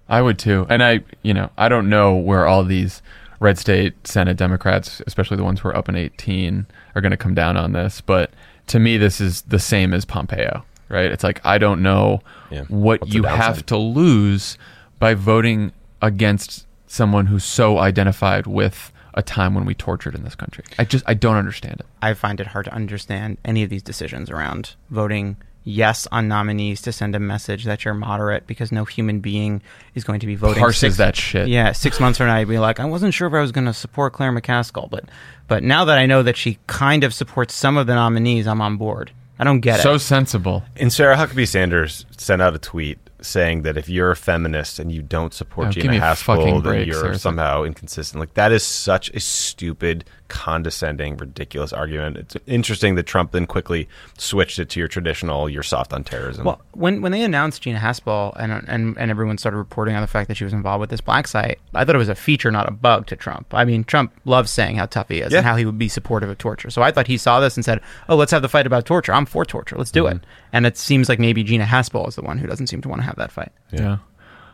I 0.09 0.23
would 0.23 0.39
too. 0.39 0.67
And 0.69 0.83
I, 0.83 1.01
you 1.23 1.35
know, 1.35 1.51
I 1.59 1.69
don't 1.69 1.89
know 1.89 2.15
where 2.15 2.47
all 2.47 2.65
these 2.65 3.03
red 3.41 3.59
state 3.59 3.95
Senate 4.07 4.37
Democrats, 4.37 5.03
especially 5.07 5.37
the 5.37 5.45
ones 5.45 5.61
who 5.61 5.69
are 5.69 5.77
up 5.77 5.89
in 5.89 5.97
18, 5.97 6.67
are 6.95 7.01
going 7.01 7.11
to 7.11 7.17
come 7.17 7.35
down 7.35 7.57
on 7.57 7.73
this. 7.73 8.01
But 8.01 8.31
to 8.69 8.79
me, 8.79 8.97
this 8.97 9.21
is 9.21 9.43
the 9.43 9.59
same 9.59 9.93
as 9.95 10.05
Pompeo, 10.05 10.65
right? 10.89 11.11
It's 11.11 11.23
like, 11.25 11.41
I 11.45 11.59
don't 11.59 11.83
know 11.83 12.21
Yeah. 12.51 12.63
what 12.69 13.01
What's 13.03 13.15
you 13.15 13.23
have 13.25 13.65
to 13.67 13.77
lose 13.77 14.57
by 14.99 15.15
voting 15.15 15.73
against 16.03 16.67
someone 16.87 17.27
who's 17.27 17.45
so 17.45 17.79
identified 17.79 18.47
with 18.47 18.93
a 19.15 19.23
time 19.23 19.55
when 19.55 19.65
we 19.65 19.75
tortured 19.75 20.15
in 20.15 20.25
this 20.25 20.35
country. 20.35 20.63
I 20.79 20.85
just, 20.85 21.03
I 21.07 21.15
don't 21.15 21.37
understand 21.37 21.81
it. 21.81 21.87
I 22.03 22.13
find 22.15 22.39
it 22.39 22.49
hard 22.49 22.67
to 22.67 22.75
understand 22.75 23.39
any 23.45 23.63
of 23.63 23.71
these 23.71 23.83
decisions 23.83 24.31
around 24.31 24.75
voting 24.91 25.37
yes 25.67 26.07
on 26.13 26.29
nominees 26.29 26.81
to 26.83 26.93
send 26.93 27.15
a 27.15 27.19
message 27.19 27.65
that 27.65 27.85
you're 27.85 27.93
moderate 27.93 28.47
because 28.47 28.73
no 28.73 28.85
human 28.85 29.21
being 29.21 29.61
is 29.95 30.05
going 30.05 30.21
to 30.21 30.27
be 30.27 30.37
voting. 30.37 30.61
Parses 30.61 30.81
six- 30.81 30.97
that 30.97 31.17
shit. 31.17 31.49
Yeah, 31.49 31.73
six 31.73 32.01
months 32.01 32.19
from 32.19 32.29
now, 32.29 32.37
I'd 32.37 32.49
be 32.49 32.59
like, 32.59 32.81
I 32.81 32.85
wasn't 32.87 33.13
sure 33.13 33.29
if 33.29 33.35
I 33.35 33.41
was 33.41 33.53
going 33.53 33.67
to 33.67 33.75
support 33.75 34.15
Claire 34.15 34.33
McCaskill, 34.33 34.89
but 34.89 35.05
but 35.49 35.63
now 35.63 35.85
that 35.85 35.99
I 35.99 36.07
know 36.07 36.23
that 36.23 36.37
she 36.37 36.59
kind 36.67 37.05
of 37.05 37.13
supports 37.13 37.53
some 37.53 37.77
of 37.77 37.87
the 37.87 37.95
nominees, 37.95 38.47
I'm 38.47 38.63
on 38.63 38.77
board. 38.77 39.11
I 39.39 39.45
don't 39.45 39.61
get 39.61 39.81
so 39.81 39.95
it. 39.95 39.99
So 39.99 40.07
sensible. 40.07 40.65
And 40.77 40.93
Sarah 40.93 41.17
Huckabee 41.17 41.47
Sanders 41.47 42.07
sent 42.17 42.41
out 42.41 42.55
a 42.55 42.59
tweet 42.59 42.99
saying 43.21 43.63
that 43.63 43.77
if 43.77 43.89
you're 43.89 44.11
a 44.11 44.17
feminist 44.17 44.79
and 44.79 44.93
you 44.93 45.03
don't 45.03 45.33
support 45.35 45.69
Oh, 45.69 45.71
Gina 45.71 45.91
me 45.91 45.97
a 45.99 46.15
fucking 46.15 46.47
Haspel, 46.57 46.63
then 46.65 46.87
you're 46.87 47.15
somehow 47.15 47.63
inconsistent. 47.65 48.21
Like 48.21 48.35
that 48.35 48.53
is 48.53 48.63
such 48.63 49.11
a 49.11 49.21
stupid, 49.21 50.05
condescending, 50.29 51.17
ridiculous 51.17 51.73
argument. 51.73 52.17
It's 52.17 52.37
interesting 52.47 52.95
that 52.95 53.05
Trump 53.05 53.33
then 53.33 53.47
quickly 53.47 53.89
switched 54.19 54.59
it 54.59 54.69
to 54.71 54.81
your 54.81 54.89
traditional 54.89 55.49
"you're 55.49 55.63
soft 55.63 55.93
on 55.93 56.05
terrorism." 56.05 56.45
Well, 56.45 56.61
when 56.73 57.03
when 57.03 57.13
they 57.13 57.23
announced 57.23 57.63
Gina 57.63 57.79
Haspel 57.79 58.33
and, 58.39 58.53
and 58.53 58.97
and 58.99 59.11
everyone 59.11 59.39
started 59.39 59.57
reporting 59.59 59.95
on 59.95 60.01
the 60.03 60.07
fact 60.07 60.29
that 60.29 60.37
she 60.37 60.45
was 60.45 60.53
involved 60.53 60.81
with 60.81 60.91
this 60.91 61.01
black 61.01 61.27
site, 61.27 61.59
I 61.75 61.85
thought 61.85 61.95
it 61.95 61.99
was 61.99 62.09
a 62.09 62.15
feature, 62.15 62.51
not 62.51 62.69
a 62.69 62.73
bug, 62.73 63.07
to 63.09 63.17
Trump. 63.17 63.53
I 63.53 63.65
mean, 63.65 63.85
Trump 63.85 64.13
loves 64.25 64.51
saying 64.51 64.77
how 64.77 64.87
tough 64.87 65.09
he 65.09 65.21
is 65.21 65.33
Yeah. 65.33 65.39
and 65.39 65.47
how 65.47 65.57
he 65.57 65.65
would 65.65 65.79
be 65.79 65.89
supportive 65.89 66.29
of 66.31 66.39
torture. 66.39 66.71
So 66.71 66.83
I 66.83 66.91
thought 66.91 67.07
he 67.07 67.17
saw 67.19 67.41
this 67.41 67.57
and 67.57 67.65
said, 67.65 67.81
"Oh, 68.09 68.17
let's 68.17 68.33
have 68.33 68.43
the 68.43 68.49
fight 68.49 68.67
about 68.67 68.87
torture. 68.87 69.13
I'm 69.13 69.27
for 69.27 69.45
torture. 69.45 69.77
Let's 69.77 69.91
do 69.91 70.05
Mm-hmm. 70.05 70.17
it." 70.19 70.25
And 70.53 70.65
it 70.67 70.77
seems 70.79 71.09
like 71.09 71.19
maybe 71.19 71.43
Gina 71.45 71.65
Haspel 71.65 72.09
is 72.09 72.15
the 72.15 72.23
one 72.23 72.39
who 72.39 72.47
doesn't 72.47 72.69
seem 72.69 72.81
to 72.83 72.89
want 72.89 73.03
to 73.03 73.06
have 73.07 73.17
that 73.17 73.33
fight. 73.33 73.53
Yeah. 73.73 73.99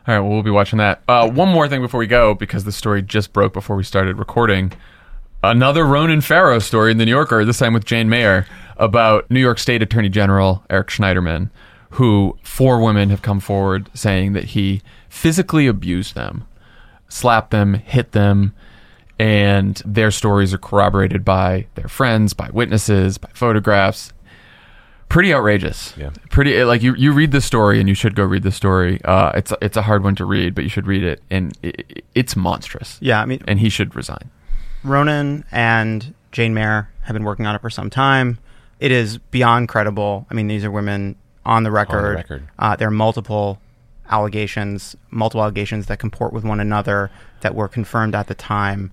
All 0.07 0.15
right. 0.15 0.21
Well, 0.21 0.31
we'll 0.31 0.43
be 0.43 0.51
watching 0.51 0.79
that. 0.79 1.03
Uh, 1.09 1.29
one 1.29 1.49
more 1.49 1.69
thing 1.69 1.81
before 1.81 1.99
we 1.99 2.07
go, 2.07 2.35
because 2.35 2.65
the 2.65 2.73
story 2.73 3.03
just 3.03 3.33
broke 3.33 3.53
before 3.53 3.77
we 3.77 3.85
started 3.85 4.19
recording. 4.19 4.73
Another 5.45 5.85
Ronan 5.85 6.21
Farrow 6.21 6.59
story 6.61 6.93
in 6.93 6.99
the 6.99 7.05
New 7.05 7.13
Yorker, 7.13 7.45
this 7.45 7.59
time 7.59 7.73
with 7.73 7.85
Jane 7.85 8.09
Mayer, 8.09 8.47
about 8.77 9.31
New 9.31 9.41
York 9.41 9.59
State 9.59 9.83
Attorney 9.83 10.09
General 10.09 10.65
Eric 10.71 10.89
Schneiderman, 10.89 11.51
who 11.91 12.39
four 12.43 12.81
women 12.81 13.11
have 13.11 13.23
come 13.23 13.41
forward 13.41 13.91
saying 13.95 14.33
that 14.35 14.45
he 14.45 14.83
physically 15.09 15.67
abused 15.67 16.15
them, 16.15 16.47
slapped 17.09 17.51
them, 17.51 17.75
hit 17.75 18.13
them, 18.13 18.55
and 19.19 19.83
their 19.85 20.11
stories 20.11 20.55
are 20.55 20.59
corroborated 20.59 21.25
by 21.25 21.67
their 21.75 21.89
friends, 21.89 22.35
by 22.35 22.49
witnesses, 22.51 23.19
by 23.19 23.29
photographs 23.35 24.13
pretty 25.13 25.35
outrageous. 25.35 25.95
Yeah. 25.97 26.11
Pretty 26.31 26.61
uh, 26.61 26.67
like 26.67 26.83
you 26.83 26.95
you 26.95 27.13
read 27.13 27.31
the 27.31 27.41
story 27.41 27.79
and 27.79 27.89
you 27.89 27.95
should 27.95 28.15
go 28.15 28.25
read 28.25 28.43
the 28.43 28.51
story. 28.51 29.01
Uh, 29.05 29.31
it's 29.35 29.53
it's 29.61 29.77
a 29.77 29.83
hard 29.83 30.03
one 30.03 30.15
to 30.17 30.25
read, 30.25 30.55
but 30.55 30.65
you 30.65 30.71
should 30.71 30.87
read 30.87 31.05
it, 31.05 31.23
and 31.31 31.57
it, 31.63 32.05
it's 32.15 32.35
monstrous. 32.35 32.99
Yeah, 33.01 33.21
I 33.21 33.27
mean, 33.27 33.43
And 33.47 33.61
he 33.61 33.69
should 33.69 33.95
resign. 33.95 34.31
Ronan 34.83 35.45
and 35.53 36.15
Jane 36.33 36.55
Mayer 36.55 36.89
have 37.03 37.15
been 37.15 37.25
working 37.25 37.47
on 37.47 37.55
it 37.55 37.61
for 37.61 37.71
some 37.71 37.91
time. 37.91 38.39
It 38.81 38.91
is 38.91 39.19
beyond 39.19 39.69
credible. 39.69 40.27
I 40.31 40.35
mean, 40.35 40.49
these 40.49 40.65
are 40.65 40.71
women 40.71 41.15
on 41.45 41.63
the 41.63 41.71
record. 41.71 41.99
On 41.99 42.05
the 42.05 42.17
record. 42.17 42.49
Uh, 42.59 42.75
there 42.75 42.89
are 42.89 42.93
multiple 42.93 43.61
allegations, 44.11 44.97
multiple 45.11 45.43
allegations 45.43 45.87
that 45.87 45.99
comport 45.99 46.33
with 46.33 46.43
one 46.45 46.59
another 46.59 47.11
that 47.43 47.55
were 47.55 47.69
confirmed 47.69 48.15
at 48.15 48.27
the 48.27 48.35
time. 48.35 48.91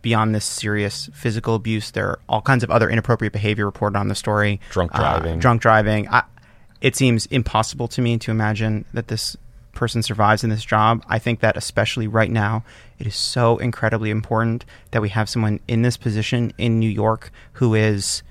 Beyond 0.00 0.34
this 0.34 0.44
serious 0.44 1.10
physical 1.12 1.54
abuse, 1.54 1.90
there 1.90 2.08
are 2.08 2.18
all 2.28 2.40
kinds 2.40 2.64
of 2.64 2.70
other 2.70 2.88
inappropriate 2.88 3.32
behavior 3.32 3.66
reported 3.66 3.98
on 3.98 4.08
the 4.08 4.14
story. 4.14 4.58
Drunk 4.70 4.90
Uh, 4.94 4.98
driving. 4.98 5.38
drunk 5.38 5.60
driving. 5.62 6.08
I, 6.08 6.22
it 6.80 6.96
seems 6.96 7.26
impossible 7.26 7.86
to 7.88 8.00
me 8.00 8.16
to 8.18 8.30
imagine 8.30 8.84
that 8.94 9.08
this 9.08 9.36
person 9.72 10.02
survives 10.02 10.44
in 10.44 10.50
this 10.50 10.64
job. 10.64 11.04
I 11.08 11.18
think 11.18 11.40
that 11.40 11.56
especially 11.56 12.06
right 12.06 12.30
now, 12.30 12.64
it 12.98 13.06
is 13.06 13.16
so 13.16 13.58
incredibly 13.58 14.10
important 14.10 14.64
that 14.92 15.02
we 15.02 15.08
have 15.10 15.28
someone 15.28 15.60
in 15.68 15.82
this 15.82 15.96
position 15.96 16.52
in 16.56 16.78
New 16.78 16.88
York 16.88 17.30
who 17.54 17.74
is 17.74 18.22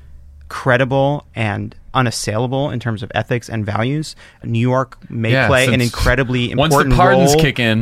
credible 0.54 1.26
and 1.36 1.76
unassailable 1.96 2.70
in 2.70 2.80
terms 2.80 3.02
of 3.02 3.12
ethics 3.16 3.50
and 3.50 3.66
values. 3.66 4.16
New 4.44 4.60
York 4.60 4.98
may 5.10 5.32
Yeah, 5.32 5.48
play 5.48 5.66
an 5.74 5.82
incredibly 5.82 6.52
important 6.52 6.94
role 7.32 7.34
in- 7.34 7.40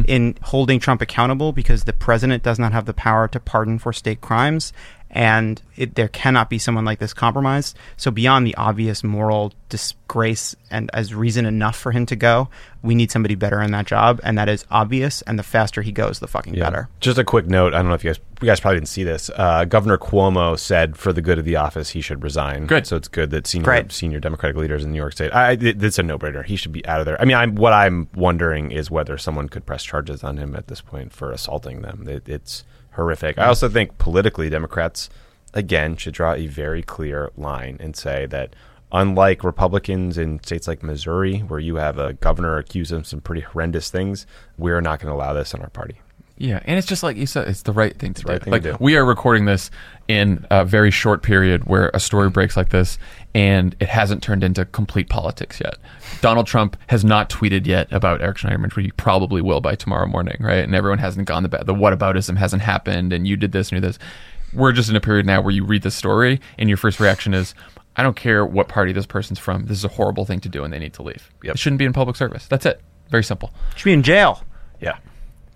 in 0.08 0.36
holding 0.42 0.80
Trump 0.80 1.02
accountable 1.02 1.52
because 1.52 1.84
the 1.84 1.92
president 1.92 2.44
does 2.44 2.58
not 2.60 2.72
have 2.72 2.86
the 2.86 2.94
power 2.94 3.28
to 3.28 3.42
pardon 3.42 3.78
for 3.78 3.92
state 3.92 4.22
crimes. 4.22 4.72
And 5.14 5.62
it, 5.76 5.96
there 5.96 6.08
cannot 6.08 6.50
be 6.50 6.58
someone 6.58 6.86
like 6.86 7.00
this 7.00 7.14
compromised. 7.14 7.78
So 7.98 8.12
beyond 8.12 8.48
the 8.48 8.56
obvious 8.56 9.04
moral 9.04 9.52
disgrace 9.68 10.56
and 10.70 10.90
as 10.94 11.14
reason 11.14 11.46
enough 11.46 11.78
for 11.78 11.92
him 11.92 12.06
to 12.06 12.16
go, 12.16 12.48
we 12.82 12.96
need 12.96 13.12
somebody 13.12 13.36
better 13.36 13.62
in 13.62 13.72
that 13.72 13.86
job, 13.86 14.22
and 14.24 14.38
that 14.38 14.48
is 14.48 14.66
obvious. 14.72 15.22
And 15.24 15.38
the 15.38 15.44
faster 15.44 15.82
he 15.82 15.92
goes, 15.92 16.20
the 16.20 16.30
fucking 16.30 16.56
better. 16.56 16.88
Just 17.02 17.18
a 17.18 17.26
quick 17.26 17.46
note. 17.46 17.74
I 17.74 17.80
don't 17.80 17.90
know 17.90 17.94
if 17.94 18.06
you 18.06 18.10
guys, 18.10 18.20
you 18.42 18.46
guys 18.48 18.62
probably 18.62 18.78
didn't 18.78 18.88
see 18.88 19.04
this. 19.04 19.30
Uh, 19.36 19.66
Governor 19.66 19.98
Cuomo 19.98 20.58
said, 20.58 20.96
for 20.96 21.12
the 21.12 21.22
good 21.22 21.38
of 21.38 21.44
the 21.46 21.58
office, 21.58 21.90
he 21.90 22.00
should 22.00 22.24
resign. 22.24 22.66
Good. 22.66 22.88
So 22.88 22.96
it's 22.96 23.10
good 23.10 23.32
that 23.32 23.48
senior 23.48 23.66
Great. 23.66 23.92
senior 23.92 24.20
Democratic 24.22 24.56
leaders 24.56 24.86
in 24.86 24.92
New 24.92 24.98
York 24.98 25.12
State. 25.12 25.32
I, 25.32 25.52
it, 25.52 25.84
it's 25.84 26.00
a 26.00 26.04
no 26.04 26.18
brainer. 26.18 26.46
He 26.46 26.56
should 26.56 26.72
be 26.72 26.86
out 26.86 27.02
of 27.02 27.06
there. 27.06 27.22
I 27.22 27.26
mean, 27.26 27.36
I'm 27.36 27.56
what 27.56 27.74
I'm 27.74 28.08
wondering 28.16 28.72
is 28.72 28.90
whether 28.90 29.18
someone 29.18 29.50
could 29.50 29.66
press 29.66 29.84
charges 29.84 30.24
on 30.24 30.38
him 30.38 30.56
at 30.56 30.68
this 30.68 30.80
point 30.80 31.12
for 31.12 31.32
assaulting 31.32 31.82
them. 31.82 32.08
It, 32.08 32.28
it's 32.30 32.64
horrific. 32.92 33.38
I 33.38 33.46
also 33.48 33.70
think 33.70 33.98
politically, 33.98 34.50
Democrats 34.50 35.10
again, 35.54 35.96
should 35.98 36.14
draw 36.14 36.34
a 36.34 36.48
very 36.48 36.82
clear 36.82 37.32
line 37.38 37.78
and 37.80 37.96
say 37.96 38.26
that 38.28 38.56
unlike 38.92 39.44
Republicans 39.44 40.18
in 40.18 40.42
states 40.44 40.68
like 40.68 40.84
Missouri, 40.84 41.40
where 41.40 41.60
you 41.60 41.76
have 41.76 41.98
a 41.98 42.14
governor 42.14 42.58
accused 42.58 42.92
of 42.92 43.08
some 43.08 43.22
pretty 43.22 43.42
horrendous 43.42 43.90
things, 43.90 44.26
we're 44.58 44.82
not 44.82 45.00
going 45.00 45.10
to 45.12 45.16
allow 45.16 45.34
this 45.34 45.54
in 45.54 45.62
our 45.62 45.70
party. 45.70 46.02
Yeah, 46.42 46.60
and 46.66 46.80
it's 46.80 46.88
just 46.88 47.04
like 47.04 47.18
you 47.18 47.28
said, 47.28 47.48
it's 47.48 47.62
the 47.62 47.72
right 47.72 47.96
thing 47.96 48.16
to 48.16 48.24
do. 48.24 48.32
right 48.32 48.42
thing 48.42 48.52
like 48.52 48.64
to 48.64 48.72
do. 48.72 48.78
we 48.80 48.96
are 48.96 49.06
recording 49.06 49.46
this 49.46 49.70
in 50.08 50.46
a 50.50 50.66
very 50.66 50.90
short 50.90 51.22
period 51.22 51.66
where 51.66 51.92
a 51.94 52.00
story 52.00 52.28
mm-hmm. 52.28 52.34
breaks 52.34 52.58
like 52.58 52.70
this, 52.70 52.98
and 53.36 53.76
it 53.80 53.88
hasn't 53.88 54.24
turned 54.24 54.44
into 54.44 54.66
complete 54.66 55.08
politics 55.08 55.60
yet. 55.60 55.78
Donald 56.22 56.48
Trump 56.48 56.78
has 56.88 57.06
not 57.06 57.30
tweeted 57.30 57.68
yet 57.68 57.88
about 57.92 58.22
Eric 58.22 58.38
Schneiderman, 58.38 58.74
but 58.74 58.84
he 58.84 58.90
probably 58.92 59.40
will 59.40 59.62
by 59.62 59.76
tomorrow 59.76 60.08
morning, 60.08 60.38
right? 60.40 60.64
And 60.64 60.74
everyone 60.74 60.98
hasn't 60.98 61.28
gone 61.28 61.44
the 61.44 61.50
ba- 61.50 61.64
the 61.64 61.76
whataboutism 61.76 62.38
hasn't 62.38 62.64
happened, 62.64 63.14
and 63.14 63.28
you 63.28 63.38
did 63.38 63.52
this 63.52 63.70
and 63.70 63.78
you 63.78 63.82
did 63.82 63.90
this. 63.90 64.00
We're 64.52 64.72
just 64.72 64.90
in 64.90 64.96
a 64.96 65.02
period 65.02 65.28
now 65.28 65.42
where 65.42 65.54
you 65.54 65.64
read 65.64 65.84
the 65.84 65.92
story, 65.92 66.42
and 66.58 66.70
your 66.70 66.78
first 66.78 67.00
reaction 67.00 67.34
is. 67.34 67.54
I 67.94 68.04
don't 68.04 68.16
care 68.16 68.46
what 68.46 68.70
party 68.70 68.94
this 68.94 69.06
person's 69.06 69.38
from. 69.38 69.66
This 69.66 69.78
is 69.78 69.84
a 69.84 69.90
horrible 69.90 70.24
thing 70.24 70.40
to 70.40 70.50
do, 70.50 70.64
and 70.64 70.74
they 70.74 70.80
need 70.80 70.94
to 70.94 71.04
leave. 71.04 71.30
Yep. 71.44 71.56
It 71.56 71.60
shouldn't 71.60 71.78
be 71.78 71.84
in 71.84 71.92
public 71.92 72.16
service. 72.16 72.48
That's 72.48 72.66
it. 72.66 72.80
Very 73.10 73.24
simple. 73.24 73.52
Should 73.76 73.84
be 73.84 73.92
in 73.92 74.02
jail. 74.02 74.46
Yeah. 74.80 74.98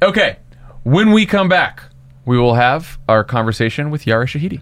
Okay. 0.01 0.37
When 0.85 1.13
we 1.13 1.25
come 1.25 1.49
back, 1.49 1.81
we 2.25 2.37
will 2.37 2.53
have 2.53 2.99
our 3.09 3.23
conversation 3.23 3.89
with 3.89 4.05
Yara 4.05 4.27
Shahidi. 4.27 4.61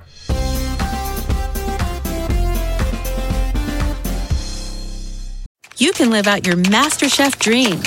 you 5.75 5.91
can 5.91 6.09
live 6.09 6.27
out 6.27 6.47
your 6.47 6.55
MasterChef 6.55 7.37
dreams 7.39 7.85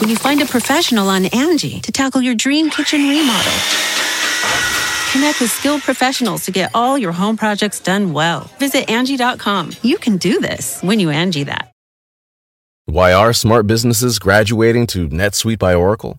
when 0.00 0.08
you 0.08 0.16
find 0.16 0.40
a 0.40 0.46
professional 0.46 1.10
on 1.10 1.26
Angie 1.26 1.78
to 1.80 1.92
tackle 1.92 2.22
your 2.22 2.34
dream 2.34 2.70
kitchen 2.70 3.02
remodel. 3.02 3.52
Connect 5.12 5.38
with 5.38 5.50
skilled 5.50 5.82
professionals 5.82 6.46
to 6.46 6.52
get 6.52 6.70
all 6.72 6.96
your 6.96 7.12
home 7.12 7.36
projects 7.36 7.80
done 7.80 8.14
well. 8.14 8.50
Visit 8.58 8.88
Angie.com. 8.88 9.72
You 9.82 9.98
can 9.98 10.16
do 10.16 10.40
this 10.40 10.80
when 10.80 11.00
you 11.00 11.10
Angie 11.10 11.44
that. 11.44 11.70
Why 12.86 13.12
are 13.12 13.34
smart 13.34 13.66
businesses 13.66 14.18
graduating 14.18 14.86
to 14.86 15.10
NetSuite 15.10 15.58
by 15.58 15.74
Oracle? 15.74 16.18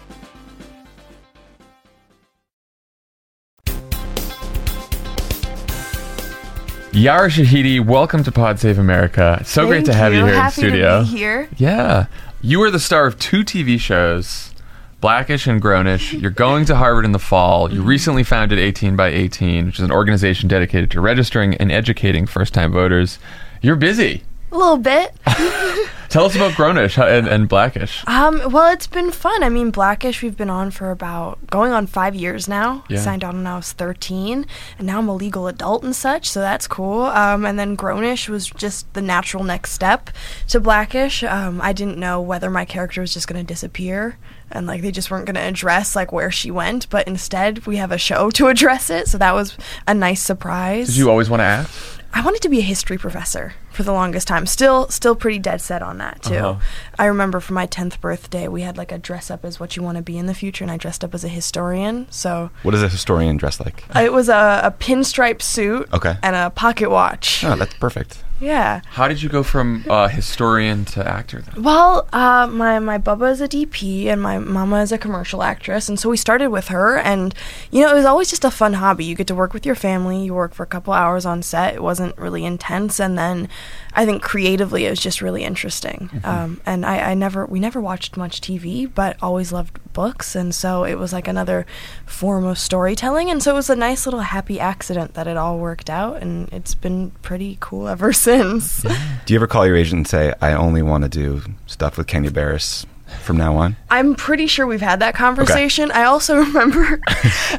Yara 6.93 7.29
Shahidi, 7.29 7.79
welcome 7.79 8.21
to 8.21 8.33
Pod 8.33 8.59
Save 8.59 8.77
America. 8.77 9.41
So 9.45 9.65
great 9.65 9.85
to 9.85 9.93
have 9.93 10.11
you, 10.11 10.19
you. 10.19 10.25
here 10.25 10.35
Happy 10.35 10.61
to 10.61 10.67
in 10.67 10.71
studio. 10.73 11.03
be 11.03 11.07
here. 11.07 11.49
Yeah. 11.55 12.07
You 12.41 12.61
are 12.63 12.69
the 12.69 12.81
star 12.81 13.07
of 13.07 13.17
two 13.17 13.45
TV 13.45 13.79
shows, 13.79 14.53
Blackish 14.99 15.47
and 15.47 15.61
Grownish. 15.61 16.11
You're 16.21 16.31
going 16.31 16.65
to 16.65 16.75
Harvard 16.75 17.05
in 17.05 17.13
the 17.13 17.19
fall. 17.19 17.71
You 17.71 17.79
mm-hmm. 17.79 17.87
recently 17.87 18.23
founded 18.23 18.59
18 18.59 18.97
by 18.97 19.07
18, 19.07 19.67
which 19.67 19.75
is 19.75 19.85
an 19.85 19.91
organization 19.91 20.49
dedicated 20.49 20.91
to 20.91 20.99
registering 20.99 21.55
and 21.55 21.71
educating 21.71 22.25
first 22.25 22.53
time 22.53 22.73
voters. 22.73 23.19
You're 23.61 23.77
busy. 23.77 24.23
A 24.51 24.57
little 24.57 24.77
bit. 24.77 25.15
Tell 26.11 26.25
us 26.25 26.35
about 26.35 26.51
Grownish 26.51 27.01
and, 27.01 27.25
and 27.25 27.47
Blackish. 27.47 28.03
Um, 28.05 28.51
well, 28.51 28.69
it's 28.73 28.85
been 28.85 29.11
fun. 29.11 29.43
I 29.43 29.49
mean, 29.49 29.71
Blackish, 29.71 30.21
we've 30.21 30.35
been 30.35 30.49
on 30.49 30.69
for 30.69 30.91
about 30.91 31.39
going 31.47 31.71
on 31.71 31.87
five 31.87 32.15
years 32.15 32.49
now. 32.49 32.83
Yeah. 32.89 32.99
Signed 32.99 33.23
on 33.23 33.37
when 33.37 33.47
I 33.47 33.55
was 33.55 33.71
13, 33.71 34.45
and 34.77 34.85
now 34.85 34.99
I'm 34.99 35.07
a 35.07 35.15
legal 35.15 35.47
adult 35.47 35.85
and 35.85 35.95
such, 35.95 36.29
so 36.29 36.41
that's 36.41 36.67
cool. 36.67 37.03
Um, 37.03 37.45
and 37.45 37.57
then 37.57 37.77
Grownish 37.77 38.27
was 38.27 38.49
just 38.49 38.93
the 38.93 39.01
natural 39.01 39.45
next 39.45 39.71
step 39.71 40.09
to 40.49 40.59
Blackish. 40.59 41.23
Um, 41.23 41.61
I 41.61 41.71
didn't 41.71 41.97
know 41.97 42.19
whether 42.19 42.49
my 42.49 42.65
character 42.65 42.99
was 42.99 43.13
just 43.13 43.29
going 43.29 43.39
to 43.39 43.47
disappear. 43.47 44.17
And 44.51 44.67
like 44.67 44.81
they 44.81 44.91
just 44.91 45.09
weren't 45.09 45.25
going 45.25 45.35
to 45.35 45.41
address 45.41 45.95
like 45.95 46.11
where 46.11 46.29
she 46.29 46.51
went, 46.51 46.89
but 46.89 47.07
instead 47.07 47.65
we 47.65 47.77
have 47.77 47.93
a 47.93 47.97
show 47.97 48.29
to 48.31 48.47
address 48.49 48.89
it. 48.89 49.07
So 49.07 49.17
that 49.17 49.33
was 49.33 49.57
a 49.87 49.93
nice 49.93 50.21
surprise. 50.21 50.87
Did 50.87 50.97
you 50.97 51.09
always 51.09 51.29
want 51.29 51.39
to 51.39 51.45
act? 51.45 51.71
I 52.13 52.21
wanted 52.21 52.41
to 52.41 52.49
be 52.49 52.59
a 52.59 52.63
history 52.63 52.97
professor 52.97 53.53
for 53.71 53.83
the 53.83 53.91
longest 53.93 54.27
time. 54.27 54.45
Still, 54.45 54.87
still 54.89 55.15
pretty 55.15 55.39
dead 55.39 55.61
set 55.61 55.81
on 55.81 55.97
that 55.99 56.21
too. 56.23 56.35
Uh-huh. 56.35 56.59
I 56.99 57.05
remember 57.05 57.39
for 57.39 57.53
my 57.53 57.65
tenth 57.65 57.99
birthday, 58.01 58.47
we 58.47 58.61
had 58.61 58.77
like 58.77 58.91
a 58.91 58.97
dress 58.97 59.31
up 59.31 59.43
as 59.45 59.59
what 59.59 59.75
you 59.75 59.83
want 59.83 59.97
to 59.97 60.03
be 60.03 60.17
in 60.17 60.25
the 60.27 60.33
future, 60.33 60.63
and 60.63 60.71
I 60.71 60.77
dressed 60.77 61.03
up 61.03 61.13
as 61.13 61.23
a 61.23 61.29
historian. 61.29 62.07
So 62.11 62.49
What 62.63 62.71
does 62.71 62.83
a 62.83 62.89
historian 62.89 63.37
dress 63.37 63.59
like? 63.59 63.83
it 63.95 64.11
was 64.13 64.29
a, 64.29 64.61
a 64.63 64.71
pinstripe 64.71 65.41
suit 65.41 65.89
Okay. 65.93 66.15
and 66.21 66.35
a 66.35 66.49
pocket 66.49 66.89
watch. 66.89 67.43
Oh, 67.43 67.55
that's 67.55 67.73
perfect. 67.75 68.23
Yeah. 68.39 68.81
How 68.87 69.07
did 69.07 69.21
you 69.21 69.29
go 69.29 69.43
from 69.43 69.85
uh, 69.87 70.07
historian 70.07 70.83
to 70.85 71.07
actor 71.07 71.41
then? 71.43 71.61
Well, 71.61 72.07
uh, 72.11 72.47
my 72.47 72.79
my 72.79 72.97
bubba 72.97 73.29
is 73.31 73.39
a 73.39 73.47
DP 73.47 74.07
and 74.07 74.19
my 74.19 74.39
mama 74.39 74.81
is 74.81 74.91
a 74.91 74.97
commercial 74.97 75.43
actress, 75.43 75.87
and 75.87 75.99
so 75.99 76.09
we 76.09 76.17
started 76.17 76.47
with 76.49 76.69
her. 76.69 76.97
And 76.97 77.35
you 77.69 77.81
know, 77.83 77.91
it 77.91 77.93
was 77.95 78.05
always 78.05 78.31
just 78.31 78.43
a 78.43 78.49
fun 78.49 78.73
hobby. 78.73 79.05
You 79.05 79.13
get 79.13 79.27
to 79.27 79.35
work 79.35 79.53
with 79.53 79.63
your 79.63 79.75
family. 79.75 80.25
You 80.25 80.33
work 80.33 80.55
for 80.55 80.63
a 80.63 80.65
couple 80.65 80.91
hours 80.91 81.23
on 81.23 81.43
set. 81.43 81.75
It 81.75 81.83
wasn't 81.83 82.17
really 82.17 82.43
intense, 82.43 82.99
and 82.99 83.15
then 83.15 83.47
I 83.93 84.05
think 84.05 84.21
creatively 84.21 84.85
it 84.85 84.89
was 84.89 84.99
just 84.99 85.21
really 85.21 85.43
interesting. 85.43 86.09
Um, 86.23 86.61
and 86.65 86.85
I, 86.85 87.11
I 87.11 87.13
never 87.13 87.45
we 87.45 87.59
never 87.59 87.81
watched 87.81 88.15
much 88.15 88.39
TV, 88.39 88.89
but 88.93 89.17
always 89.21 89.51
loved 89.51 89.79
books, 89.93 90.35
and 90.35 90.55
so 90.55 90.85
it 90.85 90.95
was 90.95 91.11
like 91.11 91.27
another 91.27 91.65
form 92.05 92.45
of 92.45 92.57
storytelling. 92.57 93.29
And 93.29 93.43
so 93.43 93.51
it 93.51 93.55
was 93.55 93.69
a 93.69 93.75
nice 93.75 94.05
little 94.05 94.21
happy 94.21 94.59
accident 94.59 95.13
that 95.15 95.27
it 95.27 95.35
all 95.35 95.59
worked 95.59 95.89
out, 95.89 96.21
and 96.21 96.47
it's 96.53 96.73
been 96.73 97.11
pretty 97.21 97.57
cool 97.59 97.87
ever 97.95 98.13
since. 98.13 98.81
Do 98.81 99.33
you 99.33 99.35
ever 99.37 99.47
call 99.47 99.65
your 99.65 99.75
agent 99.75 99.97
and 99.97 100.07
say, 100.07 100.33
I 100.41 100.53
only 100.53 100.81
want 100.81 101.03
to 101.03 101.09
do 101.09 101.41
stuff 101.65 101.97
with 101.97 102.07
Kenya 102.07 102.31
Barris 102.31 102.85
from 103.23 103.37
now 103.37 103.55
on? 103.57 103.75
I'm 103.89 104.15
pretty 104.15 104.47
sure 104.47 104.65
we've 104.65 104.81
had 104.81 104.99
that 104.99 105.15
conversation. 105.15 105.91
I 105.91 106.03
also 106.03 106.37
remember 106.43 106.99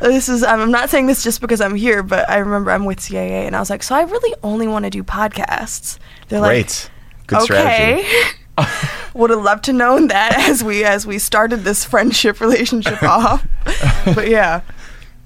this 0.00 0.28
is 0.28 0.42
I'm 0.42 0.70
not 0.70 0.90
saying 0.90 1.07
this 1.07 1.22
just 1.22 1.40
because 1.40 1.61
I'm 1.61 1.74
here, 1.74 2.03
but 2.03 2.28
I 2.28 2.38
remember 2.38 2.70
I'm 2.70 2.84
with 2.84 2.98
CAA 2.98 3.46
and 3.46 3.55
I 3.57 3.61
was 3.61 3.70
like, 3.70 3.82
so 3.82 3.94
I 3.94 4.03
really 4.03 4.34
only 4.42 4.66
want 4.66 4.84
to 4.84 4.90
do 4.90 5.03
podcasts. 5.03 5.98
They're 6.28 6.40
Great. 6.40 6.90
Good 7.26 7.36
like, 7.36 7.44
strategy. 7.44 8.09
okay. 8.09 8.30
Would 9.14 9.30
have 9.30 9.42
loved 9.42 9.64
to 9.64 9.72
known 9.72 10.09
that 10.09 10.34
as 10.48 10.62
we 10.64 10.84
as 10.84 11.07
we 11.07 11.18
started 11.18 11.64
this 11.64 11.84
friendship 11.84 12.40
relationship 12.40 13.03
off. 13.03 13.46
but 14.14 14.28
yeah. 14.28 14.62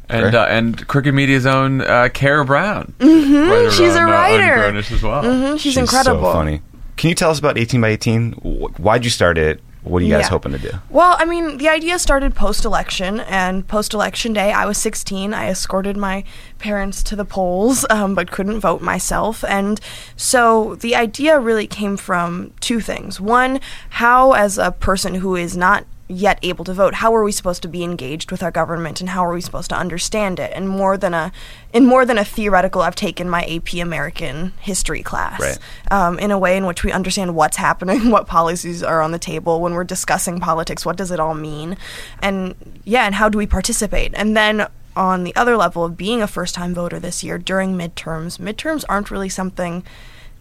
And 0.09 0.35
uh, 0.35 0.47
and 0.49 0.87
Crooked 0.87 1.13
Media's 1.15 1.47
own 1.47 1.81
uh, 1.81 2.09
Kara 2.13 2.45
Brown. 2.45 2.95
Mhm, 2.99 3.71
she's 3.73 3.95
a 3.95 3.99
on, 3.99 3.99
uh, 3.99 4.01
on 4.01 4.11
writer. 4.11 4.57
Grownish 4.57 4.93
as 4.93 5.03
well. 5.03 5.23
Mhm, 5.25 5.59
she's, 5.59 5.77
incredible. 5.77 6.23
So 6.23 6.33
funny. 6.33 6.63
Can 6.97 7.09
you 7.11 7.15
tell 7.15 7.31
us 7.31 7.39
about 7.39 7.59
18 7.59 7.81
by 7.81 7.89
18? 7.89 8.33
Why'd 8.33 9.05
you 9.05 9.11
start 9.11 9.37
it? 9.37 9.61
What 9.87 10.03
are 10.03 10.05
you 10.05 10.13
guys 10.13 10.23
Yeah. 10.23 10.29
hoping 10.31 10.53
to 10.53 10.59
do? 10.59 10.71
Well, 10.91 11.17
I 11.19 11.25
mean, 11.25 11.59
the 11.59 11.69
idea 11.69 11.99
started 11.99 12.35
post 12.35 12.65
election, 12.65 13.21
and 13.21 13.67
post 13.69 13.95
election 13.95 14.33
day, 14.33 14.53
I 14.53 14.67
was 14.67 14.79
16. 14.79 15.33
I 15.33 15.49
escorted 15.49 15.97
my 15.97 16.25
parents 16.59 17.03
to 17.05 17.17
the 17.17 17.25
polls, 17.25 17.87
um, 17.91 18.15
but 18.15 18.31
couldn't 18.31 18.61
vote 18.61 18.83
myself. 18.83 19.45
And 19.49 19.81
so 20.17 20.75
the 20.77 20.97
idea 20.97 21.39
really 21.39 21.67
came 21.67 21.97
from 21.97 22.53
two 22.61 22.81
things. 22.81 23.21
One, 23.21 23.61
how, 23.91 24.33
as 24.33 24.59
a 24.59 24.73
person 24.73 25.15
who 25.17 25.37
is 25.37 25.57
not 25.57 25.85
yet 26.09 26.39
able 26.43 26.65
to 26.65 26.73
vote 26.73 26.95
how 26.95 27.13
are 27.15 27.25
we 27.25 27.33
supposed 27.33 27.63
to 27.63 27.69
be 27.69 27.83
engaged 27.83 28.31
with 28.31 28.43
our 28.43 28.51
government 28.53 29.01
and 29.01 29.11
how 29.11 29.25
are 29.27 29.33
we 29.33 29.41
supposed 29.41 29.69
to 29.69 29.77
understand 29.77 30.39
it 30.39 30.53
and 30.55 30.69
more 30.69 30.97
than 30.97 31.13
a 31.13 31.33
in 31.73 31.85
more 31.85 32.05
than 32.07 32.17
a 32.17 32.25
theoretical 32.25 32.81
i've 32.83 32.95
taken 32.95 33.29
my 33.29 33.45
ap 33.47 33.73
american 33.75 34.53
history 34.61 35.03
class 35.03 35.41
Right. 35.41 35.59
um, 35.91 36.19
in 36.21 36.31
a 36.31 36.39
way 36.39 36.57
in 36.57 36.65
which 36.65 36.85
we 36.85 36.93
understand 36.93 37.35
what's 37.35 37.57
happening, 37.57 38.11
what 38.15 38.27
policies 38.29 38.83
are 38.85 39.03
on 39.03 39.11
the 39.11 39.19
table 39.19 39.61
when 39.61 39.73
we're 39.75 39.85
discussing 39.85 40.39
politics. 40.39 40.87
What 40.87 40.97
does 40.97 41.11
it 41.11 41.19
all 41.19 41.35
mean? 41.35 41.77
And 42.23 42.55
yeah, 42.85 43.05
and 43.07 43.15
how 43.17 43.29
do 43.29 43.37
we 43.39 43.47
participate? 43.47 44.13
And 44.15 44.37
then 44.37 44.69
on 44.95 45.25
the 45.25 45.35
other 45.37 45.57
level 45.57 45.85
of 45.85 45.97
being 45.97 46.23
a 46.23 46.27
first 46.27 46.55
time 46.55 46.73
voter 46.73 46.99
this 47.01 47.25
year 47.25 47.37
during 47.37 47.77
midterms, 47.77 48.39
midterms 48.39 48.85
aren't 48.89 49.11
really 49.11 49.29
something 49.29 49.83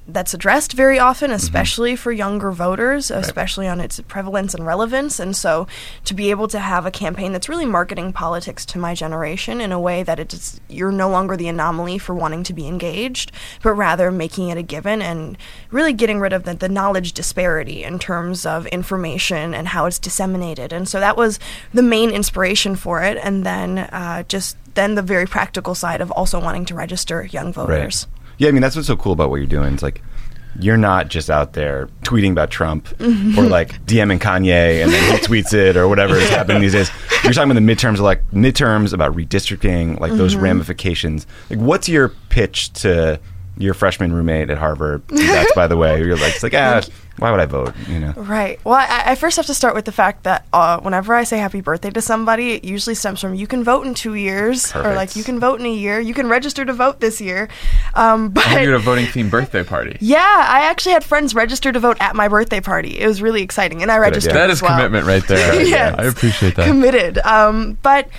that's 0.07 0.33
addressed 0.33 0.73
very 0.73 0.99
often, 0.99 1.31
especially 1.31 1.95
for 1.95 2.11
younger 2.11 2.51
voters, 2.51 3.09
especially 3.09 3.67
on 3.67 3.79
its 3.79 3.99
prevalence 4.01 4.53
and 4.53 4.65
relevance. 4.65 5.19
And 5.19 5.35
so 5.35 5.67
to 6.03 6.13
be 6.13 6.29
able 6.29 6.47
to 6.49 6.59
have 6.59 6.85
a 6.85 6.91
campaign 6.91 7.31
that's 7.31 7.49
really 7.49 7.65
marketing 7.65 8.13
politics 8.13 8.65
to 8.67 8.77
my 8.77 8.93
generation 8.93 9.59
in 9.59 9.71
a 9.71 9.79
way 9.79 10.03
that 10.03 10.19
it's 10.19 10.59
you're 10.69 10.91
no 10.91 11.09
longer 11.09 11.35
the 11.35 11.47
anomaly 11.47 11.97
for 11.97 12.13
wanting 12.13 12.43
to 12.43 12.53
be 12.53 12.67
engaged, 12.67 13.31
but 13.63 13.73
rather 13.73 14.11
making 14.11 14.49
it 14.49 14.57
a 14.57 14.63
given 14.63 15.01
and 15.01 15.37
really 15.71 15.93
getting 15.93 16.19
rid 16.19 16.33
of 16.33 16.43
the, 16.43 16.53
the 16.53 16.69
knowledge 16.69 17.13
disparity 17.13 17.83
in 17.83 17.97
terms 17.97 18.45
of 18.45 18.67
information 18.67 19.53
and 19.55 19.69
how 19.69 19.85
it's 19.85 19.99
disseminated. 19.99 20.71
And 20.71 20.87
so 20.87 20.99
that 20.99 21.17
was 21.17 21.39
the 21.73 21.81
main 21.81 22.11
inspiration 22.11 22.75
for 22.75 23.01
it. 23.01 23.17
And 23.23 23.43
then 23.45 23.79
uh, 23.79 24.23
just 24.27 24.55
then 24.75 24.95
the 24.95 25.01
very 25.01 25.25
practical 25.25 25.73
side 25.73 26.01
of 26.01 26.11
also 26.11 26.39
wanting 26.39 26.65
to 26.65 26.75
register 26.75 27.25
young 27.25 27.51
voters. 27.51 28.05
Yeah, 28.37 28.49
I 28.49 28.51
mean 28.51 28.61
that's 28.61 28.75
what's 28.75 28.87
so 28.87 28.95
cool 28.97 29.13
about 29.13 29.29
what 29.29 29.37
you're 29.37 29.45
doing. 29.45 29.73
It's 29.73 29.83
like 29.83 30.01
you're 30.57 30.77
not 30.77 31.09
just 31.09 31.29
out 31.29 31.51
there 31.53 31.89
tweeting 32.03 32.31
about 32.31 32.49
Trump 32.49 32.85
Mhm. 32.99 33.37
or 33.37 33.43
like 33.43 33.85
DMing 33.85 34.19
Kanye 34.19 34.81
and 34.83 34.91
then 34.91 35.11
he 35.13 35.17
tweets 35.25 35.53
it 35.53 35.75
or 35.75 35.87
whatever 35.89 36.15
is 36.15 36.29
happening 36.29 36.61
these 36.61 36.71
days. 36.71 36.89
You're 37.25 37.33
talking 37.33 37.51
about 37.51 37.59
the 37.65 37.73
midterms, 37.75 37.99
like 37.99 38.21
midterms 38.31 38.93
about 38.93 39.13
redistricting, 39.15 39.99
like 39.99 40.13
those 40.13 40.35
Mhm. 40.35 40.41
ramifications. 40.41 41.27
Like, 41.49 41.59
what's 41.59 41.89
your 41.89 42.09
pitch 42.29 42.71
to 42.73 43.19
your 43.57 43.73
freshman 43.73 44.13
roommate 44.13 44.49
at 44.49 44.57
Harvard? 44.57 45.07
That's 45.07 45.53
by 45.53 45.67
the 45.67 45.77
way, 45.77 45.99
you're 45.99 46.17
like, 46.17 46.35
it's 46.35 46.43
like, 46.43 46.53
ah, 46.53 46.81
why 47.17 47.31
would 47.31 47.39
I 47.39 47.45
vote? 47.45 47.73
You 47.87 47.99
know. 47.99 48.13
Right. 48.17 48.59
Well, 48.65 48.75
I, 48.75 49.11
I 49.11 49.15
first 49.15 49.37
have 49.37 49.45
to 49.45 49.53
start 49.53 49.73
with 49.73 49.85
the 49.85 49.91
fact 49.93 50.23
that 50.23 50.45
uh, 50.51 50.81
whenever 50.81 51.13
I 51.13 51.23
say 51.23 51.37
happy 51.37 51.61
birthday 51.61 51.89
to 51.91 52.01
somebody, 52.01 52.51
it 52.51 52.65
usually 52.65 52.95
stems 52.95 53.21
from 53.21 53.35
you 53.35 53.47
can 53.47 53.63
vote 53.63 53.87
in 53.87 53.93
two 53.93 54.15
years, 54.15 54.75
or 54.75 54.93
like 54.93 55.15
you 55.15 55.23
can 55.23 55.39
vote 55.39 55.59
in 55.61 55.65
a 55.65 55.73
year, 55.73 55.99
you 55.99 56.13
can 56.13 56.27
register 56.27 56.65
to 56.65 56.73
vote 56.73 56.99
this 56.99 57.21
year. 57.21 57.47
Um, 57.93 58.29
but 58.33 58.45
I 58.47 58.61
you 58.61 58.71
had 58.71 58.75
a 58.75 58.83
voting 58.83 59.05
themed 59.05 59.31
birthday 59.31 59.63
party. 59.63 59.97
yeah, 60.01 60.19
I 60.49 60.65
actually 60.65 60.91
had 60.91 61.03
friends 61.05 61.33
register 61.33 61.71
to 61.71 61.79
vote 61.79 61.97
at 62.01 62.15
my 62.15 62.27
birthday 62.27 62.59
party. 62.59 62.99
It 62.99 63.07
was 63.07 63.21
really 63.21 63.43
exciting, 63.43 63.81
and 63.81 63.91
I 63.91 63.97
registered. 63.97 64.35
That 64.35 64.49
as 64.49 64.57
is 64.57 64.61
well. 64.61 64.75
commitment 64.75 65.05
right 65.07 65.25
there. 65.27 65.55
Yes. 65.65 65.95
I 65.97 66.03
appreciate 66.03 66.55
that. 66.55 66.67
Committed. 66.67 67.17
Um, 67.19 67.77
but 67.81 68.09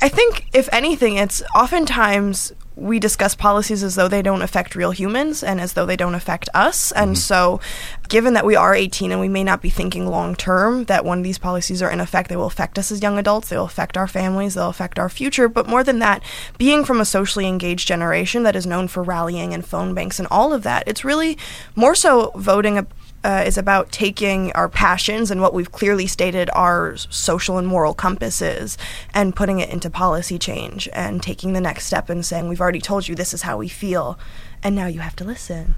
I 0.00 0.08
think, 0.08 0.46
if 0.52 0.68
anything, 0.72 1.16
it's 1.16 1.42
oftentimes 1.54 2.52
we 2.76 2.98
discuss 2.98 3.34
policies 3.34 3.82
as 3.82 3.94
though 3.94 4.06
they 4.06 4.20
don't 4.20 4.42
affect 4.42 4.76
real 4.76 4.90
humans 4.90 5.42
and 5.42 5.60
as 5.60 5.72
though 5.72 5.86
they 5.86 5.96
don't 5.96 6.14
affect 6.14 6.48
us. 6.52 6.92
And 6.92 7.12
mm-hmm. 7.12 7.20
so, 7.20 7.60
given 8.08 8.34
that 8.34 8.44
we 8.44 8.54
are 8.54 8.74
18 8.74 9.10
and 9.10 9.20
we 9.20 9.28
may 9.28 9.42
not 9.42 9.62
be 9.62 9.70
thinking 9.70 10.06
long 10.06 10.36
term 10.36 10.84
that 10.84 11.04
when 11.04 11.22
these 11.22 11.38
policies 11.38 11.80
are 11.80 11.90
in 11.90 12.00
effect, 12.00 12.28
they 12.28 12.36
will 12.36 12.46
affect 12.46 12.78
us 12.78 12.92
as 12.92 13.02
young 13.02 13.18
adults, 13.18 13.48
they 13.48 13.56
will 13.56 13.64
affect 13.64 13.96
our 13.96 14.06
families, 14.06 14.54
they'll 14.54 14.68
affect 14.68 14.98
our 14.98 15.08
future. 15.08 15.48
But 15.48 15.66
more 15.66 15.82
than 15.82 16.00
that, 16.00 16.22
being 16.58 16.84
from 16.84 17.00
a 17.00 17.06
socially 17.06 17.46
engaged 17.46 17.88
generation 17.88 18.42
that 18.42 18.54
is 18.54 18.66
known 18.66 18.88
for 18.88 19.02
rallying 19.02 19.54
and 19.54 19.66
phone 19.66 19.94
banks 19.94 20.18
and 20.18 20.28
all 20.30 20.52
of 20.52 20.62
that, 20.64 20.84
it's 20.86 21.04
really 21.04 21.38
more 21.74 21.94
so 21.94 22.30
voting. 22.36 22.78
A, 22.78 22.86
uh, 23.24 23.42
is 23.46 23.58
about 23.58 23.90
taking 23.90 24.52
our 24.52 24.68
passions 24.68 25.30
and 25.30 25.40
what 25.40 25.52
we've 25.52 25.72
clearly 25.72 26.06
stated 26.06 26.48
our 26.52 26.96
social 26.96 27.58
and 27.58 27.66
moral 27.66 27.94
compass 27.94 28.40
is 28.40 28.78
and 29.12 29.34
putting 29.34 29.58
it 29.58 29.70
into 29.70 29.90
policy 29.90 30.38
change 30.38 30.88
and 30.92 31.22
taking 31.22 31.52
the 31.52 31.60
next 31.60 31.86
step 31.86 32.08
and 32.08 32.24
saying, 32.24 32.48
We've 32.48 32.60
already 32.60 32.80
told 32.80 33.08
you 33.08 33.14
this 33.14 33.34
is 33.34 33.42
how 33.42 33.56
we 33.58 33.68
feel, 33.68 34.18
and 34.62 34.76
now 34.76 34.86
you 34.86 35.00
have 35.00 35.16
to 35.16 35.24
listen. 35.24 35.74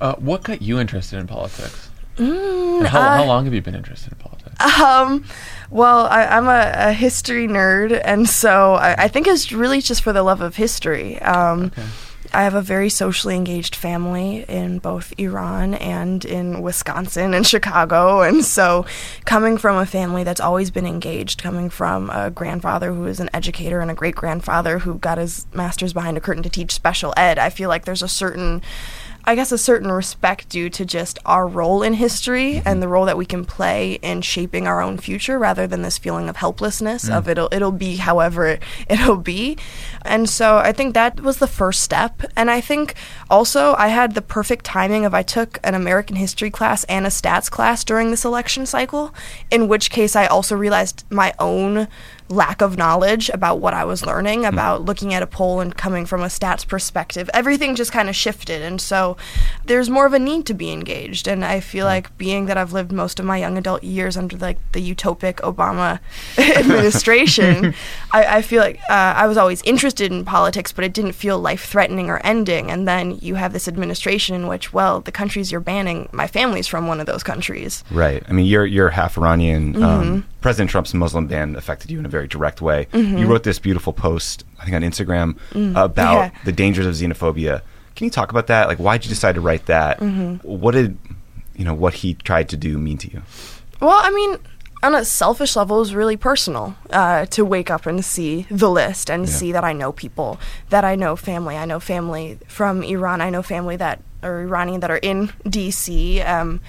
Uh, 0.00 0.14
what 0.16 0.42
got 0.42 0.62
you 0.62 0.78
interested 0.78 1.18
in 1.18 1.26
politics? 1.26 1.90
Mm, 2.16 2.86
how, 2.86 3.00
uh, 3.00 3.16
how 3.16 3.24
long 3.24 3.44
have 3.44 3.54
you 3.54 3.62
been 3.62 3.74
interested 3.74 4.12
in 4.12 4.18
politics? 4.18 4.80
Um, 4.80 5.24
well, 5.70 6.06
I, 6.06 6.24
I'm 6.26 6.46
a, 6.46 6.90
a 6.90 6.92
history 6.92 7.48
nerd, 7.48 8.00
and 8.04 8.28
so 8.28 8.74
I, 8.74 9.04
I 9.04 9.08
think 9.08 9.26
it's 9.26 9.50
really 9.50 9.80
just 9.80 10.02
for 10.02 10.12
the 10.12 10.22
love 10.22 10.40
of 10.40 10.56
history. 10.56 11.20
Um, 11.22 11.72
I 12.34 12.44
have 12.44 12.54
a 12.54 12.62
very 12.62 12.88
socially 12.88 13.36
engaged 13.36 13.76
family 13.76 14.46
in 14.48 14.78
both 14.78 15.12
Iran 15.18 15.74
and 15.74 16.24
in 16.24 16.62
Wisconsin 16.62 17.34
and 17.34 17.46
Chicago, 17.46 18.22
and 18.22 18.42
so 18.42 18.86
coming 19.26 19.58
from 19.58 19.76
a 19.76 19.84
family 19.84 20.24
that's 20.24 20.40
always 20.40 20.70
been 20.70 20.86
engaged, 20.86 21.42
coming 21.42 21.68
from 21.68 22.08
a 22.08 22.30
grandfather 22.30 22.94
who 22.94 23.06
is 23.06 23.20
an 23.20 23.28
educator 23.34 23.80
and 23.80 23.90
a 23.90 23.94
great 23.94 24.14
grandfather 24.14 24.78
who 24.78 24.94
got 24.94 25.18
his 25.18 25.46
master's 25.52 25.92
behind 25.92 26.16
a 26.16 26.20
curtain 26.20 26.42
to 26.42 26.48
teach 26.48 26.72
special 26.72 27.12
ed, 27.16 27.38
I 27.38 27.50
feel 27.50 27.68
like 27.68 27.84
there's 27.84 28.02
a 28.02 28.08
certain 28.08 28.62
I 29.24 29.34
guess 29.34 29.52
a 29.52 29.58
certain 29.58 29.90
respect 29.92 30.48
due 30.48 30.68
to 30.70 30.84
just 30.84 31.18
our 31.24 31.46
role 31.46 31.82
in 31.82 31.94
history 31.94 32.60
and 32.64 32.82
the 32.82 32.88
role 32.88 33.04
that 33.06 33.16
we 33.16 33.24
can 33.26 33.44
play 33.44 33.94
in 34.02 34.20
shaping 34.22 34.66
our 34.66 34.80
own 34.80 34.98
future 34.98 35.38
rather 35.38 35.66
than 35.66 35.82
this 35.82 35.98
feeling 35.98 36.28
of 36.28 36.36
helplessness 36.36 37.08
Mm. 37.08 37.16
of 37.16 37.28
it'll 37.28 37.48
it'll 37.52 37.72
be 37.72 37.96
however 37.96 38.58
it'll 38.88 39.16
be. 39.16 39.56
And 40.04 40.28
so 40.28 40.58
I 40.58 40.72
think 40.72 40.94
that 40.94 41.20
was 41.20 41.38
the 41.38 41.46
first 41.46 41.82
step. 41.82 42.22
And 42.36 42.50
I 42.50 42.60
think 42.60 42.94
also 43.30 43.74
I 43.78 43.88
had 43.88 44.14
the 44.14 44.22
perfect 44.22 44.64
timing 44.64 45.04
of 45.04 45.14
I 45.14 45.22
took 45.22 45.58
an 45.62 45.74
American 45.74 46.16
history 46.16 46.50
class 46.50 46.84
and 46.84 47.06
a 47.06 47.10
stats 47.10 47.50
class 47.50 47.84
during 47.84 48.10
this 48.10 48.24
election 48.24 48.66
cycle, 48.66 49.14
in 49.50 49.68
which 49.68 49.90
case 49.90 50.16
I 50.16 50.26
also 50.26 50.56
realized 50.56 51.04
my 51.10 51.32
own 51.38 51.86
lack 52.32 52.62
of 52.62 52.76
knowledge 52.78 53.28
about 53.30 53.60
what 53.60 53.74
I 53.74 53.84
was 53.84 54.04
learning, 54.06 54.44
about 54.44 54.82
looking 54.84 55.12
at 55.14 55.22
a 55.22 55.26
poll 55.26 55.60
and 55.60 55.76
coming 55.76 56.06
from 56.06 56.22
a 56.22 56.26
stats 56.26 56.66
perspective. 56.66 57.28
Everything 57.34 57.74
just 57.74 57.92
kind 57.92 58.08
of 58.08 58.16
shifted. 58.16 58.62
And 58.62 58.80
so 58.80 59.16
there's 59.64 59.90
more 59.90 60.06
of 60.06 60.12
a 60.12 60.18
need 60.18 60.46
to 60.46 60.54
be 60.54 60.72
engaged. 60.72 61.28
And 61.28 61.44
I 61.44 61.60
feel 61.60 61.84
like 61.84 62.16
being 62.18 62.46
that 62.46 62.56
I've 62.56 62.72
lived 62.72 62.92
most 62.92 63.20
of 63.20 63.26
my 63.26 63.36
young 63.36 63.58
adult 63.58 63.84
years 63.84 64.16
under 64.16 64.36
like 64.36 64.58
the 64.72 64.94
utopic 64.94 65.34
Obama 65.36 66.00
administration, 66.38 67.74
I, 68.12 68.38
I 68.38 68.42
feel 68.42 68.62
like 68.62 68.80
uh, 68.88 69.14
I 69.16 69.26
was 69.26 69.36
always 69.36 69.62
interested 69.62 70.10
in 70.10 70.24
politics, 70.24 70.72
but 70.72 70.84
it 70.84 70.92
didn't 70.92 71.12
feel 71.12 71.38
life 71.38 71.64
threatening 71.66 72.08
or 72.08 72.18
ending. 72.24 72.70
And 72.70 72.88
then 72.88 73.18
you 73.20 73.34
have 73.36 73.52
this 73.52 73.68
administration 73.68 74.34
in 74.34 74.46
which, 74.48 74.72
well, 74.72 75.00
the 75.00 75.12
countries 75.12 75.52
you're 75.52 75.60
banning, 75.60 76.08
my 76.12 76.26
family's 76.26 76.66
from 76.66 76.86
one 76.86 77.00
of 77.00 77.06
those 77.06 77.22
countries. 77.22 77.84
Right. 77.90 78.22
I 78.28 78.32
mean, 78.32 78.46
you're 78.46 78.66
you're 78.66 78.90
half 78.90 79.18
Iranian. 79.18 79.74
Mhm. 79.74 79.82
Um, 79.82 80.26
President 80.40 80.70
Trump's 80.70 80.92
Muslim 80.92 81.28
ban 81.28 81.54
affected 81.54 81.90
you 81.90 82.00
in 82.00 82.04
a 82.06 82.08
very 82.08 82.21
direct 82.28 82.60
way. 82.62 82.86
Mhm. 82.92 83.18
You 83.18 83.26
wrote 83.26 83.42
this 83.42 83.58
beautiful 83.58 83.92
post, 83.92 84.44
I 84.60 84.64
think, 84.64 84.74
on 84.76 84.82
Instagram 84.82 85.36
Mm. 85.52 85.76
about 85.82 86.14
Yeah. 86.14 86.30
the 86.44 86.52
dangers 86.52 86.86
of 86.86 86.94
xenophobia. 86.94 87.62
Can 87.96 88.04
you 88.06 88.10
talk 88.10 88.30
about 88.30 88.46
that? 88.46 88.68
Like, 88.68 88.78
why 88.78 88.96
did 88.96 89.06
you 89.06 89.10
decide 89.10 89.34
to 89.34 89.40
write 89.40 89.66
that? 89.66 90.00
Mhm. 90.00 90.42
What 90.44 90.72
did 90.74 90.96
you 91.56 91.64
know 91.64 91.74
what 91.74 91.94
he 91.94 92.14
tried 92.14 92.48
to 92.48 92.56
do 92.56 92.78
mean 92.78 92.98
to 92.98 93.10
you? 93.12 93.22
Well, 93.80 94.00
I 94.02 94.10
mean, 94.10 94.38
on 94.82 94.94
a 94.94 95.04
selfish 95.04 95.54
level, 95.54 95.76
it 95.76 95.80
was 95.80 95.94
really 95.94 96.16
personal 96.16 96.74
uh, 96.90 97.26
to 97.26 97.44
wake 97.44 97.70
up 97.70 97.86
and 97.86 98.04
see 98.04 98.46
the 98.50 98.68
list 98.70 99.10
and 99.10 99.28
see 99.28 99.52
that 99.52 99.62
I 99.62 99.72
know 99.72 99.92
people, 99.92 100.40
that 100.70 100.84
I 100.84 100.96
know 100.96 101.14
family. 101.14 101.56
I 101.56 101.66
know 101.66 101.78
family 101.78 102.38
from 102.48 102.82
Iran. 102.82 103.20
I 103.20 103.30
know 103.30 103.42
family 103.42 103.76
that 103.76 104.00
are 104.22 104.40
Iranian 104.40 104.80
that 104.80 104.90
are 104.90 104.96
in 105.02 105.30
D.C. 105.48 106.20
Um, 106.22 106.60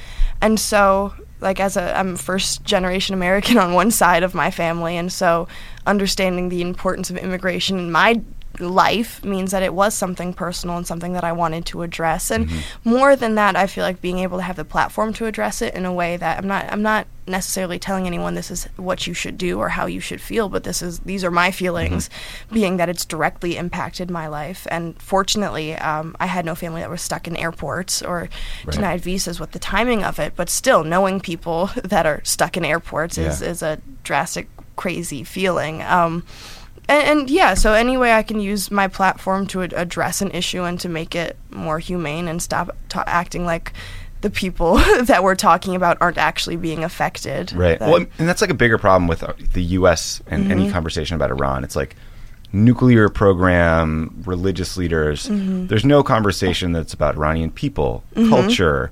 and 0.41 0.59
so, 0.59 1.13
like, 1.43 1.59
as 1.59 1.77
a 1.77 1.95
I'm 1.97 2.15
first 2.15 2.63
generation 2.63 3.13
American 3.13 3.57
on 3.59 3.73
one 3.73 3.91
side 3.91 4.23
of 4.23 4.33
my 4.33 4.49
family, 4.49 4.97
and 4.97 5.11
so 5.11 5.47
understanding 5.85 6.49
the 6.49 6.61
importance 6.61 7.09
of 7.09 7.17
immigration 7.17 7.77
in 7.77 7.91
my 7.91 8.21
life 8.59 9.23
means 9.25 9.51
that 9.51 9.63
it 9.63 9.73
was 9.73 9.93
something 9.95 10.33
personal 10.33 10.77
and 10.77 10.85
something 10.85 11.13
that 11.13 11.23
I 11.23 11.31
wanted 11.31 11.65
to 11.67 11.81
address. 11.81 12.29
And 12.31 12.49
more 12.83 13.15
than 13.15 13.35
that, 13.35 13.55
I 13.55 13.67
feel 13.67 13.83
like 13.83 14.01
being 14.01 14.19
able 14.19 14.37
to 14.37 14.43
have 14.43 14.55
the 14.57 14.65
platform 14.65 15.13
to 15.13 15.25
address 15.25 15.61
it 15.61 15.73
in 15.73 15.85
a 15.85 15.93
way 15.93 16.17
that 16.17 16.37
I'm 16.37 16.47
not 16.47 16.65
I'm 16.71 16.81
not 16.81 17.07
necessarily 17.25 17.79
telling 17.79 18.05
anyone 18.05 18.35
this 18.35 18.51
is 18.51 18.65
what 18.75 19.07
you 19.07 19.13
should 19.13 19.37
do 19.37 19.57
or 19.57 19.69
how 19.69 19.85
you 19.85 20.01
should 20.01 20.19
feel, 20.21 20.49
but 20.49 20.65
this 20.65 20.81
is 20.81 20.99
these 20.99 21.23
are 21.23 21.31
my 21.31 21.51
feelings, 21.51 22.09
being 22.51 22.77
that 22.77 22.89
it's 22.89 23.05
directly 23.05 23.55
impacted 23.57 24.11
my 24.11 24.27
life. 24.27 24.67
And 24.69 25.01
fortunately, 25.01 25.73
um, 25.75 26.15
I 26.19 26.25
had 26.25 26.45
no 26.45 26.53
family 26.53 26.81
that 26.81 26.89
was 26.89 27.01
stuck 27.01 27.27
in 27.27 27.35
airports 27.37 28.01
or 28.01 28.29
Right. 28.65 28.75
denied 28.75 29.01
visas 29.01 29.39
with 29.39 29.51
the 29.51 29.59
timing 29.59 30.03
of 30.03 30.19
it. 30.19 30.33
But 30.35 30.49
still, 30.49 30.83
knowing 30.83 31.19
people 31.19 31.71
that 31.83 32.05
are 32.05 32.21
stuck 32.23 32.55
in 32.57 32.65
airports 32.65 33.17
is 33.17 33.41
is 33.41 33.63
a 33.63 33.79
drastic, 34.03 34.47
crazy 34.75 35.23
feeling. 35.23 35.81
Um, 35.81 36.23
and, 36.89 37.19
and 37.19 37.29
yeah, 37.29 37.53
so 37.53 37.73
any 37.73 37.97
way 37.97 38.13
I 38.13 38.23
can 38.23 38.39
use 38.39 38.69
my 38.71 38.87
platform 38.87 39.47
to 39.47 39.63
ad- 39.63 39.73
address 39.73 40.21
an 40.21 40.31
issue 40.31 40.63
and 40.63 40.79
to 40.81 40.89
make 40.89 41.15
it 41.15 41.37
more 41.51 41.79
humane 41.79 42.27
and 42.27 42.41
stop 42.41 42.75
ta- 42.89 43.03
acting 43.07 43.45
like 43.45 43.73
the 44.21 44.29
people 44.29 44.75
that 45.03 45.23
we're 45.23 45.35
talking 45.35 45.75
about 45.75 45.97
aren't 46.01 46.17
actually 46.17 46.55
being 46.55 46.83
affected. 46.83 47.51
Right. 47.53 47.79
Well, 47.79 47.97
and 47.97 48.29
that's 48.29 48.41
like 48.41 48.49
a 48.49 48.53
bigger 48.55 48.77
problem 48.77 49.07
with 49.07 49.23
uh, 49.23 49.33
the 49.53 49.63
U.S. 49.79 50.21
and 50.27 50.51
any 50.51 50.67
Mhm. 50.67 50.71
conversation 50.71 51.15
about 51.15 51.29
Iran. 51.31 51.63
It's 51.63 51.75
like 51.75 51.95
nuclear 52.53 53.09
program, 53.09 54.23
religious 54.25 54.77
leaders. 54.77 55.27
Mhm. 55.27 55.67
There's 55.67 55.83
no 55.85 56.03
conversation 56.03 56.71
that's 56.71 56.93
about 56.93 57.15
Iranian 57.15 57.51
people, 57.51 58.03
Mhm. 58.15 58.29
culture, 58.29 58.91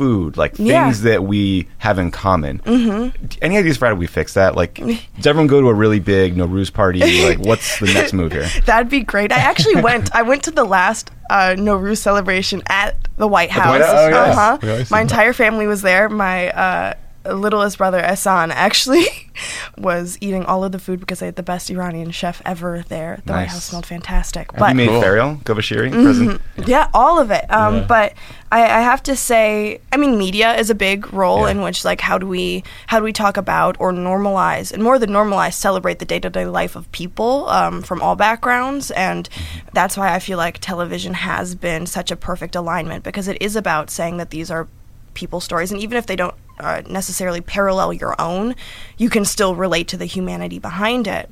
food, 0.00 0.36
like 0.38 0.54
Yeah. 0.56 0.84
things 0.84 1.02
that 1.02 1.24
we 1.24 1.68
have 1.78 1.98
in 1.98 2.10
common. 2.10 2.60
Mhm. 2.64 3.12
Any 3.42 3.58
ideas 3.58 3.76
for 3.76 3.84
how 3.86 3.92
do 3.92 3.98
we 3.98 4.06
fix 4.06 4.32
that? 4.34 4.56
Like, 4.56 4.74
does 5.16 5.26
everyone 5.26 5.46
go 5.46 5.60
to 5.60 5.68
a 5.68 5.74
really 5.74 6.00
big 6.00 6.36
Nowruz 6.36 6.72
party? 6.72 7.00
Like, 7.28 7.38
what's 7.40 7.78
the 7.80 7.86
next 7.94 8.14
move 8.14 8.32
here? 8.32 8.48
That'd 8.64 8.88
be 8.88 9.00
great. 9.02 9.30
I 9.30 9.36
actually 9.36 9.82
went. 9.88 10.14
I 10.16 10.22
went 10.22 10.42
to 10.44 10.50
the 10.50 10.64
last 10.64 11.10
uh, 11.28 11.54
Nowruz 11.58 11.98
celebration 11.98 12.62
at 12.68 12.96
the 13.18 13.28
White 13.28 13.50
the 13.50 13.60
House. 13.60 13.78
White 13.80 13.82
House? 13.82 13.94
Oh, 13.94 14.66
yes. 14.66 14.78
Uh-huh. 14.80 14.84
My 14.90 15.02
entire 15.02 15.34
family 15.34 15.66
was 15.66 15.82
there. 15.82 16.08
My 16.08 16.48
uh, 16.50 16.94
littlest 17.24 17.78
brother 17.78 18.00
Ehsan 18.00 18.50
actually 18.50 19.04
was 19.78 20.16
eating 20.20 20.44
all 20.46 20.64
of 20.64 20.72
the 20.72 20.78
food 20.78 21.00
because 21.00 21.18
they 21.20 21.26
had 21.26 21.36
the 21.36 21.42
best 21.42 21.70
Iranian 21.70 22.10
chef 22.10 22.40
ever 22.44 22.84
there. 22.88 23.20
The 23.26 23.32
White 23.32 23.48
House 23.48 23.64
smelled 23.64 23.86
fantastic. 23.86 24.50
Have 24.52 24.70
you 24.70 24.74
made 24.74 24.88
Fariel 24.88 25.36
Govashiri 25.44 25.90
present? 25.92 26.40
Mhm. 26.56 26.66
Yeah, 26.68 26.88
all 26.94 27.18
of 27.18 27.30
it. 27.30 27.44
Um, 27.52 27.76
Yeah. 27.76 27.84
But 27.86 28.14
I, 28.52 28.62
I 28.62 28.80
have 28.80 29.02
to 29.04 29.16
say, 29.16 29.80
I 29.92 29.96
mean, 29.96 30.18
media 30.18 30.54
is 30.56 30.70
a 30.70 30.74
big 30.74 31.12
role 31.12 31.46
in 31.46 31.62
which, 31.62 31.84
like, 31.84 32.00
how 32.00 32.18
do 32.18 32.26
we 32.26 32.64
how 32.86 32.98
do 32.98 33.04
we 33.04 33.12
talk 33.12 33.36
about 33.36 33.76
or 33.78 33.92
normalize, 33.92 34.72
and 34.72 34.82
more 34.82 34.98
than 34.98 35.10
normalize, 35.10 35.54
celebrate 35.54 35.98
the 35.98 36.04
day 36.04 36.18
to 36.20 36.30
day 36.30 36.46
life 36.46 36.74
of 36.74 36.90
people 36.92 37.48
um, 37.48 37.82
from 37.82 38.00
all 38.02 38.16
backgrounds, 38.16 38.90
and 38.92 39.28
that's 39.72 39.96
why 39.96 40.14
I 40.14 40.18
feel 40.18 40.38
like 40.38 40.58
television 40.58 41.14
has 41.14 41.54
been 41.54 41.86
such 41.86 42.10
a 42.10 42.16
perfect 42.16 42.56
alignment 42.56 43.04
because 43.04 43.28
it 43.28 43.36
is 43.40 43.56
about 43.56 43.90
saying 43.90 44.16
that 44.16 44.30
these 44.30 44.50
are 44.50 44.66
people's 45.14 45.44
stories, 45.44 45.70
and 45.70 45.80
even 45.80 45.96
if 45.98 46.06
they 46.06 46.16
don't 46.16 46.34
uh, 46.60 46.82
necessarily 46.88 47.40
parallel 47.40 47.92
your 47.92 48.14
own, 48.20 48.54
you 48.98 49.10
can 49.10 49.24
still 49.24 49.54
relate 49.54 49.88
to 49.88 49.96
the 49.96 50.04
humanity 50.04 50.58
behind 50.58 51.06
it. 51.06 51.30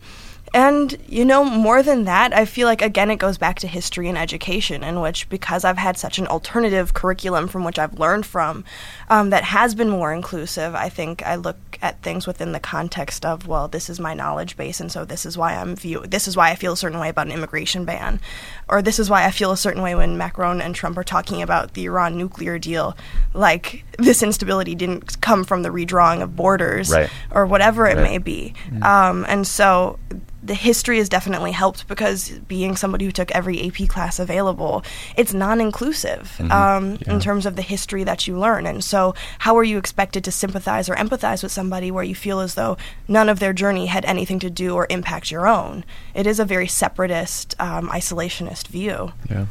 And, 0.55 0.97
you 1.07 1.25
know, 1.25 1.45
more 1.45 1.83
than 1.83 2.05
that, 2.05 2.33
I 2.33 2.45
feel 2.45 2.67
like, 2.67 2.81
again, 2.83 3.11
it 3.11 3.17
goes 3.17 3.39
back 3.39 3.59
to 3.61 3.67
history 3.67 4.09
and 4.09 4.17
education, 4.17 4.83
in 4.83 5.01
which, 5.01 5.29
because 5.29 5.65
I've 5.65 5.79
had 5.79 5.99
such 5.99 6.19
an 6.19 6.27
alternative 6.27 6.95
curriculum 6.95 7.49
from 7.49 7.65
which 7.65 7.79
I've 7.79 7.99
learned 7.99 8.25
from 8.27 8.65
um, 9.11 9.31
that 9.31 9.45
has 9.45 9.75
been 9.75 9.91
more 9.91 10.13
inclusive, 10.13 10.75
I 10.75 10.89
think 10.89 11.25
I 11.27 11.37
look 11.37 11.57
at 11.83 12.03
things 12.03 12.27
within 12.27 12.53
the 12.53 12.61
context 12.61 13.25
of, 13.25 13.47
well, 13.47 13.69
this 13.69 13.89
is 13.89 14.01
my 14.01 14.15
knowledge 14.15 14.57
base, 14.57 14.81
and 14.81 14.91
so 14.91 15.05
this 15.05 15.25
is 15.27 15.37
why 15.39 15.55
I'm 15.55 15.77
view 15.77 16.03
this 16.09 16.27
is 16.27 16.37
why 16.37 16.51
I 16.51 16.55
feel 16.57 16.73
a 16.73 16.77
certain 16.77 16.99
way 16.99 17.09
about 17.09 17.27
an 17.27 17.33
immigration 17.33 17.85
ban. 17.85 18.21
Or 18.69 18.83
this 18.83 18.99
is 18.99 19.09
why 19.09 19.25
I 19.25 19.31
feel 19.31 19.53
a 19.53 19.57
certain 19.57 19.83
way 19.83 19.95
when 19.95 20.19
Macron 20.19 20.61
and 20.61 20.75
Trump 20.75 20.97
are 20.99 21.05
talking 21.05 21.41
about 21.43 21.75
the 21.75 21.85
Iran 21.85 22.17
nuclear 22.19 22.59
deal. 22.59 22.97
Like, 23.35 23.85
this 23.99 24.23
instability 24.23 24.75
didn't 24.75 25.21
come 25.21 25.45
from 25.45 25.63
the 25.63 25.69
redrawing 25.71 26.23
of 26.23 26.35
borders 26.37 26.91
Right. 26.91 27.11
or 27.31 27.47
whatever 27.47 27.87
it 27.87 27.97
Right. 27.97 28.03
may 28.03 28.19
be. 28.19 28.55
Um, 28.83 29.25
and 29.29 29.47
so 29.47 29.99
the 30.43 30.55
history 30.55 30.99
has 30.99 31.09
definitely 31.09 31.51
helped 31.53 31.89
because 31.89 32.30
being 32.47 32.76
somebody 32.76 33.05
who 33.05 33.11
took 33.12 33.30
every 33.32 33.66
AP 33.66 33.89
class 33.89 34.18
available, 34.20 34.84
it's 35.16 35.34
non-inclusive 35.34 36.36
Mhm. 36.39 36.51
um, 36.53 36.99
Yeah. 37.07 37.14
in 37.14 37.20
terms 37.20 37.45
of 37.45 37.57
the 37.57 37.62
history 37.62 38.05
that 38.05 38.26
you 38.28 38.39
learn. 38.39 38.64
And 38.66 38.82
so, 38.84 39.14
how 39.41 39.57
are 39.57 39.64
you 39.64 39.78
expected 39.78 40.22
to 40.24 40.30
sympathize 40.30 40.89
or 40.89 40.95
empathize 40.95 41.43
with 41.43 41.51
somebody 41.53 41.91
where 41.91 42.05
you 42.05 42.14
feel 42.14 42.41
as 42.41 42.55
though 42.55 42.76
none 43.09 43.28
of 43.28 43.41
their 43.41 43.53
journey 43.53 43.86
had 43.86 44.05
anything 44.05 44.39
to 44.39 44.51
do 44.51 44.74
or 44.74 44.86
impact 44.91 45.30
your 45.30 45.47
own? 45.49 45.84
It 46.14 46.26
is 46.26 46.39
a 46.39 46.45
very 46.45 46.68
separatist, 46.68 47.55
um, 47.59 47.89
isolationist 47.91 48.68
view. 48.68 49.12
Yeah. 49.28 49.47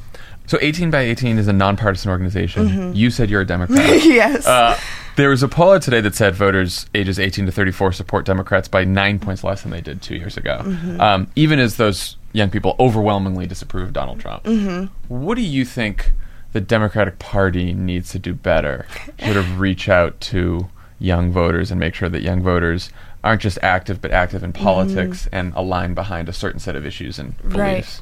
So 0.48 0.58
18 0.62 0.90
by 0.92 1.02
18 1.02 1.38
is 1.38 1.48
a 1.48 1.54
nonpartisan 1.54 2.10
organization. 2.10 2.70
Mhm. 2.70 2.96
You 2.96 3.10
said 3.12 3.30
you're 3.30 3.42
a 3.42 3.46
Democrat. 3.46 3.78
Yes. 4.04 4.48
Uh, 4.48 4.78
there 5.18 5.30
was 5.30 5.44
a 5.44 5.48
poll 5.48 5.74
out 5.74 5.82
today 5.82 6.00
that 6.02 6.16
said 6.16 6.36
voters 6.36 6.86
ages 6.96 7.20
18 7.20 7.46
to 7.48 7.52
34 7.52 7.92
support 7.92 8.26
Democrats 8.26 8.68
by 8.68 8.84
nine 8.86 9.20
points 9.20 9.44
less 9.44 9.62
than 9.62 9.72
they 9.72 9.82
did 9.82 10.02
two 10.02 10.16
years 10.16 10.38
ago. 10.38 10.60
Mhm. 10.64 11.00
Um, 11.00 11.28
even 11.36 11.60
as 11.60 11.76
those 11.78 12.16
young 12.34 12.50
people 12.50 12.76
overwhelmingly 12.80 13.46
disapprove 13.48 13.84
of 13.88 13.94
Donald 13.94 14.20
Trump. 14.20 14.44
Mhm. 14.44 14.90
What 15.08 15.36
do 15.36 15.42
you 15.42 15.66
think 15.66 16.12
the 16.54 16.62
Democratic 16.62 17.20
Party 17.20 17.74
needs 17.74 18.12
to 18.12 18.20
do 18.20 18.34
better? 18.34 18.86
Sort 19.24 19.38
of 19.38 19.60
reach 19.60 19.90
out 19.90 20.20
to 20.22 20.68
young 21.00 21.32
voters 21.32 21.72
and 21.72 21.80
make 21.80 21.94
sure 21.96 22.10
that 22.10 22.22
young 22.22 22.42
voters 22.42 22.90
aren't 23.24 23.42
just 23.42 23.58
active, 23.62 24.02
but 24.02 24.12
active 24.12 24.44
in 24.44 24.54
politics 24.54 25.28
and 25.32 25.52
align 25.56 25.94
behind 25.94 26.30
a 26.30 26.34
certain 26.34 26.60
set 26.60 26.76
of 26.76 26.86
issues 26.86 27.20
and 27.20 27.36
Mm-hmm. 27.40 27.58
Right. 27.58 27.70
beliefs. 27.72 28.02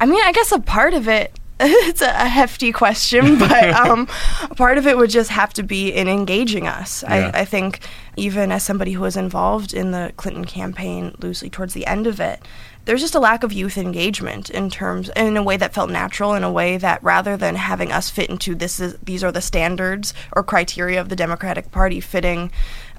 I 0.00 0.06
mean, 0.06 0.20
I 0.24 0.32
guess 0.32 0.50
a 0.52 0.58
part 0.58 0.92
of 0.94 1.06
it. 1.06 1.32
It's 1.60 2.02
a, 2.02 2.28
hefty 2.28 2.70
question, 2.70 3.38
but 3.38 3.70
um, 3.70 4.06
part 4.56 4.76
of 4.76 4.86
it 4.86 4.96
would 4.96 5.08
just 5.08 5.30
have 5.30 5.54
to 5.54 5.62
be 5.62 5.88
in 5.88 6.06
engaging 6.06 6.68
us. 6.68 7.02
Yeah. 7.02 7.30
I, 7.32 7.40
I 7.40 7.44
think, 7.46 7.80
even 8.16 8.52
as 8.52 8.62
somebody 8.62 8.92
who 8.92 9.00
was 9.00 9.16
involved 9.16 9.72
in 9.72 9.90
the 9.90 10.12
Clinton 10.16 10.44
campaign 10.44 11.14
loosely 11.18 11.48
towards 11.48 11.72
the 11.72 11.86
end 11.86 12.06
of 12.06 12.20
it, 12.20 12.42
there's 12.86 13.00
just 13.00 13.14
a 13.14 13.20
lack 13.20 13.42
of 13.42 13.52
youth 13.52 13.76
engagement 13.76 14.48
in 14.48 14.70
terms, 14.70 15.10
in 15.14 15.36
a 15.36 15.42
way 15.42 15.56
that 15.56 15.74
felt 15.74 15.90
natural, 15.90 16.34
in 16.34 16.44
a 16.44 16.50
way 16.50 16.76
that 16.78 17.02
rather 17.02 17.36
than 17.36 17.56
having 17.56 17.92
us 17.92 18.08
fit 18.08 18.30
into 18.30 18.54
this 18.54 18.80
is 18.80 18.96
these 19.02 19.22
are 19.22 19.32
the 19.32 19.42
standards 19.42 20.14
or 20.32 20.42
criteria 20.42 21.00
of 21.00 21.08
the 21.08 21.16
Democratic 21.16 21.70
Party 21.70 22.00
fitting 22.00 22.50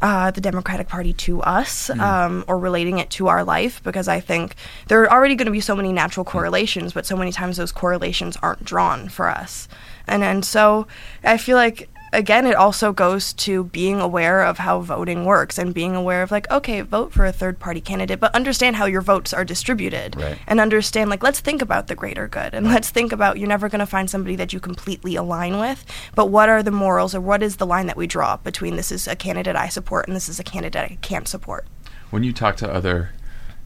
uh, 0.02 0.30
the 0.30 0.42
Democratic 0.42 0.88
Party 0.88 1.14
to 1.14 1.42
us 1.42 1.90
um, 1.90 2.44
or 2.48 2.60
relating 2.60 3.00
it 3.00 3.10
to 3.10 3.28
our 3.28 3.44
life 3.44 3.82
because 3.84 4.08
I 4.08 4.20
think 4.20 4.56
there 4.90 5.02
are 5.02 5.12
already 5.12 5.36
going 5.36 5.48
to 5.48 5.52
be 5.52 5.62
so 5.62 5.76
many 5.76 5.92
natural 5.92 6.24
correlations, 6.24 6.94
but 6.94 7.06
so 7.06 7.16
many 7.16 7.32
times 7.32 7.58
those 7.58 7.72
correlations 7.72 8.38
aren't 8.44 8.64
drawn 8.64 9.10
for 9.10 9.28
us. 9.28 9.68
And 10.06 10.24
and 10.24 10.46
so 10.46 10.86
I 11.24 11.38
feel 11.38 11.58
like 11.58 11.90
again 12.14 12.46
it 12.46 12.56
also 12.56 12.94
goes 12.94 13.34
to 13.34 13.66
being 13.66 14.00
aware 14.00 14.42
of 14.44 14.58
how 14.60 14.80
voting 14.80 15.26
works 15.26 15.58
and 15.58 15.74
being 15.74 15.96
aware 15.96 16.24
of 16.24 16.32
like 16.32 16.50
okay 16.50 16.82
vote 16.82 17.12
for 17.12 17.26
a 17.26 17.32
third 17.32 17.60
party 17.60 17.82
candidate 17.82 18.20
but 18.20 18.34
understand 18.34 18.76
how 18.76 18.86
your 18.86 19.02
votes 19.02 19.34
are 19.34 19.44
distributed 19.44 20.16
Right. 20.16 20.38
and 20.48 20.60
understand 20.60 21.10
like 21.10 21.22
let's 21.24 21.40
think 21.40 21.62
about 21.62 21.88
the 21.88 21.96
greater 21.96 22.28
good 22.28 22.54
and 22.54 22.66
let's 22.68 22.90
think 22.90 23.12
about 23.12 23.38
you're 23.38 23.48
never 23.48 23.68
going 23.70 23.80
to 23.80 23.86
find 23.86 24.10
somebody 24.10 24.36
that 24.38 24.54
you 24.54 24.60
completely 24.60 25.16
align 25.16 25.60
with 25.60 25.84
but 26.16 26.28
what 26.28 26.50
are 26.50 26.64
the 26.64 26.72
morals 26.72 27.14
or 27.14 27.22
what 27.22 27.44
is 27.44 27.58
the 27.58 27.66
line 27.66 27.88
that 27.88 27.98
we 27.98 28.08
draw 28.08 28.38
between 28.38 28.76
this 28.78 28.92
is 28.92 29.08
a 29.08 29.16
candidate 29.16 29.56
I 29.56 29.68
support 29.70 30.08
and 30.08 30.16
this 30.16 30.30
is 30.30 30.40
a 30.40 30.44
candidate 30.44 30.84
I 30.92 30.98
can't 31.02 31.28
support 31.28 31.66
When 32.10 32.24
you 32.24 32.32
talk 32.34 32.56
to 32.58 32.72
other 32.74 33.10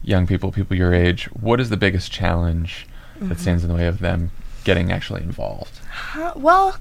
young 0.04 0.26
people, 0.26 0.50
people 0.50 0.76
your 0.76 0.92
age, 0.92 1.26
what 1.26 1.60
is 1.60 1.70
the 1.70 1.76
biggest 1.76 2.10
challenge 2.10 2.88
Mhm. 3.20 3.28
that 3.28 3.38
stands 3.38 3.62
in 3.62 3.68
the 3.68 3.74
way 3.76 3.86
of 3.86 4.00
them 4.00 4.32
getting 4.64 4.90
actually 4.90 5.22
involved? 5.22 5.78
Uh, 6.16 6.32
well, 6.34 6.76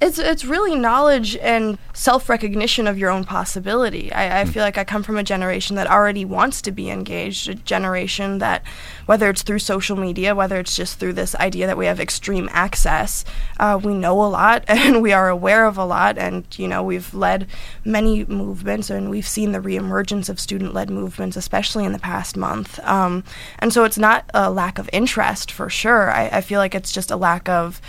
it's 0.00 0.18
it's 0.18 0.44
really 0.44 0.76
knowledge 0.76 1.36
and 1.36 1.76
self 1.92 2.28
recognition 2.28 2.86
of 2.86 2.96
your 2.96 3.10
own 3.10 3.24
possibility. 3.24 4.12
I, 4.12 4.42
I 4.42 4.44
feel 4.44 4.62
like 4.62 4.78
I 4.78 4.84
come 4.84 5.02
from 5.02 5.16
a 5.16 5.24
generation 5.24 5.74
that 5.74 5.88
already 5.88 6.24
wants 6.24 6.62
to 6.62 6.70
be 6.70 6.88
engaged, 6.88 7.48
a 7.48 7.56
generation 7.56 8.38
that, 8.38 8.62
whether 9.06 9.28
it's 9.28 9.42
through 9.42 9.58
social 9.58 9.96
media, 9.96 10.36
whether 10.36 10.60
it's 10.60 10.76
just 10.76 11.00
through 11.00 11.14
this 11.14 11.34
idea 11.36 11.66
that 11.66 11.76
we 11.76 11.86
have 11.86 11.98
extreme 11.98 12.48
access, 12.52 13.24
uh, 13.58 13.80
we 13.82 13.92
know 13.92 14.24
a 14.24 14.28
lot 14.28 14.64
and 14.68 15.02
we 15.02 15.12
are 15.12 15.28
aware 15.28 15.66
of 15.66 15.76
a 15.76 15.84
lot, 15.84 16.16
and 16.16 16.44
you 16.56 16.68
know 16.68 16.84
we've 16.84 17.12
led 17.12 17.48
many 17.84 18.24
movements 18.26 18.90
and 18.90 19.10
we've 19.10 19.26
seen 19.26 19.50
the 19.50 19.58
reemergence 19.58 20.28
of 20.28 20.38
student 20.38 20.74
led 20.74 20.90
movements, 20.90 21.36
especially 21.36 21.84
in 21.84 21.92
the 21.92 21.98
past 21.98 22.36
month. 22.36 22.78
Um, 22.84 23.24
and 23.58 23.72
so 23.72 23.82
it's 23.82 23.98
not 23.98 24.30
a 24.32 24.48
lack 24.48 24.78
of 24.78 24.88
interest 24.92 25.50
for 25.50 25.68
sure. 25.68 26.12
I, 26.12 26.28
I 26.28 26.40
feel 26.40 26.60
like 26.60 26.76
it's 26.76 26.92
just 26.92 27.10
a 27.10 27.16
lack 27.16 27.48
of 27.48 27.80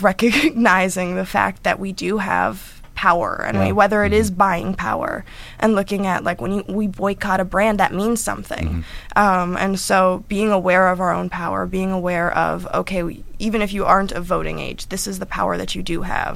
recognizing 0.00 1.16
the 1.16 1.26
fact 1.26 1.62
that 1.62 1.78
we 1.78 1.92
do 1.92 2.18
have 2.18 2.81
power 3.06 3.30
and 3.46 3.58
we, 3.58 3.66
Yeah. 3.66 3.72
whether 3.80 4.04
it 4.08 4.12
is 4.12 4.30
buying 4.30 4.74
power 4.74 5.24
and 5.58 5.74
looking 5.74 6.06
at 6.06 6.22
like 6.28 6.40
when 6.40 6.52
you, 6.56 6.62
we 6.68 6.86
boycott 6.86 7.40
a 7.40 7.44
brand 7.54 7.76
that 7.80 7.92
means 7.92 8.20
something. 8.30 8.84
Um, 9.16 9.56
and 9.56 9.74
so 9.88 10.22
being 10.28 10.50
aware 10.52 10.86
of 10.92 11.00
our 11.00 11.12
own 11.18 11.28
power 11.28 11.66
being 11.66 11.90
aware 11.90 12.30
of 12.46 12.56
okay 12.80 13.02
we, 13.02 13.14
even 13.46 13.60
if 13.60 13.72
you 13.72 13.84
aren't 13.84 14.12
of 14.12 14.22
voting 14.24 14.58
age 14.68 14.86
this 14.94 15.04
is 15.10 15.18
the 15.18 15.26
power 15.38 15.56
that 15.58 15.74
you 15.74 15.82
do 15.82 16.02
have. 16.02 16.34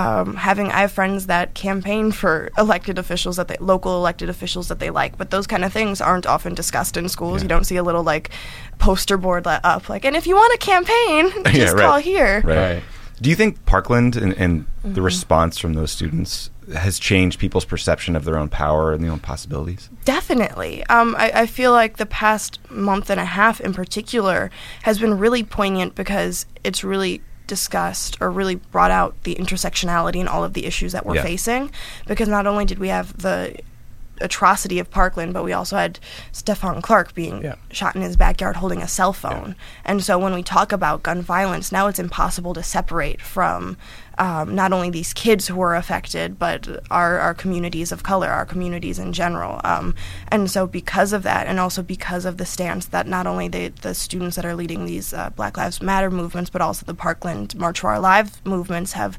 Um, 0.00 0.36
having 0.36 0.68
i 0.72 0.80
have 0.84 0.92
friends 0.92 1.26
that 1.26 1.46
campaign 1.66 2.12
for 2.20 2.50
elected 2.64 2.96
officials 2.98 3.36
that 3.36 3.48
they 3.48 3.56
local 3.72 3.92
elected 4.02 4.28
officials 4.34 4.68
that 4.68 4.78
they 4.82 4.90
like 4.90 5.12
but 5.20 5.28
those 5.30 5.46
kind 5.52 5.64
of 5.66 5.72
things 5.78 6.00
aren't 6.00 6.26
often 6.26 6.52
discussed 6.54 6.96
in 6.96 7.08
schools. 7.08 7.42
You 7.42 7.48
don't 7.54 7.64
see 7.70 7.76
a 7.76 7.86
little 7.88 8.04
like 8.14 8.26
poster 8.78 9.16
board 9.24 9.44
let 9.50 9.60
up 9.64 9.88
like 9.92 10.04
and 10.06 10.16
if 10.16 10.26
you 10.28 10.34
want 10.40 10.52
a 10.54 10.58
campaign 10.72 11.24
just 11.54 11.76
call 11.76 11.98
here. 12.12 12.40
Right. 12.44 12.82
Do 13.20 13.30
you 13.30 13.36
think 13.36 13.64
Parkland 13.66 14.16
and, 14.16 14.32
and 14.34 14.66
the 14.84 15.00
Mhm. 15.00 15.04
response 15.04 15.58
from 15.58 15.74
those 15.74 15.90
students 15.90 16.50
has 16.74 16.98
changed 16.98 17.38
people's 17.40 17.64
perception 17.64 18.14
of 18.14 18.24
their 18.24 18.38
own 18.38 18.48
power 18.48 18.92
and 18.92 19.02
their 19.02 19.10
own 19.10 19.18
possibilities? 19.18 19.88
Definitely. 20.04 20.84
Um, 20.86 21.14
I, 21.18 21.30
I 21.34 21.46
feel 21.46 21.72
like 21.72 21.96
the 21.96 22.06
past 22.06 22.58
month 22.70 23.10
and 23.10 23.18
a 23.18 23.24
half 23.24 23.60
in 23.60 23.72
particular 23.72 24.50
has 24.82 24.98
been 24.98 25.18
really 25.18 25.42
poignant 25.42 25.94
because 25.94 26.46
it's 26.64 26.84
really 26.84 27.22
discussed 27.46 28.16
or 28.20 28.30
really 28.30 28.56
brought 28.56 28.90
out 28.90 29.14
the 29.24 29.34
intersectionality 29.36 30.20
and 30.20 30.28
all 30.28 30.44
of 30.44 30.52
the 30.52 30.66
issues 30.66 30.92
that 30.92 31.06
we're 31.06 31.14
Yeah. 31.16 31.22
facing. 31.22 31.70
Because 32.06 32.28
not 32.28 32.46
only 32.46 32.66
did 32.66 32.78
we 32.78 32.88
have 32.88 33.16
the 33.16 33.54
atrocity 34.20 34.78
of 34.78 34.90
Parkland, 34.90 35.32
but 35.32 35.44
we 35.44 35.52
also 35.52 35.76
had 35.76 35.98
Stephon 36.32 36.82
Clark 36.82 37.14
being 37.14 37.52
shot 37.70 37.96
in 37.96 38.02
his 38.02 38.16
backyard 38.16 38.56
holding 38.56 38.82
a 38.82 38.88
cell 38.88 39.12
phone. 39.12 39.54
And 39.84 40.02
so 40.02 40.18
when 40.18 40.34
we 40.34 40.42
talk 40.42 40.72
about 40.72 41.02
gun 41.02 41.22
violence, 41.22 41.72
now 41.72 41.86
it's 41.88 41.98
impossible 41.98 42.54
to 42.54 42.62
separate 42.62 43.20
from 43.20 43.76
um, 44.18 44.54
not 44.54 44.72
only 44.72 44.90
these 44.90 45.12
kids 45.12 45.46
who 45.46 45.54
were 45.54 45.76
affected, 45.76 46.38
but 46.38 46.68
our, 46.90 47.18
our 47.18 47.34
communities 47.34 47.92
of 47.92 48.02
color, 48.02 48.28
our 48.28 48.44
communities 48.44 48.98
in 48.98 49.12
general. 49.12 49.60
Um, 49.64 49.94
and 50.28 50.50
so, 50.50 50.66
because 50.66 51.12
of 51.12 51.22
that, 51.22 51.46
and 51.46 51.60
also 51.60 51.82
because 51.82 52.24
of 52.24 52.36
the 52.36 52.44
stance 52.44 52.86
that 52.86 53.06
not 53.06 53.26
only 53.26 53.48
the, 53.48 53.68
the 53.68 53.94
students 53.94 54.34
that 54.36 54.44
are 54.44 54.56
leading 54.56 54.86
these 54.86 55.12
uh, 55.12 55.30
Black 55.30 55.56
Lives 55.56 55.80
Matter 55.80 56.10
movements, 56.10 56.50
but 56.50 56.60
also 56.60 56.84
the 56.84 56.94
Parkland 56.94 57.56
March 57.56 57.80
for 57.80 57.90
Our 57.90 58.00
Lives 58.00 58.40
movements 58.44 58.92
have 58.92 59.18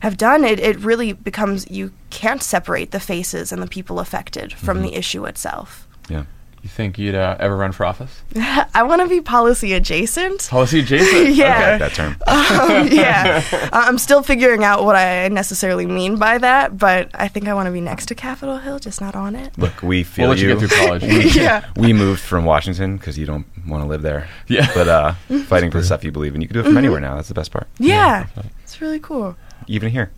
have 0.00 0.16
done, 0.16 0.44
it, 0.44 0.60
it 0.60 0.78
really 0.78 1.12
becomes 1.12 1.70
you 1.70 1.92
can't 2.10 2.42
separate 2.42 2.90
the 2.90 3.00
faces 3.00 3.52
and 3.52 3.62
the 3.62 3.66
people 3.66 4.00
affected 4.00 4.52
from 4.52 4.82
the 4.82 4.94
issue 4.94 5.24
itself. 5.26 5.86
Yeah. 6.08 6.24
You 6.60 6.68
think 6.68 6.98
you'd 6.98 7.14
uh, 7.14 7.36
ever 7.38 7.56
run 7.56 7.70
for 7.70 7.86
office? 7.86 8.22
I 8.36 8.82
want 8.82 9.00
to 9.00 9.06
be 9.08 9.20
policy 9.20 9.72
adjacent. 9.74 10.48
Policy 10.48 10.80
adjacent. 10.80 11.28
Yeah. 11.36 11.54
Okay. 11.54 11.78
That 11.78 11.92
term. 11.94 12.12
um, 12.26 12.88
yeah, 12.88 13.44
Uh, 13.52 13.68
I'm 13.72 13.96
still 13.96 14.24
figuring 14.24 14.64
out 14.64 14.84
what 14.84 14.96
I 14.96 15.28
necessarily 15.28 15.86
mean 15.86 16.16
by 16.16 16.38
that, 16.38 16.76
but 16.76 17.10
I 17.14 17.28
think 17.28 17.46
I 17.46 17.54
want 17.54 17.66
to 17.66 17.72
be 17.72 17.80
next 17.80 18.06
to 18.06 18.16
Capitol 18.16 18.58
Hill, 18.58 18.80
just 18.80 19.00
not 19.00 19.14
on 19.14 19.36
it. 19.36 19.56
Look, 19.56 19.82
we 19.84 20.02
feel 20.02 20.30
let 20.30 20.38
you 20.38 20.48
get 20.48 20.58
through 20.58 20.68
college. 20.84 21.02
we, 21.04 21.30
Yeah. 21.30 21.64
we 21.76 21.92
moved 21.92 22.20
from 22.22 22.44
Washington 22.44 22.96
because 22.96 23.16
you 23.16 23.24
don't 23.24 23.46
want 23.66 23.84
to 23.84 23.88
live 23.88 24.02
there. 24.02 24.28
Yeah. 24.48 24.68
But 24.74 24.88
uh, 24.88 25.12
fighting 25.44 25.70
for 25.70 25.78
the 25.78 25.84
stuff 25.84 26.02
you 26.02 26.10
believe 26.10 26.34
in, 26.34 26.40
you 26.40 26.48
can 26.48 26.54
do 26.54 26.60
it 26.60 26.64
from 26.64 26.74
Mhm. 26.74 26.78
anywhere 26.78 27.00
now. 27.00 27.14
That's 27.14 27.28
the 27.28 27.34
best 27.34 27.52
part. 27.52 27.68
Yeah, 27.78 28.26
it's 28.64 28.80
really 28.80 28.98
cool. 28.98 29.36
Even 29.68 29.90
here. 29.90 30.10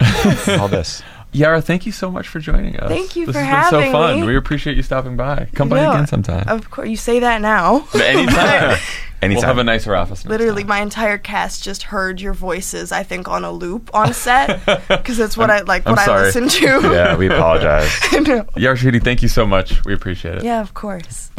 All 0.48 0.68
this. 0.68 1.02
Yara, 1.32 1.60
thank 1.60 1.84
you 1.84 1.92
so 1.92 2.10
much 2.10 2.26
for 2.28 2.40
joining 2.40 2.76
us. 2.78 2.88
Thank 2.88 3.14
you 3.14 3.26
this 3.26 3.36
for 3.36 3.42
has 3.42 3.70
been 3.70 3.86
so 3.86 3.92
fun. 3.92 4.20
me. 4.20 4.26
We 4.26 4.36
appreciate 4.36 4.76
you 4.76 4.82
stopping 4.82 5.16
by. 5.16 5.48
Come 5.54 5.68
by 5.68 5.80
again 5.80 6.06
sometime. 6.06 6.48
Of 6.48 6.70
course, 6.70 6.88
you 6.88 6.96
say 6.96 7.20
that 7.20 7.40
now. 7.40 7.86
Anytime. 7.94 8.78
Anytime. 9.20 9.40
We'll 9.40 9.46
have 9.48 9.58
a 9.58 9.64
nicer 9.64 9.96
office. 9.96 10.24
next 10.24 10.30
Literally, 10.30 10.62
my 10.62 10.80
entire 10.80 11.18
cast 11.18 11.64
just 11.64 11.82
heard 11.82 12.20
your 12.20 12.34
voices. 12.34 12.92
I 12.92 13.02
think 13.02 13.26
on 13.26 13.44
a 13.44 13.50
loop 13.50 13.92
on 13.92 14.14
set 14.14 14.64
because 14.88 15.18
it's 15.18 15.36
what 15.36 15.50
I 15.50 15.62
like. 15.62 15.86
I'm 15.86 15.96
What 15.96 16.08
I 16.08 16.22
listen 16.22 16.48
to. 16.48 16.66
Yeah, 16.92 17.16
we 17.16 17.26
apologize. 17.26 17.90
No. 18.12 18.46
Yara 18.56 18.76
Shahidi, 18.76 19.02
thank 19.02 19.22
you 19.22 19.28
so 19.28 19.44
much. 19.44 19.84
We 19.84 19.92
appreciate 19.92 20.36
it. 20.36 20.44
Yeah, 20.44 20.60
of 20.60 20.74
course. 20.74 21.30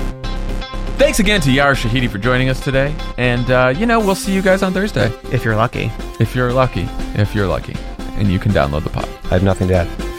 Thanks 0.99 1.19
again 1.19 1.39
to 1.41 1.51
Yara 1.51 1.75
Shahidi 1.75 2.09
for 2.09 2.17
joining 2.17 2.49
us 2.49 2.59
today. 2.59 2.93
And, 3.17 3.49
uh, 3.49 3.73
you 3.75 3.85
know, 3.85 4.01
we'll 4.01 4.15
see 4.15 4.33
you 4.33 4.41
guys 4.41 4.61
on 4.61 4.73
Thursday. 4.73 5.07
If 5.31 5.45
you're 5.45 5.55
lucky. 5.55 5.89
If 6.19 6.35
you're 6.35 6.51
lucky. 6.51 6.89
If 7.15 7.33
you're 7.33 7.47
lucky. 7.47 7.77
And 8.17 8.27
you 8.27 8.37
can 8.37 8.51
download 8.51 8.83
the 8.83 8.89
pod. 8.89 9.07
I 9.23 9.29
have 9.29 9.41
nothing 9.41 9.69
to 9.69 9.75
add. 9.75 10.18